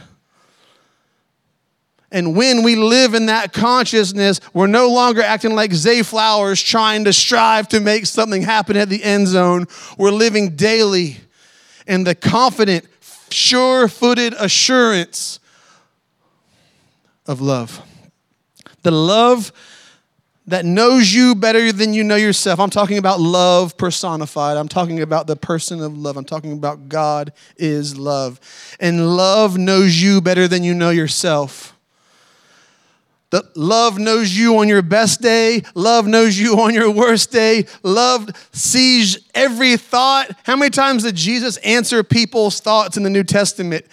And 2.14 2.34
when 2.34 2.64
we 2.64 2.78
live 2.78 3.14
in 3.14 3.26
that 3.26 3.52
consciousness, 3.52 4.40
we're 4.54 4.68
no 4.68 4.88
longer 4.88 5.22
acting 5.22 5.54
like 5.54 5.74
Zay 5.74 6.02
Flowers 6.02 6.64
trying 6.64 7.04
to 7.04 7.12
strive 7.12 7.68
to 7.68 7.82
make 7.82 8.06
something 8.06 8.42
happen 8.42 8.78
at 8.78 8.88
the 8.88 9.04
end 9.04 9.28
zone. 9.28 9.66
We're 9.98 10.12
living 10.12 10.56
daily 10.56 11.18
in 11.88 12.06
the 12.06 12.16
confident, 12.16 12.86
sure 13.30 13.90
footed 13.90 14.34
assurance 14.40 15.42
of 17.28 17.42
love. 17.42 17.82
The 18.84 18.92
love 18.92 19.52
that 20.48 20.66
knows 20.66 21.14
you 21.14 21.36
better 21.36 21.72
than 21.72 21.94
you 21.94 22.04
know 22.04 22.16
yourself. 22.16 22.60
I'm 22.60 22.70
talking 22.70 22.98
about 22.98 23.20
love 23.20 23.78
personified. 23.78 24.58
I'm 24.58 24.68
talking 24.68 25.02
about 25.02 25.26
the 25.26 25.36
person 25.36 25.82
of 25.82 25.98
love. 25.98 26.18
I'm 26.18 26.26
talking 26.26 26.54
about 26.54 26.90
God 26.90 27.32
is 27.56 27.98
love. 27.98 28.40
And 28.80 29.16
love 29.16 29.58
knows 29.58 30.02
you 30.02 30.20
better 30.20 30.48
than 30.48 30.64
you 30.64 30.74
know 30.74 30.90
yourself. 30.90 31.74
The 33.30 33.50
love 33.56 33.98
knows 33.98 34.38
you 34.38 34.60
on 34.60 34.68
your 34.68 34.84
best 34.84 35.22
day. 35.22 35.64
Love 35.74 36.06
knows 36.06 36.38
you 36.38 36.60
on 36.60 36.74
your 36.74 36.92
worst 36.92 37.32
day. 37.32 37.66
Love 37.82 38.30
sees 38.52 39.18
every 39.34 39.78
thought. 39.78 40.30
How 40.44 40.56
many 40.56 40.70
times 40.70 41.04
did 41.04 41.16
Jesus 41.16 41.58
answer 41.58 42.04
people's 42.04 42.60
thoughts 42.60 42.98
in 42.98 43.04
the 43.04 43.10
New 43.10 43.24
Testament? 43.24 43.86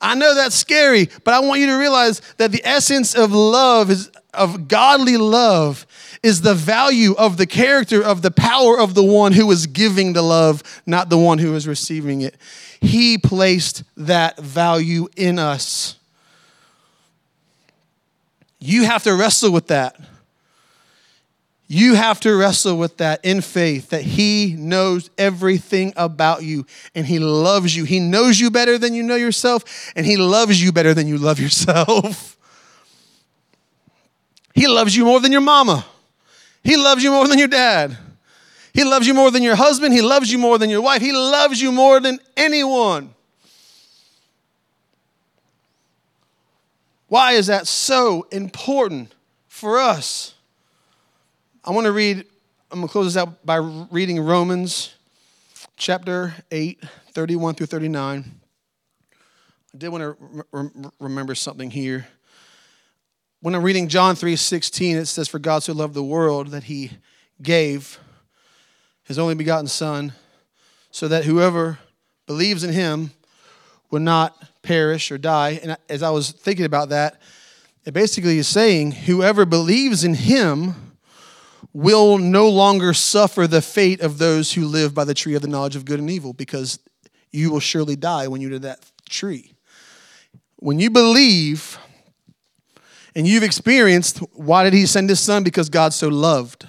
I 0.00 0.14
know 0.14 0.34
that's 0.34 0.54
scary, 0.54 1.08
but 1.22 1.32
I 1.32 1.40
want 1.40 1.60
you 1.60 1.68
to 1.68 1.76
realize 1.76 2.20
that 2.36 2.52
the 2.52 2.60
essence 2.62 3.14
of 3.14 3.32
love 3.32 3.90
is 3.90 4.10
of 4.34 4.68
godly 4.68 5.16
love 5.16 5.86
is 6.22 6.40
the 6.40 6.54
value 6.54 7.14
of 7.16 7.36
the 7.36 7.46
character 7.46 8.02
of 8.02 8.22
the 8.22 8.30
power 8.30 8.78
of 8.78 8.94
the 8.94 9.02
one 9.02 9.32
who 9.32 9.50
is 9.50 9.66
giving 9.66 10.12
the 10.12 10.22
love, 10.22 10.62
not 10.86 11.10
the 11.10 11.18
one 11.18 11.38
who 11.38 11.54
is 11.54 11.68
receiving 11.68 12.22
it. 12.22 12.36
He 12.80 13.18
placed 13.18 13.82
that 13.96 14.38
value 14.38 15.08
in 15.16 15.38
us. 15.38 15.96
You 18.58 18.84
have 18.84 19.02
to 19.04 19.14
wrestle 19.14 19.52
with 19.52 19.66
that. 19.68 20.00
You 21.66 21.94
have 21.94 22.20
to 22.20 22.34
wrestle 22.34 22.76
with 22.76 22.98
that 22.98 23.24
in 23.24 23.40
faith 23.40 23.90
that 23.90 24.02
He 24.02 24.54
knows 24.58 25.10
everything 25.16 25.92
about 25.96 26.42
you 26.42 26.66
and 26.94 27.06
He 27.06 27.18
loves 27.18 27.74
you. 27.74 27.84
He 27.84 28.00
knows 28.00 28.38
you 28.38 28.50
better 28.50 28.78
than 28.78 28.94
you 28.94 29.02
know 29.02 29.16
yourself, 29.16 29.92
and 29.96 30.04
He 30.04 30.16
loves 30.16 30.62
you 30.62 30.72
better 30.72 30.94
than 30.94 31.08
you 31.08 31.18
love 31.18 31.40
yourself. 31.40 32.32
he 34.54 34.68
loves 34.68 34.94
you 34.94 35.04
more 35.04 35.20
than 35.20 35.32
your 35.32 35.40
mama, 35.40 35.84
He 36.62 36.76
loves 36.76 37.02
you 37.02 37.10
more 37.10 37.28
than 37.28 37.38
your 37.38 37.48
dad. 37.48 37.98
He 38.72 38.82
loves 38.82 39.06
you 39.06 39.14
more 39.14 39.30
than 39.30 39.44
your 39.44 39.54
husband. 39.54 39.94
He 39.94 40.02
loves 40.02 40.32
you 40.32 40.38
more 40.38 40.58
than 40.58 40.68
your 40.68 40.82
wife. 40.82 41.00
He 41.00 41.12
loves 41.12 41.62
you 41.62 41.70
more 41.70 42.00
than 42.00 42.18
anyone. 42.36 43.14
Why 47.06 47.34
is 47.34 47.46
that 47.46 47.68
so 47.68 48.26
important 48.32 49.14
for 49.46 49.78
us? 49.78 50.34
I 51.64 51.70
want 51.70 51.84
to 51.84 51.92
read, 51.92 52.24
I'm 52.72 52.80
going 52.80 52.88
to 52.88 52.92
close 52.92 53.14
this 53.14 53.16
out 53.16 53.46
by 53.46 53.56
reading 53.92 54.18
Romans 54.18 54.94
chapter 55.76 56.34
8, 56.50 56.82
31 57.12 57.54
through 57.54 57.66
39. 57.66 58.24
I 59.72 59.78
did 59.78 59.88
want 59.88 60.02
to 60.02 60.16
re- 60.50 60.90
remember 60.98 61.36
something 61.36 61.70
here. 61.70 62.08
When 63.44 63.54
I'm 63.54 63.62
reading 63.62 63.88
John 63.88 64.16
3:16, 64.16 64.96
it 64.96 65.04
says, 65.04 65.28
For 65.28 65.38
God 65.38 65.62
so 65.62 65.74
loved 65.74 65.92
the 65.92 66.02
world 66.02 66.48
that 66.52 66.64
he 66.64 66.92
gave 67.42 68.00
his 69.02 69.18
only 69.18 69.34
begotten 69.34 69.66
Son, 69.66 70.14
so 70.90 71.08
that 71.08 71.26
whoever 71.26 71.78
believes 72.26 72.64
in 72.64 72.72
him 72.72 73.10
would 73.90 74.00
not 74.00 74.34
perish 74.62 75.12
or 75.12 75.18
die. 75.18 75.60
And 75.62 75.76
as 75.90 76.02
I 76.02 76.08
was 76.08 76.30
thinking 76.30 76.64
about 76.64 76.88
that, 76.88 77.20
it 77.84 77.92
basically 77.92 78.38
is 78.38 78.48
saying 78.48 78.92
whoever 78.92 79.44
believes 79.44 80.04
in 80.04 80.14
him 80.14 80.94
will 81.74 82.16
no 82.16 82.48
longer 82.48 82.94
suffer 82.94 83.46
the 83.46 83.60
fate 83.60 84.00
of 84.00 84.16
those 84.16 84.54
who 84.54 84.64
live 84.64 84.94
by 84.94 85.04
the 85.04 85.12
tree 85.12 85.34
of 85.34 85.42
the 85.42 85.48
knowledge 85.48 85.76
of 85.76 85.84
good 85.84 86.00
and 86.00 86.08
evil 86.08 86.32
because 86.32 86.78
you 87.30 87.50
will 87.50 87.60
surely 87.60 87.94
die 87.94 88.26
when 88.26 88.40
you 88.40 88.48
do 88.48 88.60
that 88.60 88.90
tree. 89.06 89.52
When 90.56 90.78
you 90.78 90.88
believe 90.88 91.78
and 93.14 93.26
you've 93.26 93.42
experienced 93.42 94.18
why 94.32 94.64
did 94.64 94.72
he 94.72 94.86
send 94.86 95.08
his 95.08 95.20
son? 95.20 95.44
Because 95.44 95.68
God 95.68 95.92
so 95.92 96.08
loved. 96.08 96.66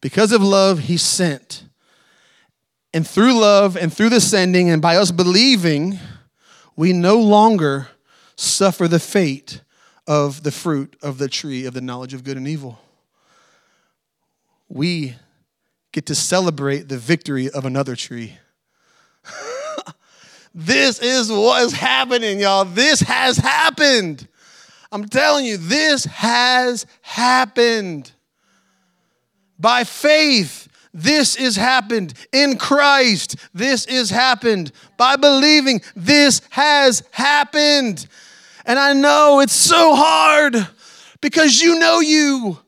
Because 0.00 0.32
of 0.32 0.42
love, 0.42 0.80
he 0.80 0.96
sent. 0.96 1.64
And 2.92 3.06
through 3.06 3.38
love 3.38 3.76
and 3.76 3.92
through 3.92 4.08
the 4.08 4.20
sending, 4.20 4.70
and 4.70 4.82
by 4.82 4.96
us 4.96 5.10
believing, 5.10 5.98
we 6.74 6.92
no 6.92 7.18
longer 7.18 7.88
suffer 8.36 8.88
the 8.88 8.98
fate 8.98 9.60
of 10.06 10.42
the 10.42 10.50
fruit 10.50 10.96
of 11.02 11.18
the 11.18 11.28
tree 11.28 11.66
of 11.66 11.74
the 11.74 11.80
knowledge 11.80 12.14
of 12.14 12.24
good 12.24 12.36
and 12.36 12.48
evil. 12.48 12.80
We 14.68 15.14
get 15.92 16.06
to 16.06 16.14
celebrate 16.14 16.88
the 16.88 16.98
victory 16.98 17.50
of 17.50 17.64
another 17.64 17.94
tree. 17.94 18.38
this 20.54 21.00
is 21.00 21.30
what 21.30 21.62
is 21.62 21.72
happening, 21.72 22.40
y'all. 22.40 22.64
This 22.64 23.00
has 23.00 23.36
happened. 23.36 24.26
I'm 24.92 25.06
telling 25.06 25.44
you, 25.44 25.56
this 25.56 26.04
has 26.04 26.86
happened. 27.02 28.10
By 29.58 29.84
faith, 29.84 30.68
this 30.92 31.36
is 31.36 31.56
happened. 31.56 32.14
In 32.32 32.56
Christ, 32.56 33.36
this 33.54 33.86
is 33.86 34.10
happened. 34.10 34.72
By 34.96 35.16
believing, 35.16 35.80
this 35.94 36.42
has 36.50 37.02
happened. 37.10 38.06
And 38.66 38.78
I 38.78 38.92
know 38.92 39.40
it's 39.40 39.54
so 39.54 39.94
hard 39.94 40.56
because 41.20 41.60
you 41.60 41.78
know 41.78 42.00
you, 42.00 42.58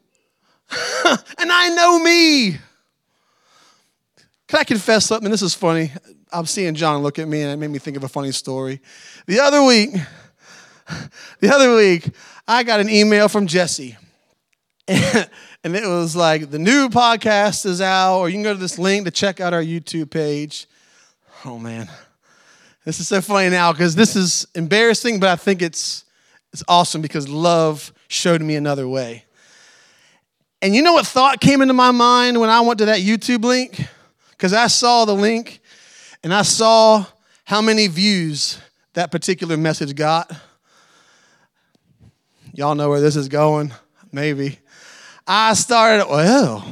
and 1.38 1.52
I 1.52 1.68
know 1.74 1.98
me. 1.98 2.58
Can 4.48 4.60
I 4.60 4.64
confess 4.64 5.06
something? 5.06 5.30
This 5.30 5.42
is 5.42 5.54
funny. 5.54 5.90
I'm 6.30 6.46
seeing 6.46 6.74
John 6.74 7.02
look 7.02 7.18
at 7.18 7.28
me, 7.28 7.42
and 7.42 7.50
it 7.50 7.56
made 7.56 7.70
me 7.70 7.78
think 7.78 7.96
of 7.96 8.04
a 8.04 8.08
funny 8.08 8.32
story. 8.32 8.80
The 9.26 9.40
other 9.40 9.62
week, 9.62 9.90
the 11.40 11.52
other 11.52 11.74
week, 11.74 12.10
I 12.46 12.62
got 12.62 12.80
an 12.80 12.88
email 12.88 13.28
from 13.28 13.46
Jesse. 13.46 13.96
and 14.88 15.76
it 15.76 15.86
was 15.86 16.16
like 16.16 16.50
the 16.50 16.58
new 16.58 16.88
podcast 16.88 17.66
is 17.66 17.80
out, 17.80 18.18
or 18.18 18.28
you 18.28 18.34
can 18.34 18.42
go 18.42 18.52
to 18.52 18.58
this 18.58 18.78
link 18.78 19.04
to 19.04 19.10
check 19.10 19.40
out 19.40 19.54
our 19.54 19.62
YouTube 19.62 20.10
page. 20.10 20.66
Oh 21.44 21.58
man, 21.58 21.88
this 22.84 22.98
is 23.00 23.08
so 23.08 23.20
funny 23.20 23.48
now 23.48 23.72
because 23.72 23.94
this 23.94 24.16
is 24.16 24.46
embarrassing, 24.54 25.20
but 25.20 25.28
I 25.28 25.36
think 25.36 25.62
it's 25.62 26.04
it's 26.52 26.64
awesome 26.68 27.00
because 27.00 27.28
love 27.28 27.92
showed 28.08 28.42
me 28.42 28.56
another 28.56 28.88
way. 28.88 29.24
And 30.60 30.74
you 30.74 30.82
know 30.82 30.92
what 30.92 31.06
thought 31.06 31.40
came 31.40 31.62
into 31.62 31.74
my 31.74 31.90
mind 31.90 32.38
when 32.38 32.50
I 32.50 32.60
went 32.60 32.78
to 32.78 32.84
that 32.86 33.00
YouTube 33.00 33.44
link? 33.44 33.88
Because 34.30 34.52
I 34.52 34.66
saw 34.66 35.04
the 35.04 35.14
link 35.14 35.60
and 36.22 36.32
I 36.34 36.42
saw 36.42 37.04
how 37.44 37.60
many 37.60 37.86
views 37.88 38.58
that 38.94 39.10
particular 39.10 39.56
message 39.56 39.94
got. 39.94 40.30
Y'all 42.54 42.74
know 42.74 42.90
where 42.90 43.00
this 43.00 43.16
is 43.16 43.28
going, 43.28 43.72
maybe. 44.12 44.58
I 45.26 45.54
started, 45.54 46.06
well, 46.10 46.62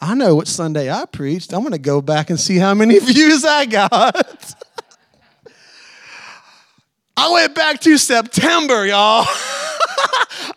I 0.00 0.14
know 0.14 0.36
what 0.36 0.46
Sunday 0.46 0.92
I 0.92 1.06
preached. 1.06 1.52
I'm 1.52 1.60
going 1.60 1.72
to 1.72 1.78
go 1.78 2.00
back 2.00 2.30
and 2.30 2.38
see 2.38 2.56
how 2.56 2.72
many 2.74 2.98
views 3.00 3.44
I 3.44 3.66
got. 3.66 4.54
I 7.16 7.32
went 7.32 7.56
back 7.56 7.80
to 7.80 7.98
September, 7.98 8.86
y'all. 8.86 9.26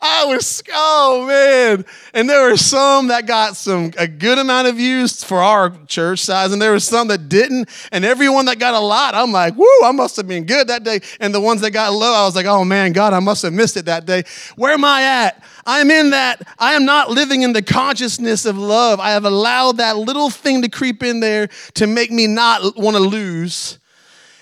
I 0.01 0.25
was, 0.25 0.61
oh 0.73 1.25
man. 1.27 1.85
And 2.13 2.29
there 2.29 2.49
were 2.49 2.57
some 2.57 3.07
that 3.07 3.25
got 3.25 3.55
some 3.55 3.91
a 3.97 4.07
good 4.07 4.37
amount 4.37 4.67
of 4.67 4.75
views 4.75 5.23
for 5.23 5.39
our 5.39 5.71
church 5.87 6.19
size, 6.19 6.51
and 6.51 6.61
there 6.61 6.71
were 6.71 6.79
some 6.79 7.07
that 7.07 7.29
didn't. 7.29 7.69
And 7.91 8.05
everyone 8.05 8.45
that 8.45 8.59
got 8.59 8.73
a 8.73 8.79
lot, 8.79 9.15
I'm 9.15 9.31
like, 9.31 9.55
whoo, 9.55 9.67
I 9.83 9.91
must 9.91 10.15
have 10.17 10.27
been 10.27 10.45
good 10.45 10.67
that 10.67 10.83
day. 10.83 11.01
And 11.19 11.33
the 11.33 11.41
ones 11.41 11.61
that 11.61 11.71
got 11.71 11.93
low, 11.93 12.13
I 12.13 12.25
was 12.25 12.35
like, 12.35 12.45
oh 12.45 12.63
man, 12.63 12.93
God, 12.93 13.13
I 13.13 13.19
must 13.19 13.41
have 13.43 13.53
missed 13.53 13.77
it 13.77 13.85
that 13.85 14.05
day. 14.05 14.23
Where 14.55 14.73
am 14.73 14.85
I 14.85 15.03
at? 15.03 15.43
I'm 15.65 15.91
in 15.91 16.11
that. 16.11 16.47
I 16.59 16.73
am 16.73 16.85
not 16.85 17.09
living 17.09 17.41
in 17.41 17.53
the 17.53 17.61
consciousness 17.61 18.45
of 18.45 18.57
love. 18.57 18.99
I 18.99 19.11
have 19.11 19.25
allowed 19.25 19.77
that 19.77 19.97
little 19.97 20.29
thing 20.29 20.61
to 20.61 20.69
creep 20.69 21.03
in 21.03 21.19
there 21.19 21.49
to 21.75 21.87
make 21.87 22.11
me 22.11 22.27
not 22.27 22.77
want 22.77 22.95
to 22.95 23.03
lose 23.03 23.79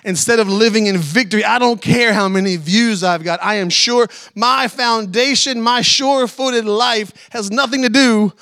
instead 0.04 0.40
of 0.40 0.48
living 0.48 0.88
in 0.88 0.98
victory. 0.98 1.44
I 1.44 1.60
don't 1.60 1.82
care 1.82 2.14
how 2.14 2.28
many 2.28 2.56
views 2.56 3.04
I've 3.04 3.24
got. 3.24 3.44
I 3.44 3.56
am 3.56 3.70
sure 3.70 4.08
my 4.36 4.68
foundation, 4.68 5.62
my 5.62 5.82
sure 5.82 6.28
footed 6.28 6.66
life 6.66 7.12
has 7.32 7.52
nothing 7.52 7.82
to 7.84 7.90
do 7.90 8.34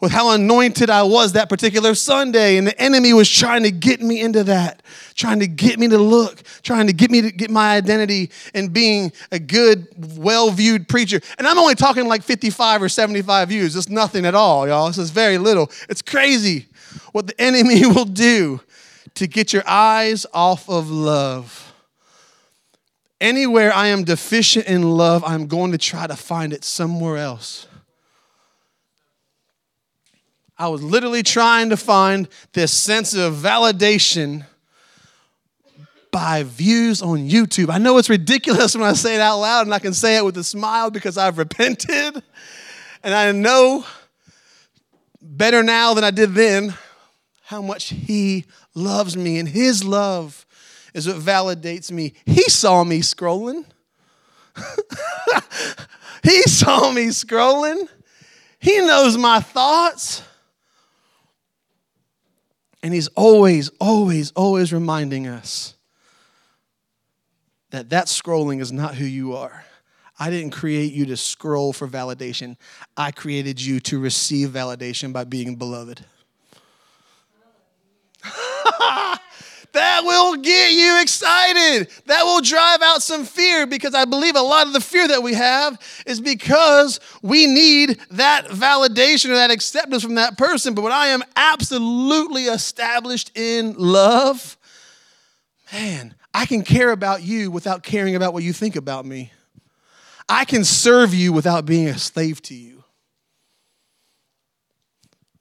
with 0.00 0.12
how 0.12 0.30
anointed 0.30 0.90
I 0.90 1.02
was 1.02 1.32
that 1.32 1.48
particular 1.48 1.94
Sunday. 1.94 2.56
And 2.56 2.66
the 2.66 2.80
enemy 2.80 3.12
was 3.12 3.28
trying 3.28 3.64
to 3.64 3.70
get 3.70 4.00
me 4.00 4.20
into 4.20 4.44
that, 4.44 4.82
trying 5.14 5.40
to 5.40 5.46
get 5.46 5.78
me 5.78 5.88
to 5.88 5.98
look, 5.98 6.42
trying 6.62 6.86
to 6.86 6.92
get 6.92 7.10
me 7.10 7.22
to 7.22 7.32
get 7.32 7.50
my 7.50 7.76
identity 7.76 8.30
in 8.54 8.68
being 8.68 9.12
a 9.32 9.38
good, 9.38 9.88
well 10.16 10.50
viewed 10.50 10.88
preacher. 10.88 11.20
And 11.38 11.46
I'm 11.46 11.58
only 11.58 11.74
talking 11.74 12.06
like 12.06 12.22
55 12.22 12.82
or 12.82 12.88
75 12.88 13.48
views. 13.48 13.74
It's 13.74 13.88
nothing 13.88 14.24
at 14.24 14.34
all, 14.34 14.68
y'all. 14.68 14.86
This 14.86 14.98
is 14.98 15.10
very 15.10 15.38
little. 15.38 15.70
It's 15.88 16.02
crazy 16.02 16.66
what 17.12 17.26
the 17.26 17.40
enemy 17.40 17.86
will 17.86 18.04
do 18.04 18.60
to 19.14 19.26
get 19.26 19.52
your 19.52 19.62
eyes 19.66 20.26
off 20.32 20.68
of 20.68 20.90
love. 20.90 21.72
Anywhere 23.20 23.72
I 23.72 23.88
am 23.88 24.04
deficient 24.04 24.66
in 24.66 24.82
love, 24.82 25.24
I'm 25.24 25.46
going 25.46 25.72
to 25.72 25.78
try 25.78 26.06
to 26.06 26.16
find 26.16 26.52
it 26.52 26.64
somewhere 26.64 27.16
else. 27.16 27.66
I 30.56 30.68
was 30.68 30.82
literally 30.82 31.22
trying 31.22 31.70
to 31.70 31.76
find 31.76 32.28
this 32.52 32.72
sense 32.72 33.14
of 33.14 33.34
validation 33.34 34.44
by 36.10 36.42
views 36.42 37.02
on 37.02 37.28
YouTube. 37.28 37.70
I 37.70 37.78
know 37.78 37.98
it's 37.98 38.10
ridiculous 38.10 38.74
when 38.76 38.84
I 38.84 38.92
say 38.92 39.16
it 39.16 39.20
out 39.20 39.38
loud, 39.38 39.66
and 39.66 39.74
I 39.74 39.78
can 39.78 39.94
say 39.94 40.16
it 40.16 40.24
with 40.24 40.36
a 40.36 40.44
smile 40.44 40.90
because 40.90 41.18
I've 41.18 41.38
repented. 41.38 42.22
And 43.02 43.14
I 43.14 43.30
know 43.32 43.84
better 45.20 45.62
now 45.62 45.94
than 45.94 46.04
I 46.04 46.10
did 46.10 46.34
then 46.34 46.74
how 47.48 47.62
much 47.62 47.84
He 47.84 48.44
loves 48.74 49.16
me, 49.16 49.38
and 49.38 49.48
His 49.48 49.82
love 49.82 50.44
is 50.92 51.08
what 51.08 51.16
validates 51.16 51.90
me. 51.90 52.12
He 52.26 52.42
saw 52.42 52.84
me 52.84 53.00
scrolling. 53.00 53.64
he 56.22 56.42
saw 56.42 56.92
me 56.92 57.06
scrolling. 57.06 57.88
He 58.58 58.80
knows 58.80 59.16
my 59.16 59.40
thoughts. 59.40 60.22
And 62.82 62.92
He's 62.92 63.08
always, 63.08 63.70
always, 63.80 64.30
always 64.32 64.70
reminding 64.70 65.26
us 65.26 65.74
that 67.70 67.88
that 67.88 68.08
scrolling 68.08 68.60
is 68.60 68.72
not 68.72 68.94
who 68.94 69.06
you 69.06 69.34
are. 69.34 69.64
I 70.18 70.28
didn't 70.28 70.50
create 70.50 70.92
you 70.92 71.06
to 71.06 71.16
scroll 71.16 71.72
for 71.72 71.88
validation. 71.88 72.58
I 72.94 73.10
created 73.10 73.58
you 73.58 73.80
to 73.80 73.98
receive 73.98 74.50
validation 74.50 75.14
by 75.14 75.24
being 75.24 75.56
beloved. 75.56 76.04
that 79.72 80.02
will 80.04 80.36
get 80.36 80.72
you 80.72 81.00
excited. 81.02 81.88
That 82.06 82.24
will 82.24 82.40
drive 82.40 82.82
out 82.82 83.02
some 83.02 83.24
fear 83.24 83.66
because 83.66 83.94
I 83.94 84.04
believe 84.04 84.36
a 84.36 84.40
lot 84.40 84.66
of 84.66 84.72
the 84.72 84.80
fear 84.80 85.08
that 85.08 85.22
we 85.22 85.34
have 85.34 85.80
is 86.06 86.20
because 86.20 87.00
we 87.22 87.46
need 87.46 87.98
that 88.10 88.46
validation 88.46 89.30
or 89.30 89.34
that 89.34 89.50
acceptance 89.50 90.02
from 90.02 90.16
that 90.16 90.38
person. 90.38 90.74
But 90.74 90.82
when 90.82 90.92
I 90.92 91.08
am 91.08 91.22
absolutely 91.36 92.44
established 92.44 93.36
in 93.36 93.74
love, 93.74 94.56
man, 95.72 96.14
I 96.32 96.46
can 96.46 96.62
care 96.62 96.92
about 96.92 97.22
you 97.22 97.50
without 97.50 97.82
caring 97.82 98.14
about 98.14 98.32
what 98.32 98.42
you 98.42 98.52
think 98.52 98.76
about 98.76 99.04
me. 99.04 99.32
I 100.28 100.44
can 100.44 100.64
serve 100.64 101.14
you 101.14 101.32
without 101.32 101.64
being 101.64 101.88
a 101.88 101.98
slave 101.98 102.42
to 102.42 102.54
you. 102.54 102.77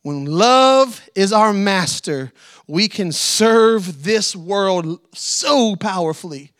When 0.07 0.23
love 0.23 1.01
is 1.15 1.33
our 1.33 1.51
master, 1.51 2.31
we 2.65 2.87
can 2.87 3.11
serve 3.11 4.05
this 4.05 4.37
world 4.37 5.01
so 5.13 5.75
powerfully. 5.75 6.53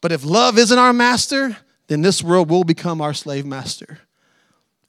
But 0.00 0.10
if 0.10 0.24
love 0.24 0.58
isn't 0.58 0.76
our 0.76 0.92
master, 0.92 1.56
then 1.86 2.02
this 2.02 2.24
world 2.24 2.50
will 2.50 2.64
become 2.64 3.00
our 3.00 3.14
slave 3.14 3.46
master. 3.46 4.00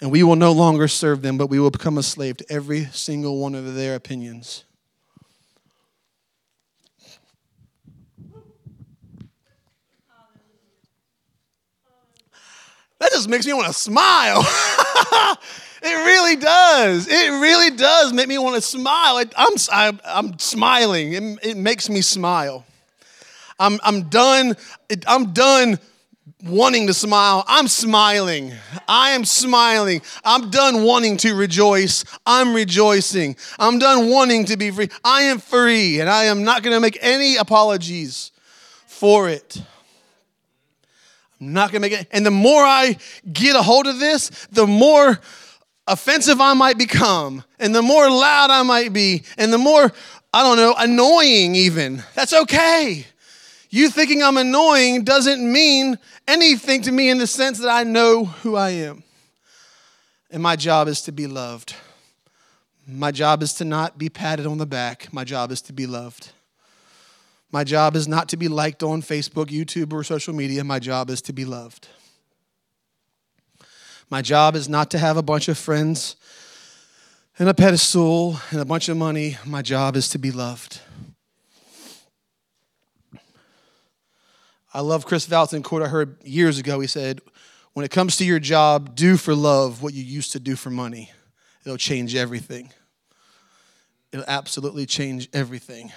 And 0.01 0.09
we 0.09 0.23
will 0.23 0.35
no 0.35 0.51
longer 0.51 0.87
serve 0.87 1.21
them, 1.21 1.37
but 1.37 1.47
we 1.47 1.59
will 1.59 1.69
become 1.69 1.99
a 1.99 2.01
slave 2.01 2.37
to 2.37 2.45
every 2.51 2.85
single 2.85 3.37
one 3.37 3.53
of 3.53 3.75
their 3.75 3.93
opinions. 3.93 4.63
That 12.97 13.11
just 13.11 13.29
makes 13.29 13.45
me 13.45 13.53
want 13.53 13.67
to 13.67 13.73
smile. 13.73 14.43
it 15.81 16.05
really 16.05 16.35
does. 16.35 17.07
It 17.07 17.29
really 17.29 17.75
does 17.75 18.13
make 18.13 18.27
me 18.27 18.37
want 18.37 18.55
to 18.55 18.61
smile. 18.61 19.23
I'm, 19.35 19.53
I'm, 19.71 19.99
I'm 20.05 20.39
smiling. 20.39 21.13
It, 21.13 21.39
it 21.43 21.57
makes 21.57 21.89
me 21.89 22.01
smile. 22.01 22.65
I'm, 23.59 23.79
I'm 23.83 24.03
done. 24.03 24.55
I'm 25.07 25.33
done 25.33 25.79
wanting 26.43 26.87
to 26.87 26.93
smile. 26.93 27.43
I'm 27.47 27.67
smiling. 27.67 28.53
I 28.87 29.11
am 29.11 29.25
smiling. 29.25 30.01
I'm 30.23 30.49
done 30.49 30.83
wanting 30.83 31.17
to 31.17 31.33
rejoice. 31.33 32.03
I'm 32.25 32.53
rejoicing. 32.53 33.35
I'm 33.57 33.79
done 33.79 34.09
wanting 34.09 34.45
to 34.45 34.57
be 34.57 34.71
free. 34.71 34.89
I 35.03 35.23
am 35.23 35.39
free, 35.39 35.99
and 35.99 36.09
I 36.09 36.25
am 36.25 36.43
not 36.43 36.63
going 36.63 36.75
to 36.75 36.79
make 36.79 36.97
any 37.01 37.37
apologies 37.37 38.31
for 38.85 39.29
it. 39.29 39.61
I'm 41.39 41.53
not 41.53 41.71
gonna 41.71 41.81
make 41.81 41.93
it. 41.93 42.07
And 42.11 42.25
the 42.25 42.31
more 42.31 42.63
I 42.63 42.97
get 43.31 43.55
a 43.55 43.61
hold 43.61 43.87
of 43.87 43.99
this, 43.99 44.47
the 44.51 44.65
more 44.65 45.19
offensive 45.87 46.41
I 46.41 46.53
might 46.53 46.77
become, 46.77 47.43
and 47.59 47.73
the 47.73 47.81
more 47.81 48.09
loud 48.09 48.49
I 48.51 48.63
might 48.63 48.93
be, 48.93 49.23
and 49.37 49.51
the 49.51 49.57
more, 49.57 49.91
I 50.33 50.43
don't 50.43 50.57
know, 50.57 50.75
annoying 50.77 51.55
even. 51.55 52.03
That's 52.13 52.33
okay. 52.33 53.05
You 53.69 53.89
thinking 53.89 54.23
I'm 54.23 54.37
annoying 54.37 55.03
doesn't 55.03 55.51
mean 55.51 55.97
anything 56.27 56.81
to 56.83 56.91
me 56.91 57.09
in 57.09 57.17
the 57.17 57.27
sense 57.27 57.59
that 57.59 57.69
I 57.69 57.83
know 57.83 58.25
who 58.25 58.55
I 58.55 58.69
am. 58.71 59.03
And 60.29 60.43
my 60.43 60.55
job 60.55 60.87
is 60.87 61.01
to 61.03 61.11
be 61.11 61.27
loved. 61.27 61.75
My 62.87 63.11
job 63.11 63.43
is 63.43 63.53
to 63.55 63.65
not 63.65 63.97
be 63.97 64.09
patted 64.09 64.45
on 64.45 64.57
the 64.57 64.65
back. 64.65 65.11
My 65.11 65.23
job 65.23 65.51
is 65.51 65.61
to 65.63 65.73
be 65.73 65.85
loved. 65.85 66.31
My 67.51 67.63
job 67.63 67.95
is 67.95 68.07
not 68.07 68.29
to 68.29 68.37
be 68.37 68.47
liked 68.47 68.83
on 68.83 69.01
Facebook, 69.01 69.47
YouTube, 69.47 69.93
or 69.93 70.03
social 70.03 70.33
media. 70.33 70.63
My 70.63 70.79
job 70.79 71.09
is 71.09 71.21
to 71.23 71.33
be 71.33 71.45
loved. 71.45 71.87
My 74.09 74.21
job 74.21 74.55
is 74.55 74.69
not 74.69 74.89
to 74.91 74.97
have 74.97 75.17
a 75.17 75.21
bunch 75.21 75.49
of 75.49 75.57
friends 75.57 76.15
and 77.37 77.49
a 77.49 77.53
pedestal 77.53 78.39
and 78.51 78.61
a 78.61 78.65
bunch 78.65 78.87
of 78.87 78.95
money. 78.95 79.37
My 79.45 79.61
job 79.61 79.97
is 79.97 80.07
to 80.09 80.17
be 80.17 80.31
loved. 80.31 80.79
I 84.73 84.79
love 84.79 85.05
Kris 85.05 85.27
Vallotton 85.27 85.63
quote 85.63 85.81
I 85.81 85.87
heard 85.87 86.23
years 86.23 86.57
ago. 86.57 86.79
He 86.79 86.87
said, 86.87 87.19
When 87.73 87.83
it 87.83 87.91
comes 87.91 88.15
to 88.17 88.25
your 88.25 88.39
job, 88.39 88.95
do 88.95 89.17
for 89.17 89.35
love 89.35 89.81
what 89.81 89.93
you 89.93 90.03
used 90.03 90.31
to 90.33 90.39
do 90.39 90.55
for 90.55 90.69
money. 90.69 91.11
It'll 91.65 91.77
change 91.77 92.15
everything. 92.15 92.71
It'll 94.13 94.25
absolutely 94.27 94.85
change 94.85 95.27
everything. 95.33 95.91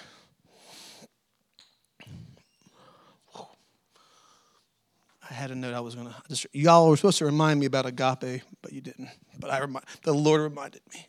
I 5.31 5.35
had 5.35 5.53
a 5.53 5.55
note 5.55 5.75
I 5.75 5.81
was 5.81 5.95
gonna. 5.95 6.15
Just, 6.29 6.49
y'all 6.53 6.91
were 6.91 6.97
supposed 6.97 7.19
to 7.19 7.25
remind 7.25 7.61
me 7.61 7.67
about 7.67 7.87
agape, 7.87 8.43
but 8.61 8.73
you 8.73 8.81
didn't. 8.81 9.09
But 9.39 9.51
I 9.51 9.61
remind, 9.61 9.85
the 10.03 10.13
Lord 10.13 10.41
reminded 10.41 10.83
me. 10.93 11.07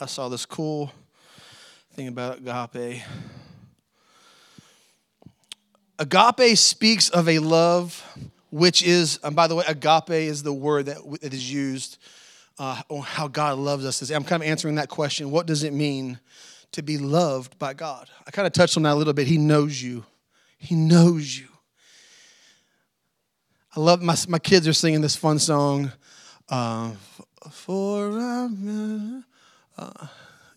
I 0.00 0.06
saw 0.06 0.28
this 0.28 0.44
cool 0.44 0.92
thing 1.94 2.08
about 2.08 2.38
agape. 2.38 3.02
Agape 6.00 6.58
speaks 6.58 7.08
of 7.08 7.28
a 7.28 7.38
love 7.38 8.04
which 8.50 8.82
is, 8.82 9.20
and 9.22 9.36
by 9.36 9.46
the 9.46 9.54
way, 9.54 9.64
agape 9.68 10.10
is 10.10 10.42
the 10.42 10.52
word 10.52 10.86
that, 10.86 10.98
that 11.20 11.32
is 11.34 11.52
used 11.52 11.98
uh, 12.58 12.80
on 12.88 13.02
how 13.02 13.28
God 13.28 13.58
loves 13.58 13.84
us. 13.84 14.10
I'm 14.10 14.24
kind 14.24 14.42
of 14.42 14.48
answering 14.48 14.76
that 14.76 14.88
question. 14.88 15.30
What 15.30 15.46
does 15.46 15.62
it 15.62 15.72
mean 15.72 16.18
to 16.72 16.82
be 16.82 16.98
loved 16.98 17.58
by 17.58 17.74
God? 17.74 18.08
I 18.26 18.30
kind 18.32 18.46
of 18.46 18.52
touched 18.52 18.76
on 18.76 18.82
that 18.84 18.94
a 18.94 18.96
little 18.96 19.12
bit. 19.12 19.28
He 19.28 19.38
knows 19.38 19.80
you. 19.80 20.04
He 20.58 20.74
knows 20.74 21.38
you. 21.38 21.46
I 23.74 23.80
love 23.80 24.02
my, 24.02 24.16
my 24.28 24.38
kids 24.38 24.66
are 24.66 24.72
singing 24.72 25.00
this 25.00 25.16
fun 25.16 25.38
song. 25.38 25.92
Uh, 26.48 26.92
for, 27.50 28.18
uh, 29.78 30.06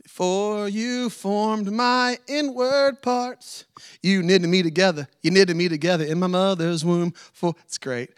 for 0.07 0.67
you 0.67 1.09
formed 1.09 1.71
my 1.71 2.17
inward 2.27 3.01
parts. 3.01 3.65
You 4.01 4.23
knitted 4.23 4.49
me 4.49 4.63
together. 4.63 5.07
You 5.21 5.31
knitted 5.31 5.55
me 5.55 5.69
together 5.69 6.03
in 6.03 6.19
my 6.19 6.27
mother's 6.27 6.83
womb. 6.83 7.13
For 7.33 7.53
it's 7.65 7.77
great. 7.77 8.09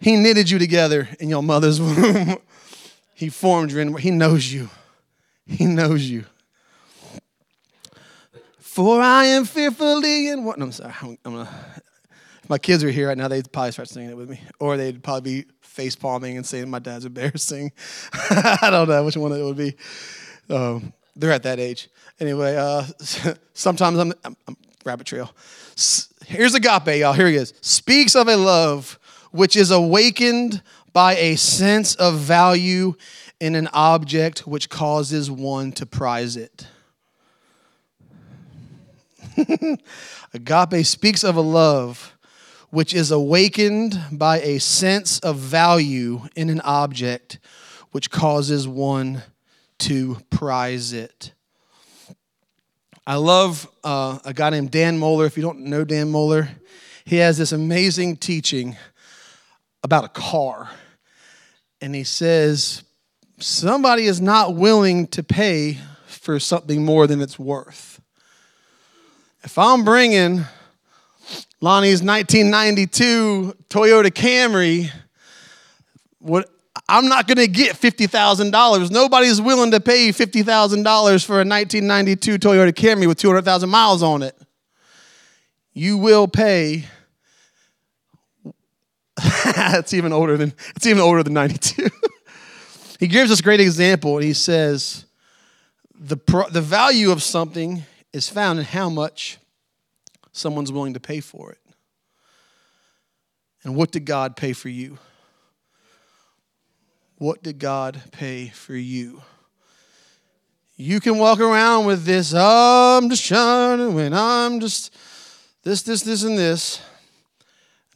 He 0.00 0.16
knitted 0.16 0.50
you 0.50 0.58
together 0.58 1.08
in 1.20 1.28
your 1.28 1.42
mother's 1.42 1.80
womb. 1.80 2.38
he 3.14 3.28
formed 3.28 3.70
you. 3.70 3.78
In, 3.78 3.96
He 3.98 4.10
knows 4.10 4.52
you. 4.52 4.68
He 5.46 5.66
knows 5.66 6.02
you. 6.02 6.24
For 8.70 9.00
I 9.00 9.24
am 9.24 9.46
fearfully 9.46 10.28
and 10.28 10.44
what? 10.44 10.56
No, 10.56 10.66
I'm 10.66 10.70
sorry. 10.70 10.94
I'm, 11.02 11.18
I'm 11.24 11.32
gonna, 11.34 11.48
my 12.48 12.56
kids 12.56 12.84
were 12.84 12.90
here 12.90 13.08
right 13.08 13.18
now, 13.18 13.26
they'd 13.26 13.50
probably 13.50 13.72
start 13.72 13.88
singing 13.88 14.10
it 14.10 14.16
with 14.16 14.30
me, 14.30 14.40
or 14.60 14.76
they'd 14.76 15.02
probably 15.02 15.42
be 15.42 15.48
face 15.60 15.96
palming 15.96 16.36
and 16.36 16.46
saying 16.46 16.70
my 16.70 16.78
dad's 16.78 17.04
embarrassing. 17.04 17.72
I 18.12 18.68
don't 18.70 18.88
know 18.88 19.04
which 19.04 19.16
one 19.16 19.32
it 19.32 19.42
would 19.42 19.56
be. 19.56 19.74
Um, 20.48 20.92
they're 21.16 21.32
at 21.32 21.42
that 21.42 21.58
age. 21.58 21.88
Anyway, 22.20 22.56
uh, 22.56 22.84
sometimes 23.54 23.98
I'm, 23.98 24.12
I'm, 24.22 24.36
I'm 24.46 24.56
rabbit 24.84 25.08
trail. 25.08 25.34
Here's 26.24 26.54
agape, 26.54 27.00
y'all. 27.00 27.12
Here 27.12 27.26
he 27.26 27.34
is. 27.34 27.52
Speaks 27.62 28.14
of 28.14 28.28
a 28.28 28.36
love 28.36 29.00
which 29.32 29.56
is 29.56 29.72
awakened 29.72 30.62
by 30.92 31.16
a 31.16 31.34
sense 31.34 31.96
of 31.96 32.20
value 32.20 32.94
in 33.40 33.56
an 33.56 33.68
object 33.72 34.46
which 34.46 34.70
causes 34.70 35.28
one 35.28 35.72
to 35.72 35.86
prize 35.86 36.36
it. 36.36 36.68
Agape 40.34 40.84
speaks 40.84 41.24
of 41.24 41.36
a 41.36 41.40
love 41.40 42.16
which 42.70 42.94
is 42.94 43.10
awakened 43.10 44.00
by 44.12 44.40
a 44.40 44.58
sense 44.58 45.18
of 45.20 45.36
value 45.36 46.22
in 46.36 46.48
an 46.50 46.60
object 46.60 47.38
which 47.90 48.10
causes 48.10 48.68
one 48.68 49.22
to 49.78 50.18
prize 50.30 50.92
it. 50.92 51.32
I 53.06 53.16
love 53.16 53.68
uh, 53.82 54.18
a 54.24 54.32
guy 54.32 54.50
named 54.50 54.70
Dan 54.70 55.00
Mohler. 55.00 55.26
If 55.26 55.36
you 55.36 55.42
don't 55.42 55.64
know 55.64 55.84
Dan 55.84 56.12
Mohler, 56.12 56.48
he 57.04 57.16
has 57.16 57.38
this 57.38 57.50
amazing 57.50 58.18
teaching 58.18 58.76
about 59.82 60.04
a 60.04 60.08
car. 60.08 60.70
And 61.80 61.94
he 61.94 62.04
says, 62.04 62.84
somebody 63.38 64.04
is 64.04 64.20
not 64.20 64.54
willing 64.54 65.08
to 65.08 65.24
pay 65.24 65.78
for 66.06 66.38
something 66.38 66.84
more 66.84 67.06
than 67.06 67.20
it's 67.20 67.38
worth. 67.38 67.89
If 69.42 69.56
I'm 69.56 69.84
bringing 69.84 70.44
Lonnie's 71.62 72.02
1992 72.02 73.54
Toyota 73.70 74.10
Camry, 74.10 74.90
what 76.18 76.50
I'm 76.88 77.08
not 77.08 77.26
going 77.26 77.38
to 77.38 77.48
get 77.48 77.76
$50,000. 77.76 78.90
Nobody's 78.90 79.40
willing 79.40 79.70
to 79.70 79.80
pay 79.80 80.10
$50,000 80.10 81.24
for 81.24 81.34
a 81.34 81.44
1992 81.44 82.38
Toyota 82.38 82.72
Camry 82.72 83.06
with 83.06 83.18
200,000 83.18 83.68
miles 83.68 84.02
on 84.02 84.22
it. 84.22 84.36
You 85.72 85.96
will 85.96 86.28
pay. 86.28 86.84
it's 89.24 89.94
even 89.94 90.12
older 90.12 90.36
than 90.36 90.52
it's 90.76 90.86
even 90.86 91.00
older 91.00 91.22
than 91.22 91.32
92. 91.34 91.88
he 92.98 93.06
gives 93.06 93.38
a 93.38 93.42
great 93.42 93.60
example 93.60 94.16
and 94.16 94.24
he 94.24 94.32
says 94.32 95.06
the 95.98 96.16
pro, 96.16 96.48
the 96.48 96.60
value 96.60 97.10
of 97.10 97.22
something 97.22 97.84
is 98.12 98.28
found 98.28 98.58
in 98.58 98.64
how 98.64 98.88
much 98.88 99.38
someone's 100.32 100.72
willing 100.72 100.94
to 100.94 101.00
pay 101.00 101.20
for 101.20 101.52
it. 101.52 101.58
And 103.62 103.76
what 103.76 103.90
did 103.92 104.04
God 104.04 104.36
pay 104.36 104.52
for 104.52 104.68
you? 104.68 104.98
What 107.18 107.42
did 107.42 107.58
God 107.58 108.00
pay 108.12 108.48
for 108.48 108.74
you? 108.74 109.22
You 110.76 110.98
can 110.98 111.18
walk 111.18 111.40
around 111.40 111.84
with 111.84 112.04
this, 112.04 112.32
oh, 112.34 112.98
I'm 112.98 113.10
just 113.10 113.28
to 113.28 113.90
win, 113.90 114.14
I'm 114.14 114.60
just 114.60 114.96
this, 115.62 115.82
this, 115.82 116.00
this, 116.00 116.22
and 116.22 116.38
this. 116.38 116.80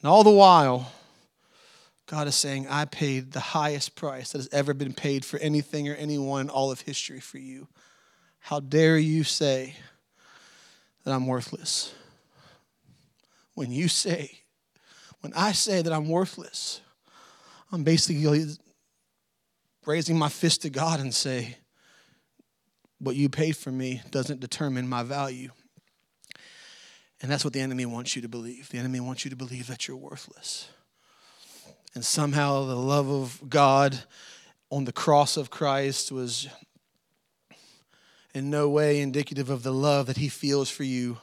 And 0.01 0.09
all 0.09 0.23
the 0.23 0.29
while, 0.29 0.91
God 2.05 2.27
is 2.27 2.35
saying, 2.35 2.67
I 2.69 2.85
paid 2.85 3.31
the 3.31 3.39
highest 3.39 3.95
price 3.95 4.31
that 4.31 4.37
has 4.37 4.49
ever 4.51 4.75
been 4.75 4.93
paid 4.93 5.25
for 5.25 5.39
anything 5.39 5.89
or 5.89 5.95
anyone 5.95 6.41
in 6.41 6.49
all 6.51 6.71
of 6.71 6.81
history 6.81 7.19
for 7.19 7.39
you. 7.39 7.67
How 8.37 8.59
dare 8.59 8.99
you 8.99 9.23
say 9.23 9.73
that 11.05 11.13
I'm 11.13 11.27
worthless? 11.27 11.93
When 13.53 13.71
you 13.71 13.87
say, 13.87 14.41
when 15.21 15.31
I 15.33 15.53
say 15.53 15.81
that 15.81 15.93
I'm 15.93 16.09
worthless, 16.09 16.81
I'm 17.71 17.83
basically 17.83 18.57
raising 19.85 20.17
my 20.17 20.29
fist 20.29 20.63
to 20.63 20.69
God 20.69 20.99
and 20.99 21.13
say, 21.13 21.57
what 22.99 23.15
you 23.15 23.29
paid 23.29 23.55
for 23.55 23.71
me 23.71 24.01
doesn't 24.11 24.39
determine 24.39 24.87
my 24.87 25.03
value. 25.03 25.51
And 27.21 27.31
that's 27.31 27.43
what 27.43 27.53
the 27.53 27.61
enemy 27.61 27.85
wants 27.85 28.15
you 28.15 28.21
to 28.21 28.27
believe. 28.27 28.69
The 28.69 28.77
enemy 28.77 28.99
wants 28.99 29.23
you 29.23 29.29
to 29.29 29.37
believe 29.37 29.67
that 29.67 29.87
you're 29.87 29.97
worthless. 29.97 30.67
And 31.93 32.03
somehow 32.03 32.65
the 32.65 32.75
love 32.75 33.09
of 33.09 33.41
God 33.49 33.97
on 34.69 34.83
the 34.83 34.91
cross 34.91 35.37
of 35.37 35.49
Christ 35.49 36.11
was 36.11 36.47
in 38.35 38.51
no 38.51 38.69
way 38.69 39.01
indicative 39.01 39.49
of 39.49 39.63
the 39.63 39.73
love 39.73 40.05
that 40.05 40.17
he 40.17 40.29
feels 40.29 40.69
for 40.69 40.83
you, 40.83 41.17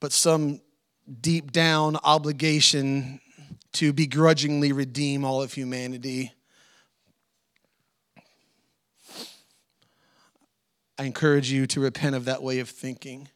but 0.00 0.12
some 0.12 0.62
deep 1.20 1.52
down 1.52 1.98
obligation 2.04 3.20
to 3.72 3.92
begrudgingly 3.92 4.72
redeem 4.72 5.24
all 5.24 5.42
of 5.42 5.52
humanity 5.52 6.32
I 11.02 11.04
encourage 11.04 11.50
you 11.50 11.66
to 11.66 11.80
repent 11.80 12.14
of 12.14 12.26
that 12.26 12.44
way 12.44 12.60
of 12.60 12.68
thinking 12.68 13.28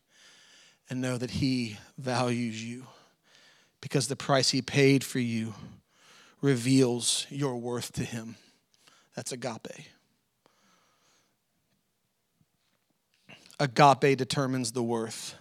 and 0.89 1.01
know 1.01 1.19
that 1.19 1.33
He 1.33 1.79
values 1.99 2.63
you 2.63 2.87
because 3.81 4.07
the 4.07 4.15
price 4.15 4.51
He 4.51 4.63
paid 4.63 5.03
for 5.03 5.19
you 5.19 5.55
reveals 6.41 7.27
your 7.29 7.57
worth 7.57 7.91
to 7.95 8.05
Him. 8.05 8.37
That's 9.17 9.33
agape. 9.33 9.96
Agape 13.59 14.19
determines 14.19 14.73
the 14.73 14.83
worth, 14.83 15.35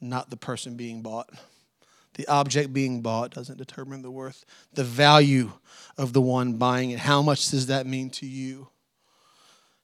not 0.00 0.30
the 0.30 0.36
person 0.36 0.76
being 0.76 1.02
bought. 1.02 1.28
The 2.14 2.26
object 2.28 2.72
being 2.72 3.00
bought 3.00 3.30
doesn't 3.30 3.58
determine 3.58 4.02
the 4.02 4.10
worth. 4.10 4.44
The 4.72 4.84
value 4.84 5.52
of 5.96 6.12
the 6.12 6.20
one 6.20 6.54
buying 6.54 6.90
it. 6.90 6.98
How 6.98 7.22
much 7.22 7.50
does 7.50 7.66
that 7.66 7.86
mean 7.86 8.10
to 8.10 8.26
you? 8.26 8.68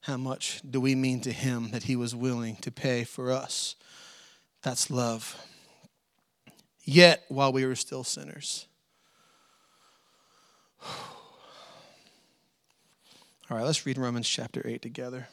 How 0.01 0.17
much 0.17 0.61
do 0.69 0.79
we 0.79 0.95
mean 0.95 1.21
to 1.21 1.31
him 1.31 1.71
that 1.71 1.83
he 1.83 1.95
was 1.95 2.15
willing 2.15 2.55
to 2.57 2.71
pay 2.71 3.03
for 3.03 3.31
us? 3.31 3.75
That's 4.61 4.89
love. 4.89 5.35
Yet, 6.83 7.23
while 7.27 7.51
we 7.51 7.65
were 7.65 7.75
still 7.75 8.03
sinners. 8.03 8.67
All 10.83 10.91
right, 13.57 13.63
let's 13.63 13.85
read 13.85 13.97
Romans 13.97 14.29
chapter 14.29 14.65
8 14.65 14.81
together. 14.81 15.27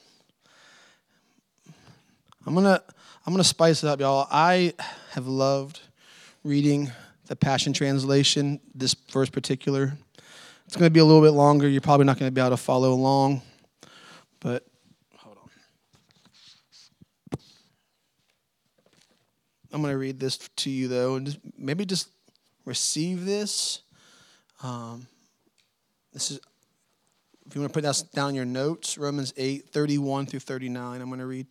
I'm 2.47 2.55
to 2.55 2.81
I'm 3.27 3.33
to 3.43 3.49
spice 3.49 3.83
it 3.83 3.89
up, 3.89 3.99
y'all. 3.99 4.29
I 4.31 4.73
have 5.11 5.27
loved 5.27 5.81
reading 6.45 6.93
the 7.27 7.35
Passion 7.35 7.73
Translation, 7.73 8.61
this 8.73 8.95
verse 8.95 9.29
particular. 9.29 9.99
It's 10.67 10.77
to 10.87 10.95
be 10.95 11.01
a 11.01 11.05
little 11.05 11.23
bit 11.23 11.33
longer. 11.33 11.69
You're 11.69 11.81
probably 11.81 12.07
not 12.07 12.19
to 12.31 12.33
be 12.33 12.41
able 12.41 12.51
to 12.51 12.57
follow 12.57 12.93
along. 12.93 13.43
But 14.39 14.65
hold 15.17 15.39
on. 15.39 17.39
I'm 19.73 19.83
to 19.93 19.99
read 19.99 20.21
this 20.21 20.39
to 20.39 20.71
you, 20.71 20.87
though, 20.87 21.17
and 21.17 21.27
just, 21.27 21.39
maybe 21.59 21.85
just 21.85 22.11
receive 22.65 23.25
this. 23.25 23.81
Um, 24.63 25.09
this 26.13 26.31
is, 26.31 26.39
if 27.45 27.57
you 27.57 27.61
want 27.61 27.73
to 27.73 27.77
put 27.77 27.83
that 27.83 28.05
down 28.15 28.37
your 28.37 28.45
notes, 28.45 28.99
Romans 28.99 29.35
8, 29.37 29.69
31 29.71 30.27
through 30.27 30.41
39, 30.41 31.01
I'm 31.01 31.09
going 31.09 31.19
to 31.19 31.27
read. 31.27 31.49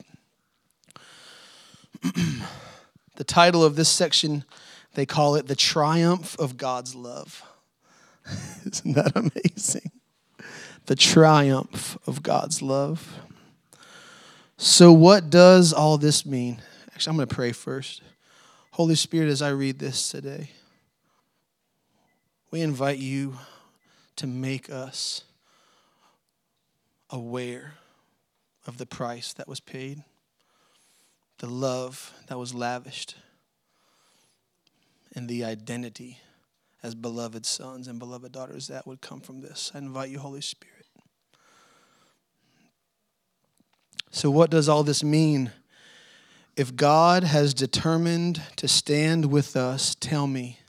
the 3.15 3.23
title 3.23 3.63
of 3.63 3.75
this 3.75 3.89
section, 3.89 4.43
they 4.93 5.05
call 5.05 5.35
it 5.35 5.47
The 5.47 5.55
Triumph 5.55 6.37
of 6.39 6.57
God's 6.57 6.95
Love. 6.95 7.43
Isn't 8.65 8.93
that 8.93 9.15
amazing? 9.15 9.91
the 10.85 10.95
triumph 10.95 11.97
of 12.07 12.23
God's 12.23 12.61
love. 12.61 13.19
So, 14.57 14.91
what 14.91 15.29
does 15.29 15.73
all 15.73 15.97
this 15.97 16.25
mean? 16.25 16.61
Actually, 16.93 17.11
I'm 17.11 17.17
going 17.17 17.27
to 17.27 17.35
pray 17.35 17.51
first. 17.51 18.01
Holy 18.71 18.95
Spirit, 18.95 19.29
as 19.29 19.41
I 19.41 19.49
read 19.49 19.79
this 19.79 20.09
today, 20.09 20.49
we 22.51 22.61
invite 22.61 22.99
you 22.99 23.37
to 24.17 24.27
make 24.27 24.69
us 24.69 25.23
aware 27.09 27.73
of 28.65 28.77
the 28.77 28.85
price 28.85 29.33
that 29.33 29.47
was 29.47 29.59
paid, 29.59 30.03
the 31.39 31.47
love 31.47 32.13
that 32.27 32.37
was 32.37 32.53
lavished, 32.53 33.15
and 35.15 35.29
the 35.29 35.43
identity 35.43 36.19
as 36.83 36.93
beloved 36.93 37.45
sons 37.45 37.87
and 37.87 37.97
beloved 37.99 38.31
daughters 38.31 38.67
that 38.67 38.85
would 38.85 39.01
come 39.01 39.19
from 39.19 39.41
this. 39.41 39.71
I 39.73 39.79
invite 39.79 40.09
you, 40.09 40.19
Holy 40.19 40.41
Spirit. 40.41 40.85
So, 44.11 44.29
what 44.29 44.49
does 44.49 44.69
all 44.69 44.83
this 44.83 45.03
mean? 45.03 45.51
If 46.55 46.75
God 46.75 47.23
has 47.23 47.53
determined 47.53 48.41
to 48.55 48.67
stand 48.67 49.25
with 49.25 49.57
us, 49.57 49.93
tell 49.95 50.25
me, 50.25 50.59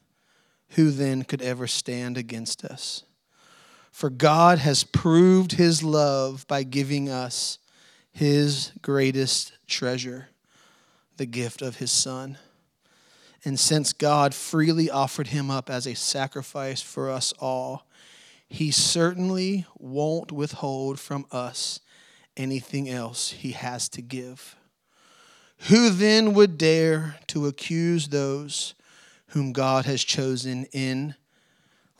who 0.71 0.91
then 0.91 1.23
could 1.23 1.43
ever 1.43 1.67
stand 1.67 2.17
against 2.17 2.65
us? 2.65 3.05
For 3.93 4.11
God 4.11 4.59
has 4.59 4.85
proved 4.85 5.53
his 5.53 5.85
love 5.85 6.45
by 6.49 6.65
giving 6.65 7.09
us 7.09 7.59
his 8.11 8.73
greatest 8.83 9.53
treasure, 9.67 10.29
the 11.17 11.27
gift 11.27 11.63
of 11.63 11.77
his 11.77 11.91
Son. 11.91 12.39
And 13.45 13.59
since 13.61 13.93
God 13.93 14.35
freely 14.35 14.91
offered 14.91 15.29
him 15.29 15.51
up 15.51 15.71
as 15.71 15.87
a 15.87 15.95
sacrifice 15.95 16.83
for 16.83 17.11
us 17.11 17.33
all, 17.39 17.87
he 18.49 18.71
certainly 18.71 19.67
won't 19.79 20.33
withhold 20.33 20.99
from 20.99 21.27
us 21.31 21.81
anything 22.37 22.89
else 22.89 23.31
he 23.31 23.53
has 23.53 23.89
to 23.91 24.03
give. 24.03 24.57
Who 25.69 25.91
then 25.91 26.35
would 26.35 26.59
dare 26.59 27.17
to 27.29 27.47
accuse 27.47 28.09
those 28.09 28.75
whom 29.29 29.53
God 29.53 29.85
has 29.87 30.05
chosen 30.05 30.67
in 30.73 31.15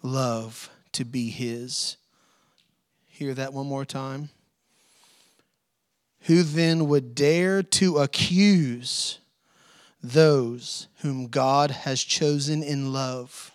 love 0.03 0.71
to 0.93 1.05
be 1.05 1.31
his? 1.31 1.97
Hear 3.09 3.35
that 3.35 3.53
one 3.53 3.67
more 3.67 3.85
time. 3.85 4.29
Who 6.27 6.43
then 6.43 6.89
would 6.89 7.15
dare 7.15 7.63
to 7.63 7.99
accuse 7.99 9.21
those 10.03 10.89
whom 11.03 11.29
God 11.29 11.71
has 11.71 12.03
chosen 12.03 12.63
in 12.63 12.93
love 12.93 13.53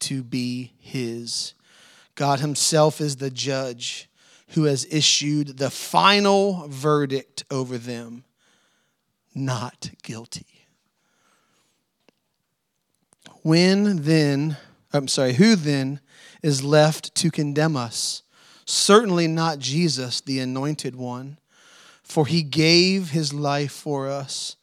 to 0.00 0.22
be 0.22 0.72
his? 0.80 1.52
God 2.14 2.40
himself 2.40 3.00
is 3.00 3.16
the 3.16 3.30
judge 3.30 4.08
who 4.50 4.64
has 4.64 4.86
issued 4.90 5.58
the 5.58 5.70
final 5.70 6.66
verdict 6.68 7.44
over 7.50 7.76
them 7.76 8.24
not 9.34 9.90
guilty. 10.02 10.46
When 13.42 14.02
then, 14.02 14.56
I'm 14.94 15.08
sorry, 15.08 15.34
who 15.34 15.56
then 15.56 16.00
is 16.42 16.64
left 16.64 17.14
to 17.16 17.30
condemn 17.30 17.76
us? 17.76 18.22
Certainly 18.64 19.28
not 19.28 19.58
Jesus, 19.58 20.22
the 20.22 20.40
anointed 20.40 20.96
one, 20.96 21.36
for 22.06 22.26
he 22.26 22.42
gave 22.42 23.10
his 23.10 23.34
life 23.34 23.72
for 23.72 24.08
us, 24.08 24.56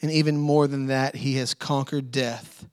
and 0.00 0.10
even 0.10 0.38
more 0.38 0.66
than 0.66 0.86
that, 0.86 1.16
he 1.16 1.34
has 1.36 1.52
conquered 1.52 2.10
death 2.10 2.66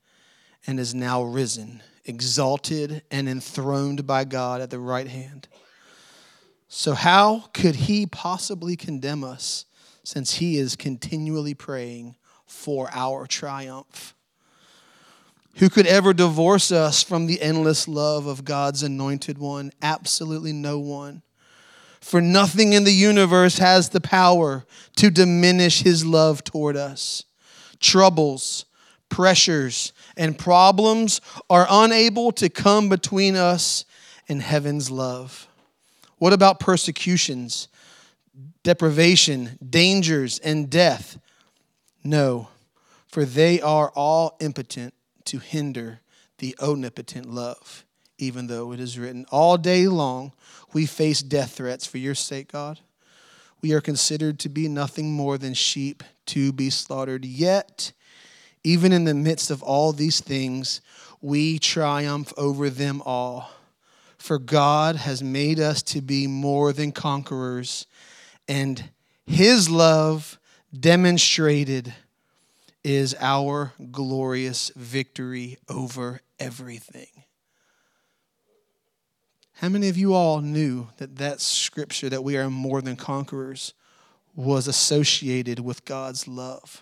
and 0.67 0.79
is 0.79 0.93
now 0.93 1.23
risen 1.23 1.81
exalted 2.05 3.03
and 3.11 3.27
enthroned 3.29 4.05
by 4.07 4.23
God 4.23 4.61
at 4.61 4.69
the 4.69 4.79
right 4.79 5.07
hand. 5.07 5.47
So, 6.67 6.93
how 6.93 7.49
could 7.53 7.75
he 7.75 8.05
possibly 8.05 8.75
condemn 8.75 9.23
us 9.23 9.65
since 10.03 10.35
he 10.35 10.57
is 10.57 10.75
continually 10.75 11.53
praying 11.53 12.15
for 12.45 12.89
our 12.91 13.27
triumph? 13.27 14.15
Who 15.57 15.69
could 15.69 15.85
ever 15.85 16.13
divorce 16.13 16.71
us 16.71 17.03
from 17.03 17.27
the 17.27 17.41
endless 17.41 17.87
love 17.87 18.25
of 18.25 18.45
God's 18.45 18.83
anointed 18.83 19.37
one? 19.37 19.71
Absolutely 19.81 20.53
no 20.53 20.79
one. 20.79 21.23
For 22.01 22.19
nothing 22.19 22.73
in 22.73 22.83
the 22.83 22.91
universe 22.91 23.59
has 23.59 23.89
the 23.89 24.01
power 24.01 24.65
to 24.97 25.09
diminish 25.09 25.83
his 25.83 26.03
love 26.05 26.43
toward 26.43 26.75
us. 26.75 27.23
Troubles, 27.79 28.65
pressures, 29.07 29.93
and 30.17 30.37
problems 30.37 31.21
are 31.49 31.67
unable 31.69 32.31
to 32.33 32.49
come 32.49 32.89
between 32.89 33.35
us 33.35 33.85
and 34.27 34.41
heaven's 34.41 34.89
love. 34.89 35.47
What 36.17 36.33
about 36.33 36.59
persecutions, 36.59 37.67
deprivation, 38.63 39.57
dangers, 39.67 40.39
and 40.39 40.69
death? 40.69 41.19
No, 42.03 42.49
for 43.07 43.25
they 43.25 43.61
are 43.61 43.91
all 43.95 44.37
impotent 44.39 44.93
to 45.25 45.39
hinder 45.39 45.99
the 46.39 46.55
omnipotent 46.59 47.27
love, 47.27 47.85
even 48.21 48.47
though 48.47 48.71
it 48.71 48.79
is 48.79 48.99
written, 48.99 49.25
All 49.31 49.57
day 49.57 49.87
long 49.87 50.31
we 50.73 50.85
face 50.85 51.21
death 51.21 51.53
threats 51.55 51.85
for 51.85 51.97
your 51.97 52.15
sake, 52.15 52.51
God. 52.51 52.79
We 53.61 53.73
are 53.73 53.81
considered 53.81 54.39
to 54.39 54.49
be 54.49 54.67
nothing 54.67 55.11
more 55.11 55.37
than 55.37 55.53
sheep 55.53 56.03
to 56.27 56.51
be 56.51 56.69
slaughtered. 56.69 57.25
Yet, 57.25 57.91
even 58.63 58.91
in 58.91 59.05
the 59.05 59.13
midst 59.13 59.51
of 59.51 59.61
all 59.61 59.91
these 59.91 60.19
things, 60.19 60.81
we 61.21 61.59
triumph 61.59 62.33
over 62.37 62.69
them 62.69 63.01
all. 63.05 63.51
For 64.17 64.37
God 64.39 64.95
has 64.97 65.23
made 65.23 65.59
us 65.59 65.81
to 65.83 66.01
be 66.01 66.27
more 66.27 66.73
than 66.73 66.91
conquerors, 66.91 67.87
and 68.47 68.89
his 69.25 69.69
love 69.69 70.39
demonstrated 70.77 71.93
is 72.83 73.15
our 73.19 73.73
glorious 73.91 74.71
victory 74.75 75.57
over 75.69 76.21
everything. 76.39 77.07
How 79.61 79.69
many 79.69 79.89
of 79.89 79.97
you 79.97 80.15
all 80.15 80.41
knew 80.41 80.87
that 80.97 81.17
that 81.17 81.39
scripture, 81.39 82.09
that 82.09 82.23
we 82.23 82.35
are 82.35 82.49
more 82.49 82.81
than 82.81 82.95
conquerors, 82.95 83.75
was 84.33 84.67
associated 84.67 85.59
with 85.59 85.85
God's 85.85 86.27
love? 86.27 86.81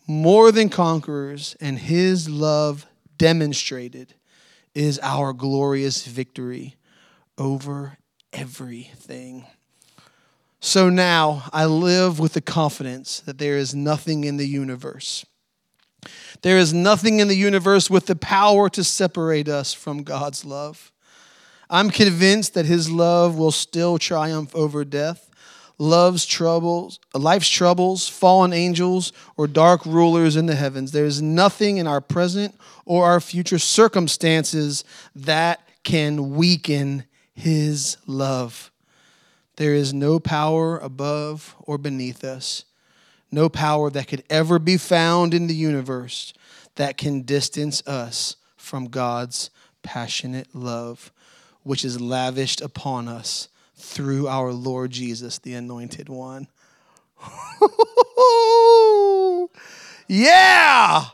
more 0.06 0.52
than 0.52 0.68
conquerors, 0.68 1.56
and 1.62 1.78
his 1.78 2.28
love 2.28 2.84
demonstrated 3.16 4.12
is 4.74 5.00
our 5.02 5.32
glorious 5.32 6.04
victory 6.04 6.76
over 7.38 7.96
everything. 8.34 9.46
So 10.60 10.90
now 10.90 11.44
I 11.54 11.64
live 11.64 12.20
with 12.20 12.34
the 12.34 12.42
confidence 12.42 13.20
that 13.20 13.38
there 13.38 13.56
is 13.56 13.74
nothing 13.74 14.24
in 14.24 14.36
the 14.36 14.46
universe. 14.46 15.24
There 16.42 16.58
is 16.58 16.72
nothing 16.72 17.20
in 17.20 17.28
the 17.28 17.36
universe 17.36 17.90
with 17.90 18.06
the 18.06 18.16
power 18.16 18.68
to 18.70 18.84
separate 18.84 19.48
us 19.48 19.72
from 19.72 20.02
God's 20.02 20.44
love. 20.44 20.92
I'm 21.68 21.90
convinced 21.90 22.54
that 22.54 22.66
his 22.66 22.90
love 22.90 23.36
will 23.36 23.50
still 23.50 23.98
triumph 23.98 24.54
over 24.54 24.84
death. 24.84 25.30
Love's 25.78 26.24
troubles, 26.24 27.00
life's 27.12 27.48
troubles, 27.48 28.08
fallen 28.08 28.52
angels, 28.52 29.12
or 29.36 29.46
dark 29.46 29.84
rulers 29.84 30.36
in 30.36 30.46
the 30.46 30.54
heavens. 30.54 30.92
There 30.92 31.04
is 31.04 31.20
nothing 31.20 31.76
in 31.76 31.86
our 31.86 32.00
present 32.00 32.54
or 32.86 33.04
our 33.04 33.20
future 33.20 33.58
circumstances 33.58 34.84
that 35.14 35.60
can 35.82 36.34
weaken 36.34 37.04
his 37.34 37.98
love. 38.06 38.70
There 39.56 39.74
is 39.74 39.92
no 39.92 40.18
power 40.18 40.78
above 40.78 41.54
or 41.60 41.78
beneath 41.78 42.24
us, 42.24 42.64
no 43.36 43.48
power 43.50 43.90
that 43.90 44.08
could 44.08 44.24
ever 44.30 44.58
be 44.58 44.78
found 44.78 45.34
in 45.34 45.46
the 45.46 45.54
universe 45.54 46.32
that 46.76 46.96
can 46.96 47.20
distance 47.20 47.86
us 47.86 48.36
from 48.56 48.86
God's 48.86 49.50
passionate 49.82 50.54
love, 50.54 51.12
which 51.62 51.84
is 51.84 52.00
lavished 52.00 52.62
upon 52.62 53.08
us 53.08 53.48
through 53.74 54.26
our 54.26 54.52
Lord 54.52 54.90
Jesus, 54.90 55.38
the 55.38 55.52
Anointed 55.52 56.08
One. 56.08 56.48
yeah! 60.08 61.04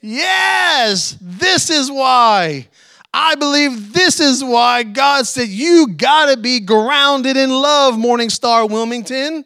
Yes! 0.00 1.18
This 1.20 1.68
is 1.68 1.90
why 1.90 2.68
I 3.12 3.34
believe 3.34 3.92
this 3.92 4.20
is 4.20 4.44
why 4.44 4.84
God 4.84 5.26
said, 5.26 5.48
You 5.48 5.88
got 5.88 6.32
to 6.32 6.36
be 6.36 6.60
grounded 6.60 7.36
in 7.36 7.50
love, 7.50 7.98
Morning 7.98 8.30
Star 8.30 8.68
Wilmington. 8.68 9.44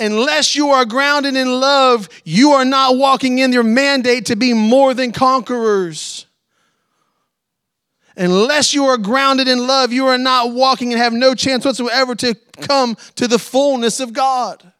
Unless 0.00 0.54
you 0.54 0.70
are 0.70 0.84
grounded 0.84 1.34
in 1.34 1.48
love, 1.48 2.08
you 2.24 2.52
are 2.52 2.64
not 2.64 2.96
walking 2.96 3.38
in 3.38 3.52
your 3.52 3.64
mandate 3.64 4.26
to 4.26 4.36
be 4.36 4.52
more 4.52 4.94
than 4.94 5.10
conquerors. 5.10 6.26
Unless 8.16 8.74
you 8.74 8.84
are 8.86 8.98
grounded 8.98 9.48
in 9.48 9.66
love, 9.66 9.92
you 9.92 10.06
are 10.06 10.18
not 10.18 10.52
walking 10.52 10.92
and 10.92 11.00
have 11.00 11.12
no 11.12 11.34
chance 11.34 11.64
whatsoever 11.64 12.14
to 12.16 12.34
come 12.60 12.96
to 13.16 13.26
the 13.26 13.38
fullness 13.38 14.00
of 14.00 14.12
God. 14.12 14.72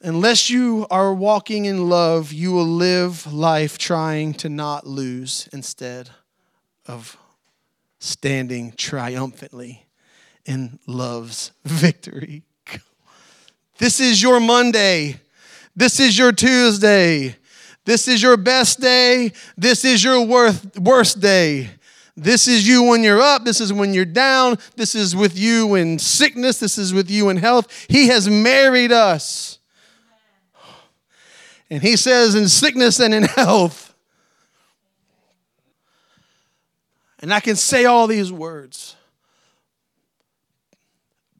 Unless 0.00 0.50
you 0.50 0.86
are 0.90 1.14
walking 1.14 1.64
in 1.64 1.88
love, 1.88 2.32
you 2.32 2.52
will 2.52 2.66
live 2.66 3.32
life 3.32 3.78
trying 3.78 4.34
to 4.34 4.48
not 4.48 4.86
lose 4.86 5.48
instead 5.52 6.10
of 6.86 7.16
standing 8.00 8.72
triumphantly 8.72 9.83
in 10.46 10.78
love's 10.86 11.52
victory. 11.64 12.42
This 13.78 14.00
is 14.00 14.22
your 14.22 14.40
Monday. 14.40 15.16
This 15.74 15.98
is 15.98 16.16
your 16.16 16.32
Tuesday. 16.32 17.36
This 17.84 18.08
is 18.08 18.22
your 18.22 18.36
best 18.36 18.80
day. 18.80 19.32
This 19.56 19.84
is 19.84 20.02
your 20.02 20.24
worth, 20.24 20.78
worst 20.78 21.20
day. 21.20 21.70
This 22.16 22.46
is 22.46 22.66
you 22.66 22.84
when 22.84 23.02
you're 23.02 23.20
up. 23.20 23.44
This 23.44 23.60
is 23.60 23.72
when 23.72 23.92
you're 23.92 24.04
down. 24.04 24.58
This 24.76 24.94
is 24.94 25.16
with 25.16 25.36
you 25.36 25.74
in 25.74 25.98
sickness. 25.98 26.60
This 26.60 26.78
is 26.78 26.94
with 26.94 27.10
you 27.10 27.28
in 27.28 27.36
health. 27.36 27.86
He 27.88 28.08
has 28.08 28.28
married 28.28 28.92
us. 28.92 29.58
And 31.70 31.82
he 31.82 31.96
says, 31.96 32.34
in 32.36 32.48
sickness 32.48 33.00
and 33.00 33.12
in 33.12 33.24
health. 33.24 33.94
And 37.18 37.32
I 37.32 37.40
can 37.40 37.56
say 37.56 37.84
all 37.84 38.06
these 38.06 38.30
words, 38.30 38.96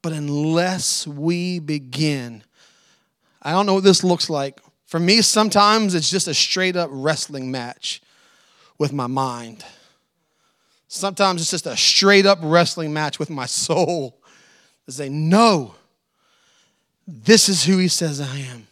but 0.05 0.13
unless 0.13 1.07
we 1.07 1.59
begin, 1.59 2.45
I 3.41 3.53
don't 3.53 3.65
know 3.65 3.73
what 3.73 3.85
this 3.85 4.05
looks 4.05 4.29
like. 4.29 4.61
For 4.85 5.01
me, 5.01 5.23
sometimes 5.23 5.95
it's 5.95 6.11
just 6.11 6.29
a 6.29 6.35
straight 6.35 6.77
up 6.77 6.91
wrestling 6.93 7.51
match 7.51 8.03
with 8.77 8.93
my 8.93 9.07
mind. 9.07 9.65
Sometimes 10.89 11.41
it's 11.41 11.51
just 11.51 11.67
a 11.67 11.75
straight 11.75 12.27
up 12.27 12.39
wrestling 12.43 12.93
match 12.93 13.19
with 13.19 13.31
my 13.31 13.47
soul. 13.47 14.21
To 14.85 14.93
say, 14.93 15.09
no, 15.09 15.75
this 17.09 17.49
is 17.49 17.65
who 17.65 17.79
he 17.79 17.89
says 17.89 18.21
I 18.21 18.41
am. 18.41 18.67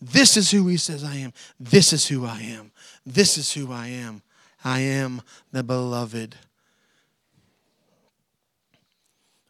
This 0.00 0.38
is 0.38 0.50
who 0.50 0.68
he 0.68 0.78
says 0.78 1.04
I 1.04 1.16
am. 1.16 1.34
This 1.60 1.92
is 1.92 2.08
who 2.08 2.24
I 2.24 2.40
am. 2.40 2.72
This 3.04 3.36
is 3.36 3.52
who 3.52 3.70
I 3.70 3.88
am. 3.88 4.22
I 4.64 4.80
am 4.80 5.20
the 5.52 5.62
beloved. 5.62 6.36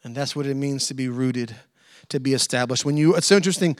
And 0.04 0.14
that's 0.14 0.36
what 0.36 0.46
it 0.46 0.54
means 0.54 0.86
to 0.88 0.94
be 0.94 1.08
rooted, 1.08 1.54
to 2.08 2.20
be 2.20 2.34
established. 2.34 2.84
When 2.84 2.96
you 2.96 3.14
it's 3.16 3.26
so 3.26 3.36
interesting, 3.36 3.76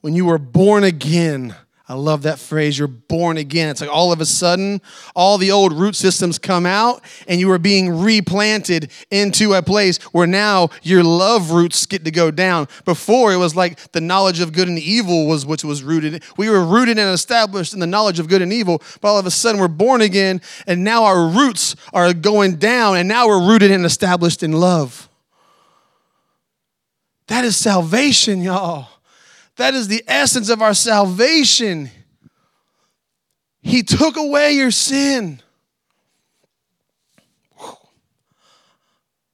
when 0.00 0.14
you 0.14 0.24
were 0.24 0.38
born 0.38 0.84
again, 0.84 1.54
I 1.88 1.94
love 1.94 2.22
that 2.22 2.38
phrase, 2.38 2.78
you're 2.78 2.88
born 2.88 3.36
again. 3.36 3.68
It's 3.68 3.82
like 3.82 3.92
all 3.92 4.12
of 4.12 4.20
a 4.20 4.24
sudden, 4.24 4.80
all 5.14 5.36
the 5.36 5.50
old 5.50 5.74
root 5.74 5.94
systems 5.94 6.38
come 6.38 6.64
out 6.64 7.02
and 7.28 7.38
you 7.38 7.50
are 7.50 7.58
being 7.58 8.02
replanted 8.02 8.90
into 9.10 9.52
a 9.52 9.62
place 9.62 9.98
where 10.04 10.26
now 10.26 10.70
your 10.82 11.04
love 11.04 11.50
roots 11.50 11.84
get 11.84 12.04
to 12.04 12.10
go 12.10 12.30
down. 12.30 12.68
Before, 12.86 13.32
it 13.32 13.36
was 13.36 13.54
like 13.54 13.92
the 13.92 14.00
knowledge 14.00 14.40
of 14.40 14.52
good 14.52 14.68
and 14.68 14.78
evil 14.78 15.26
was 15.26 15.44
which 15.44 15.64
was 15.64 15.82
rooted. 15.82 16.22
We 16.38 16.48
were 16.48 16.64
rooted 16.64 16.98
and 16.98 17.10
established 17.10 17.74
in 17.74 17.80
the 17.80 17.86
knowledge 17.86 18.18
of 18.18 18.28
good 18.28 18.40
and 18.40 18.52
evil, 18.52 18.80
but 19.00 19.08
all 19.08 19.18
of 19.18 19.26
a 19.26 19.30
sudden 19.30 19.60
we're 19.60 19.68
born 19.68 20.00
again 20.00 20.40
and 20.66 20.84
now 20.84 21.04
our 21.04 21.26
roots 21.26 21.76
are 21.92 22.14
going 22.14 22.56
down 22.56 22.96
and 22.96 23.06
now 23.06 23.26
we're 23.26 23.46
rooted 23.46 23.70
and 23.70 23.84
established 23.84 24.42
in 24.42 24.52
love. 24.52 25.10
That 27.28 27.44
is 27.44 27.56
salvation, 27.56 28.42
y'all. 28.42 28.88
That 29.56 29.74
is 29.74 29.88
the 29.88 30.02
essence 30.06 30.48
of 30.48 30.62
our 30.62 30.74
salvation. 30.74 31.90
He 33.62 33.82
took 33.82 34.16
away 34.16 34.52
your 34.52 34.70
sin. 34.70 35.40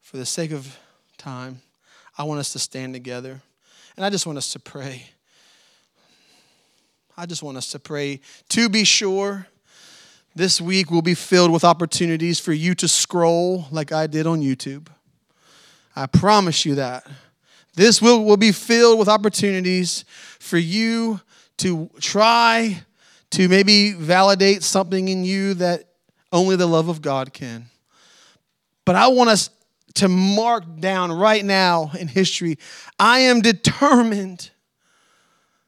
For 0.00 0.16
the 0.16 0.26
sake 0.26 0.52
of 0.52 0.78
time, 1.18 1.60
I 2.16 2.24
want 2.24 2.40
us 2.40 2.52
to 2.54 2.58
stand 2.58 2.94
together 2.94 3.40
and 3.96 4.04
I 4.04 4.10
just 4.10 4.26
want 4.26 4.38
us 4.38 4.52
to 4.52 4.58
pray. 4.58 5.04
I 7.16 7.26
just 7.26 7.42
want 7.42 7.56
us 7.56 7.70
to 7.72 7.78
pray 7.78 8.20
to 8.50 8.68
be 8.68 8.84
sure. 8.84 9.48
This 10.34 10.60
week 10.60 10.90
will 10.90 11.02
be 11.02 11.14
filled 11.14 11.50
with 11.50 11.64
opportunities 11.64 12.38
for 12.38 12.52
you 12.52 12.74
to 12.76 12.86
scroll 12.86 13.66
like 13.72 13.90
I 13.90 14.06
did 14.06 14.26
on 14.26 14.40
YouTube. 14.40 14.86
I 15.96 16.06
promise 16.06 16.64
you 16.64 16.76
that. 16.76 17.06
This 17.78 18.02
will, 18.02 18.24
will 18.24 18.36
be 18.36 18.50
filled 18.50 18.98
with 18.98 19.08
opportunities 19.08 20.04
for 20.40 20.58
you 20.58 21.20
to 21.58 21.88
try 22.00 22.82
to 23.30 23.48
maybe 23.48 23.92
validate 23.92 24.64
something 24.64 25.06
in 25.06 25.22
you 25.22 25.54
that 25.54 25.84
only 26.32 26.56
the 26.56 26.66
love 26.66 26.88
of 26.88 27.00
God 27.00 27.32
can. 27.32 27.66
But 28.84 28.96
I 28.96 29.06
want 29.06 29.30
us 29.30 29.50
to 29.94 30.08
mark 30.08 30.64
down 30.80 31.12
right 31.12 31.44
now 31.44 31.92
in 31.96 32.08
history 32.08 32.58
I 32.98 33.20
am 33.20 33.42
determined 33.42 34.50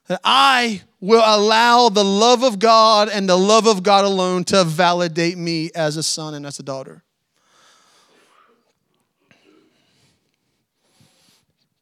that 0.09 0.21
I 0.25 0.83
will 1.01 1.23
allow 1.25 1.91
the 1.91 2.05
love 2.05 2.43
of 2.43 2.59
God 2.59 3.09
and 3.09 3.29
the 3.29 3.39
love 3.39 3.69
of 3.69 3.85
God 3.85 4.05
alone 4.05 4.43
to 4.47 4.65
validate 4.65 5.39
me 5.39 5.71
as 5.77 5.97
a 5.97 6.03
son 6.03 6.35
and 6.35 6.45
as 6.45 6.59
a 6.59 6.65
daughter. 6.65 7.05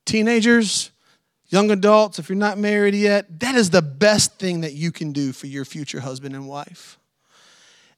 Teenagers, 0.09 0.91
young 1.49 1.71
adults, 1.71 2.19
if 2.19 2.31
you're 2.31 2.39
not 2.39 2.57
married 2.57 2.95
yet, 2.95 3.41
that 3.41 3.55
is 3.55 3.69
the 3.69 3.83
best 3.83 4.39
thing 4.39 4.63
that 4.63 4.73
you 4.73 4.91
can 4.91 5.13
do 5.13 5.35
for 5.35 5.49
your 5.49 5.67
future 5.67 6.01
husband 6.01 6.35
and 6.35 6.49
wife. 6.49 6.99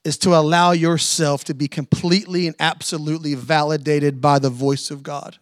Is 0.02 0.18
to 0.18 0.34
allow 0.34 0.72
yourself 0.72 1.44
to 1.44 1.54
be 1.54 1.68
completely 1.68 2.48
and 2.48 2.56
absolutely 2.58 3.36
validated 3.36 4.20
by 4.20 4.40
the 4.40 4.50
voice 4.50 4.90
of 4.90 5.04
God. 5.04 5.38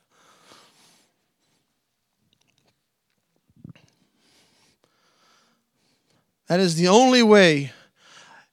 That 6.49 6.61
is 6.61 6.75
the 6.75 6.89
only 6.89 7.23
way 7.23 7.73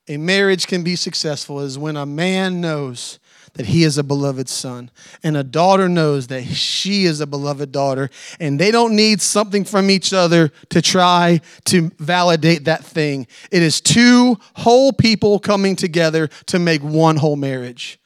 a 0.08 0.16
marriage 0.16 0.68
can 0.68 0.86
be 0.86 0.96
successful 0.96 1.60
is 1.60 1.78
when 1.78 1.98
a 1.98 2.06
man 2.06 2.62
knows 2.62 3.20
that 3.56 3.66
he 3.66 3.84
is 3.84 3.98
a 3.98 4.04
beloved 4.04 4.48
son 4.48 4.90
and 5.24 5.36
a 5.36 5.44
daughter 5.44 5.90
knows 5.90 6.28
that 6.28 6.44
she 6.44 7.06
is 7.06 7.20
a 7.20 7.28
beloved 7.28 7.72
daughter 7.72 8.10
and 8.40 8.60
they 8.60 8.72
don't 8.72 8.96
need 8.96 9.22
something 9.22 9.64
from 9.64 9.90
each 9.90 10.14
other 10.14 10.50
to 10.70 10.82
try 10.82 11.42
to 11.66 11.90
validate 12.00 12.66
that 12.66 12.84
thing 12.84 13.28
it 13.52 13.62
is 13.62 13.82
two 13.82 14.38
whole 14.56 14.94
people 14.94 15.40
coming 15.40 15.76
together 15.76 16.28
to 16.46 16.60
make 16.60 16.82
one 16.82 17.16
whole 17.16 17.36
marriage 17.36 18.00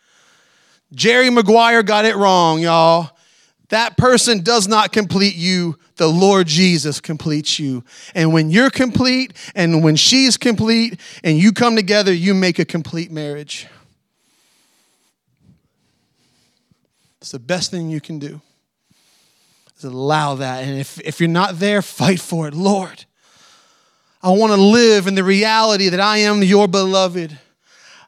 jerry 0.93 1.29
maguire 1.29 1.83
got 1.83 2.05
it 2.05 2.15
wrong 2.15 2.59
y'all 2.59 3.09
that 3.69 3.97
person 3.97 4.41
does 4.41 4.67
not 4.67 4.91
complete 4.91 5.35
you. 5.35 5.77
The 5.97 6.07
Lord 6.07 6.47
Jesus 6.47 6.99
completes 6.99 7.59
you. 7.59 7.83
And 8.15 8.33
when 8.33 8.49
you're 8.49 8.71
complete 8.71 9.33
and 9.55 9.83
when 9.83 9.95
she's 9.95 10.37
complete 10.37 10.99
and 11.23 11.37
you 11.37 11.51
come 11.51 11.75
together, 11.75 12.11
you 12.11 12.33
make 12.33 12.57
a 12.57 12.65
complete 12.65 13.11
marriage. 13.11 13.67
It's 17.21 17.31
the 17.31 17.39
best 17.39 17.71
thing 17.71 17.89
you 17.89 18.01
can 18.01 18.19
do. 18.19 18.41
Is 19.77 19.83
allow 19.83 20.35
that. 20.35 20.63
And 20.63 20.79
if, 20.79 20.99
if 21.01 21.19
you're 21.19 21.29
not 21.29 21.59
there, 21.59 21.81
fight 21.81 22.19
for 22.19 22.47
it. 22.47 22.53
Lord, 22.53 23.05
I 24.21 24.31
want 24.31 24.51
to 24.51 24.61
live 24.61 25.07
in 25.07 25.15
the 25.15 25.23
reality 25.23 25.89
that 25.89 25.99
I 25.99 26.17
am 26.17 26.43
your 26.43 26.67
beloved. 26.67 27.37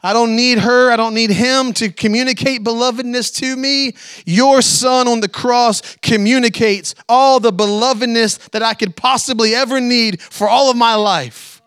I 0.04 0.14
don't 0.14 0.36
need 0.36 0.60
her. 0.60 0.92
I 0.92 0.96
don't 0.96 1.14
need 1.14 1.30
him 1.30 1.74
to 1.74 1.90
communicate 1.90 2.64
belovedness 2.64 3.34
to 3.36 3.56
me. 3.56 3.94
Your 4.26 4.62
son 4.62 5.08
on 5.08 5.20
the 5.20 5.30
cross 5.30 5.82
communicates 6.02 6.96
all 7.08 7.40
the 7.40 7.54
belovedness 7.54 8.50
that 8.52 8.64
I 8.64 8.74
could 8.74 8.96
possibly 8.96 9.54
ever 9.54 9.80
need 9.80 10.22
for 10.22 10.50
all 10.50 10.72
of 10.72 10.78
my 10.78 10.96
life. 10.96 11.62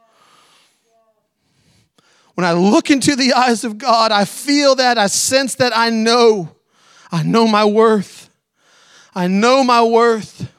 When 2.34 2.44
I 2.44 2.52
look 2.52 2.90
into 2.90 3.14
the 3.14 3.32
eyes 3.32 3.62
of 3.62 3.78
God, 3.78 4.10
I 4.10 4.24
feel 4.24 4.74
that, 4.74 4.98
I 4.98 5.06
sense 5.06 5.54
that, 5.56 5.76
I 5.76 5.90
know. 5.90 6.48
I 7.14 7.22
know 7.22 7.46
my 7.46 7.64
worth. 7.64 8.28
I 9.14 9.28
know 9.28 9.62
my 9.62 9.84
worth. 9.84 10.52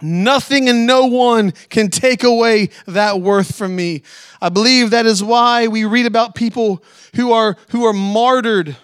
Nothing 0.00 0.68
and 0.68 0.86
no 0.86 1.06
one 1.06 1.50
can 1.68 1.90
take 1.90 2.22
away 2.22 2.70
that 2.86 3.20
worth 3.20 3.56
from 3.56 3.74
me. 3.74 4.04
I 4.40 4.50
believe 4.50 4.90
that 4.90 5.06
is 5.06 5.20
why 5.20 5.66
we 5.66 5.84
read 5.84 6.06
about 6.06 6.36
people 6.36 6.84
who 7.16 7.32
are, 7.32 7.56
who 7.70 7.84
are 7.86 7.92
martyred. 7.92 8.76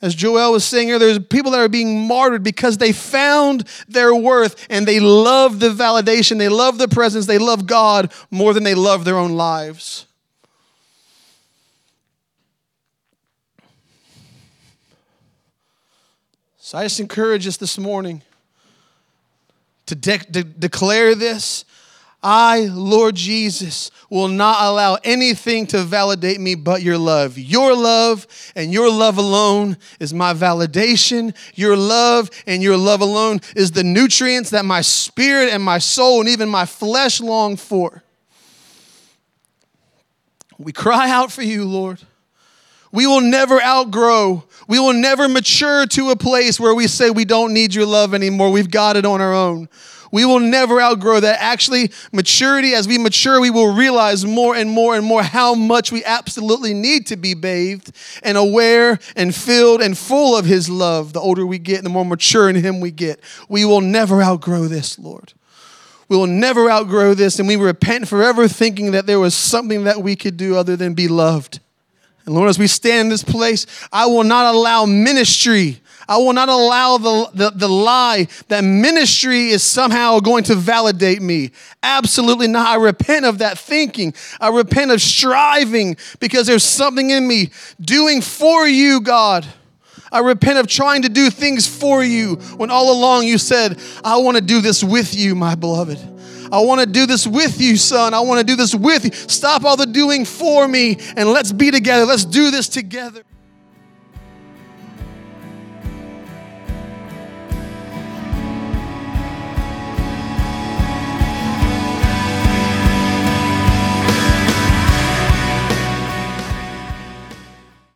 As 0.00 0.14
Joel 0.14 0.52
was 0.52 0.64
saying 0.64 0.86
here, 0.86 1.00
there's 1.00 1.18
people 1.18 1.50
that 1.50 1.60
are 1.60 1.68
being 1.68 2.06
martyred 2.06 2.44
because 2.44 2.78
they 2.78 2.92
found 2.92 3.64
their 3.88 4.14
worth 4.14 4.68
and 4.70 4.86
they 4.86 5.00
love 5.00 5.58
the 5.58 5.70
validation, 5.70 6.38
they 6.38 6.48
love 6.48 6.78
the 6.78 6.86
presence, 6.86 7.26
they 7.26 7.38
love 7.38 7.66
God 7.66 8.12
more 8.30 8.54
than 8.54 8.62
they 8.62 8.76
love 8.76 9.04
their 9.04 9.18
own 9.18 9.32
lives. 9.32 10.06
So 16.64 16.78
I 16.78 16.84
just 16.84 16.98
encourage 16.98 17.46
us 17.46 17.58
this 17.58 17.76
morning 17.76 18.22
to, 19.84 19.94
de- 19.94 20.16
de- 20.16 20.44
declare 20.44 21.14
this 21.14 21.66
I, 22.22 22.70
Lord 22.72 23.16
Jesus, 23.16 23.90
will 24.08 24.28
not 24.28 24.62
allow 24.62 24.96
anything 25.04 25.66
to 25.66 25.82
validate 25.82 26.40
me 26.40 26.54
but 26.54 26.80
your 26.80 26.96
love. 26.96 27.36
Your 27.36 27.76
love 27.76 28.26
and 28.56 28.72
your 28.72 28.90
love 28.90 29.18
alone 29.18 29.76
is 30.00 30.14
my 30.14 30.32
validation. 30.32 31.36
Your 31.54 31.76
love 31.76 32.30
and 32.46 32.62
your 32.62 32.78
love 32.78 33.02
alone 33.02 33.42
is 33.54 33.72
the 33.72 33.84
nutrients 33.84 34.48
that 34.48 34.64
my 34.64 34.80
spirit 34.80 35.52
and 35.52 35.62
my 35.62 35.76
soul 35.76 36.20
and 36.20 36.30
even 36.30 36.48
my 36.48 36.64
flesh 36.64 37.20
long 37.20 37.58
for. 37.58 38.02
We 40.56 40.72
cry 40.72 41.10
out 41.10 41.30
for 41.30 41.42
you, 41.42 41.66
Lord. 41.66 42.00
We 42.94 43.08
will 43.08 43.22
never 43.22 43.60
outgrow. 43.60 44.44
We 44.68 44.78
will 44.78 44.92
never 44.92 45.28
mature 45.28 45.84
to 45.84 46.10
a 46.10 46.16
place 46.16 46.60
where 46.60 46.72
we 46.76 46.86
say 46.86 47.10
we 47.10 47.24
don't 47.24 47.52
need 47.52 47.74
your 47.74 47.86
love 47.86 48.14
anymore. 48.14 48.52
We've 48.52 48.70
got 48.70 48.96
it 48.96 49.04
on 49.04 49.20
our 49.20 49.34
own. 49.34 49.68
We 50.12 50.24
will 50.24 50.38
never 50.38 50.80
outgrow 50.80 51.18
that. 51.18 51.42
Actually, 51.42 51.90
maturity, 52.12 52.72
as 52.72 52.86
we 52.86 52.98
mature, 52.98 53.40
we 53.40 53.50
will 53.50 53.74
realize 53.74 54.24
more 54.24 54.54
and 54.54 54.70
more 54.70 54.94
and 54.94 55.04
more 55.04 55.24
how 55.24 55.56
much 55.56 55.90
we 55.90 56.04
absolutely 56.04 56.72
need 56.72 57.08
to 57.08 57.16
be 57.16 57.34
bathed 57.34 57.90
and 58.22 58.38
aware 58.38 59.00
and 59.16 59.34
filled 59.34 59.82
and 59.82 59.98
full 59.98 60.38
of 60.38 60.44
His 60.44 60.70
love. 60.70 61.14
The 61.14 61.20
older 61.20 61.44
we 61.44 61.58
get, 61.58 61.78
and 61.78 61.86
the 61.86 61.90
more 61.90 62.04
mature 62.04 62.48
in 62.48 62.54
Him 62.54 62.78
we 62.78 62.92
get. 62.92 63.18
We 63.48 63.64
will 63.64 63.80
never 63.80 64.22
outgrow 64.22 64.68
this, 64.68 65.00
Lord. 65.00 65.32
We 66.08 66.16
will 66.16 66.28
never 66.28 66.70
outgrow 66.70 67.14
this, 67.14 67.40
and 67.40 67.48
we 67.48 67.56
repent 67.56 68.06
forever 68.06 68.46
thinking 68.46 68.92
that 68.92 69.06
there 69.06 69.18
was 69.18 69.34
something 69.34 69.82
that 69.82 70.00
we 70.00 70.14
could 70.14 70.36
do 70.36 70.54
other 70.54 70.76
than 70.76 70.94
be 70.94 71.08
loved. 71.08 71.58
And 72.26 72.34
Lord, 72.34 72.48
as 72.48 72.58
we 72.58 72.66
stand 72.66 73.06
in 73.06 73.08
this 73.10 73.24
place, 73.24 73.66
I 73.92 74.06
will 74.06 74.24
not 74.24 74.54
allow 74.54 74.86
ministry. 74.86 75.80
I 76.08 76.18
will 76.18 76.32
not 76.32 76.48
allow 76.48 76.98
the, 76.98 77.30
the, 77.34 77.50
the, 77.50 77.68
lie 77.68 78.28
that 78.48 78.62
ministry 78.62 79.48
is 79.48 79.62
somehow 79.62 80.20
going 80.20 80.44
to 80.44 80.54
validate 80.54 81.22
me. 81.22 81.50
Absolutely 81.82 82.46
not. 82.46 82.66
I 82.66 82.76
repent 82.76 83.24
of 83.24 83.38
that 83.38 83.58
thinking. 83.58 84.14
I 84.40 84.48
repent 84.48 84.90
of 84.90 85.00
striving 85.00 85.96
because 86.20 86.46
there's 86.46 86.64
something 86.64 87.10
in 87.10 87.26
me 87.26 87.50
doing 87.80 88.20
for 88.20 88.66
you, 88.66 89.00
God. 89.00 89.46
I 90.12 90.20
repent 90.20 90.58
of 90.58 90.66
trying 90.66 91.02
to 91.02 91.08
do 91.08 91.30
things 91.30 91.66
for 91.66 92.04
you 92.04 92.36
when 92.56 92.70
all 92.70 92.92
along 92.92 93.26
you 93.26 93.38
said, 93.38 93.80
I 94.04 94.18
want 94.18 94.36
to 94.36 94.42
do 94.42 94.60
this 94.60 94.84
with 94.84 95.14
you, 95.14 95.34
my 95.34 95.54
beloved. 95.54 96.13
I 96.52 96.60
want 96.60 96.80
to 96.80 96.86
do 96.86 97.06
this 97.06 97.26
with 97.26 97.60
you, 97.60 97.76
son. 97.76 98.14
I 98.14 98.20
want 98.20 98.40
to 98.40 98.46
do 98.46 98.56
this 98.56 98.74
with 98.74 99.04
you. 99.04 99.12
Stop 99.12 99.64
all 99.64 99.76
the 99.76 99.86
doing 99.86 100.24
for 100.24 100.66
me 100.68 100.96
and 101.16 101.30
let's 101.30 101.52
be 101.52 101.70
together. 101.70 102.04
Let's 102.04 102.24
do 102.24 102.50
this 102.50 102.68
together. 102.68 103.22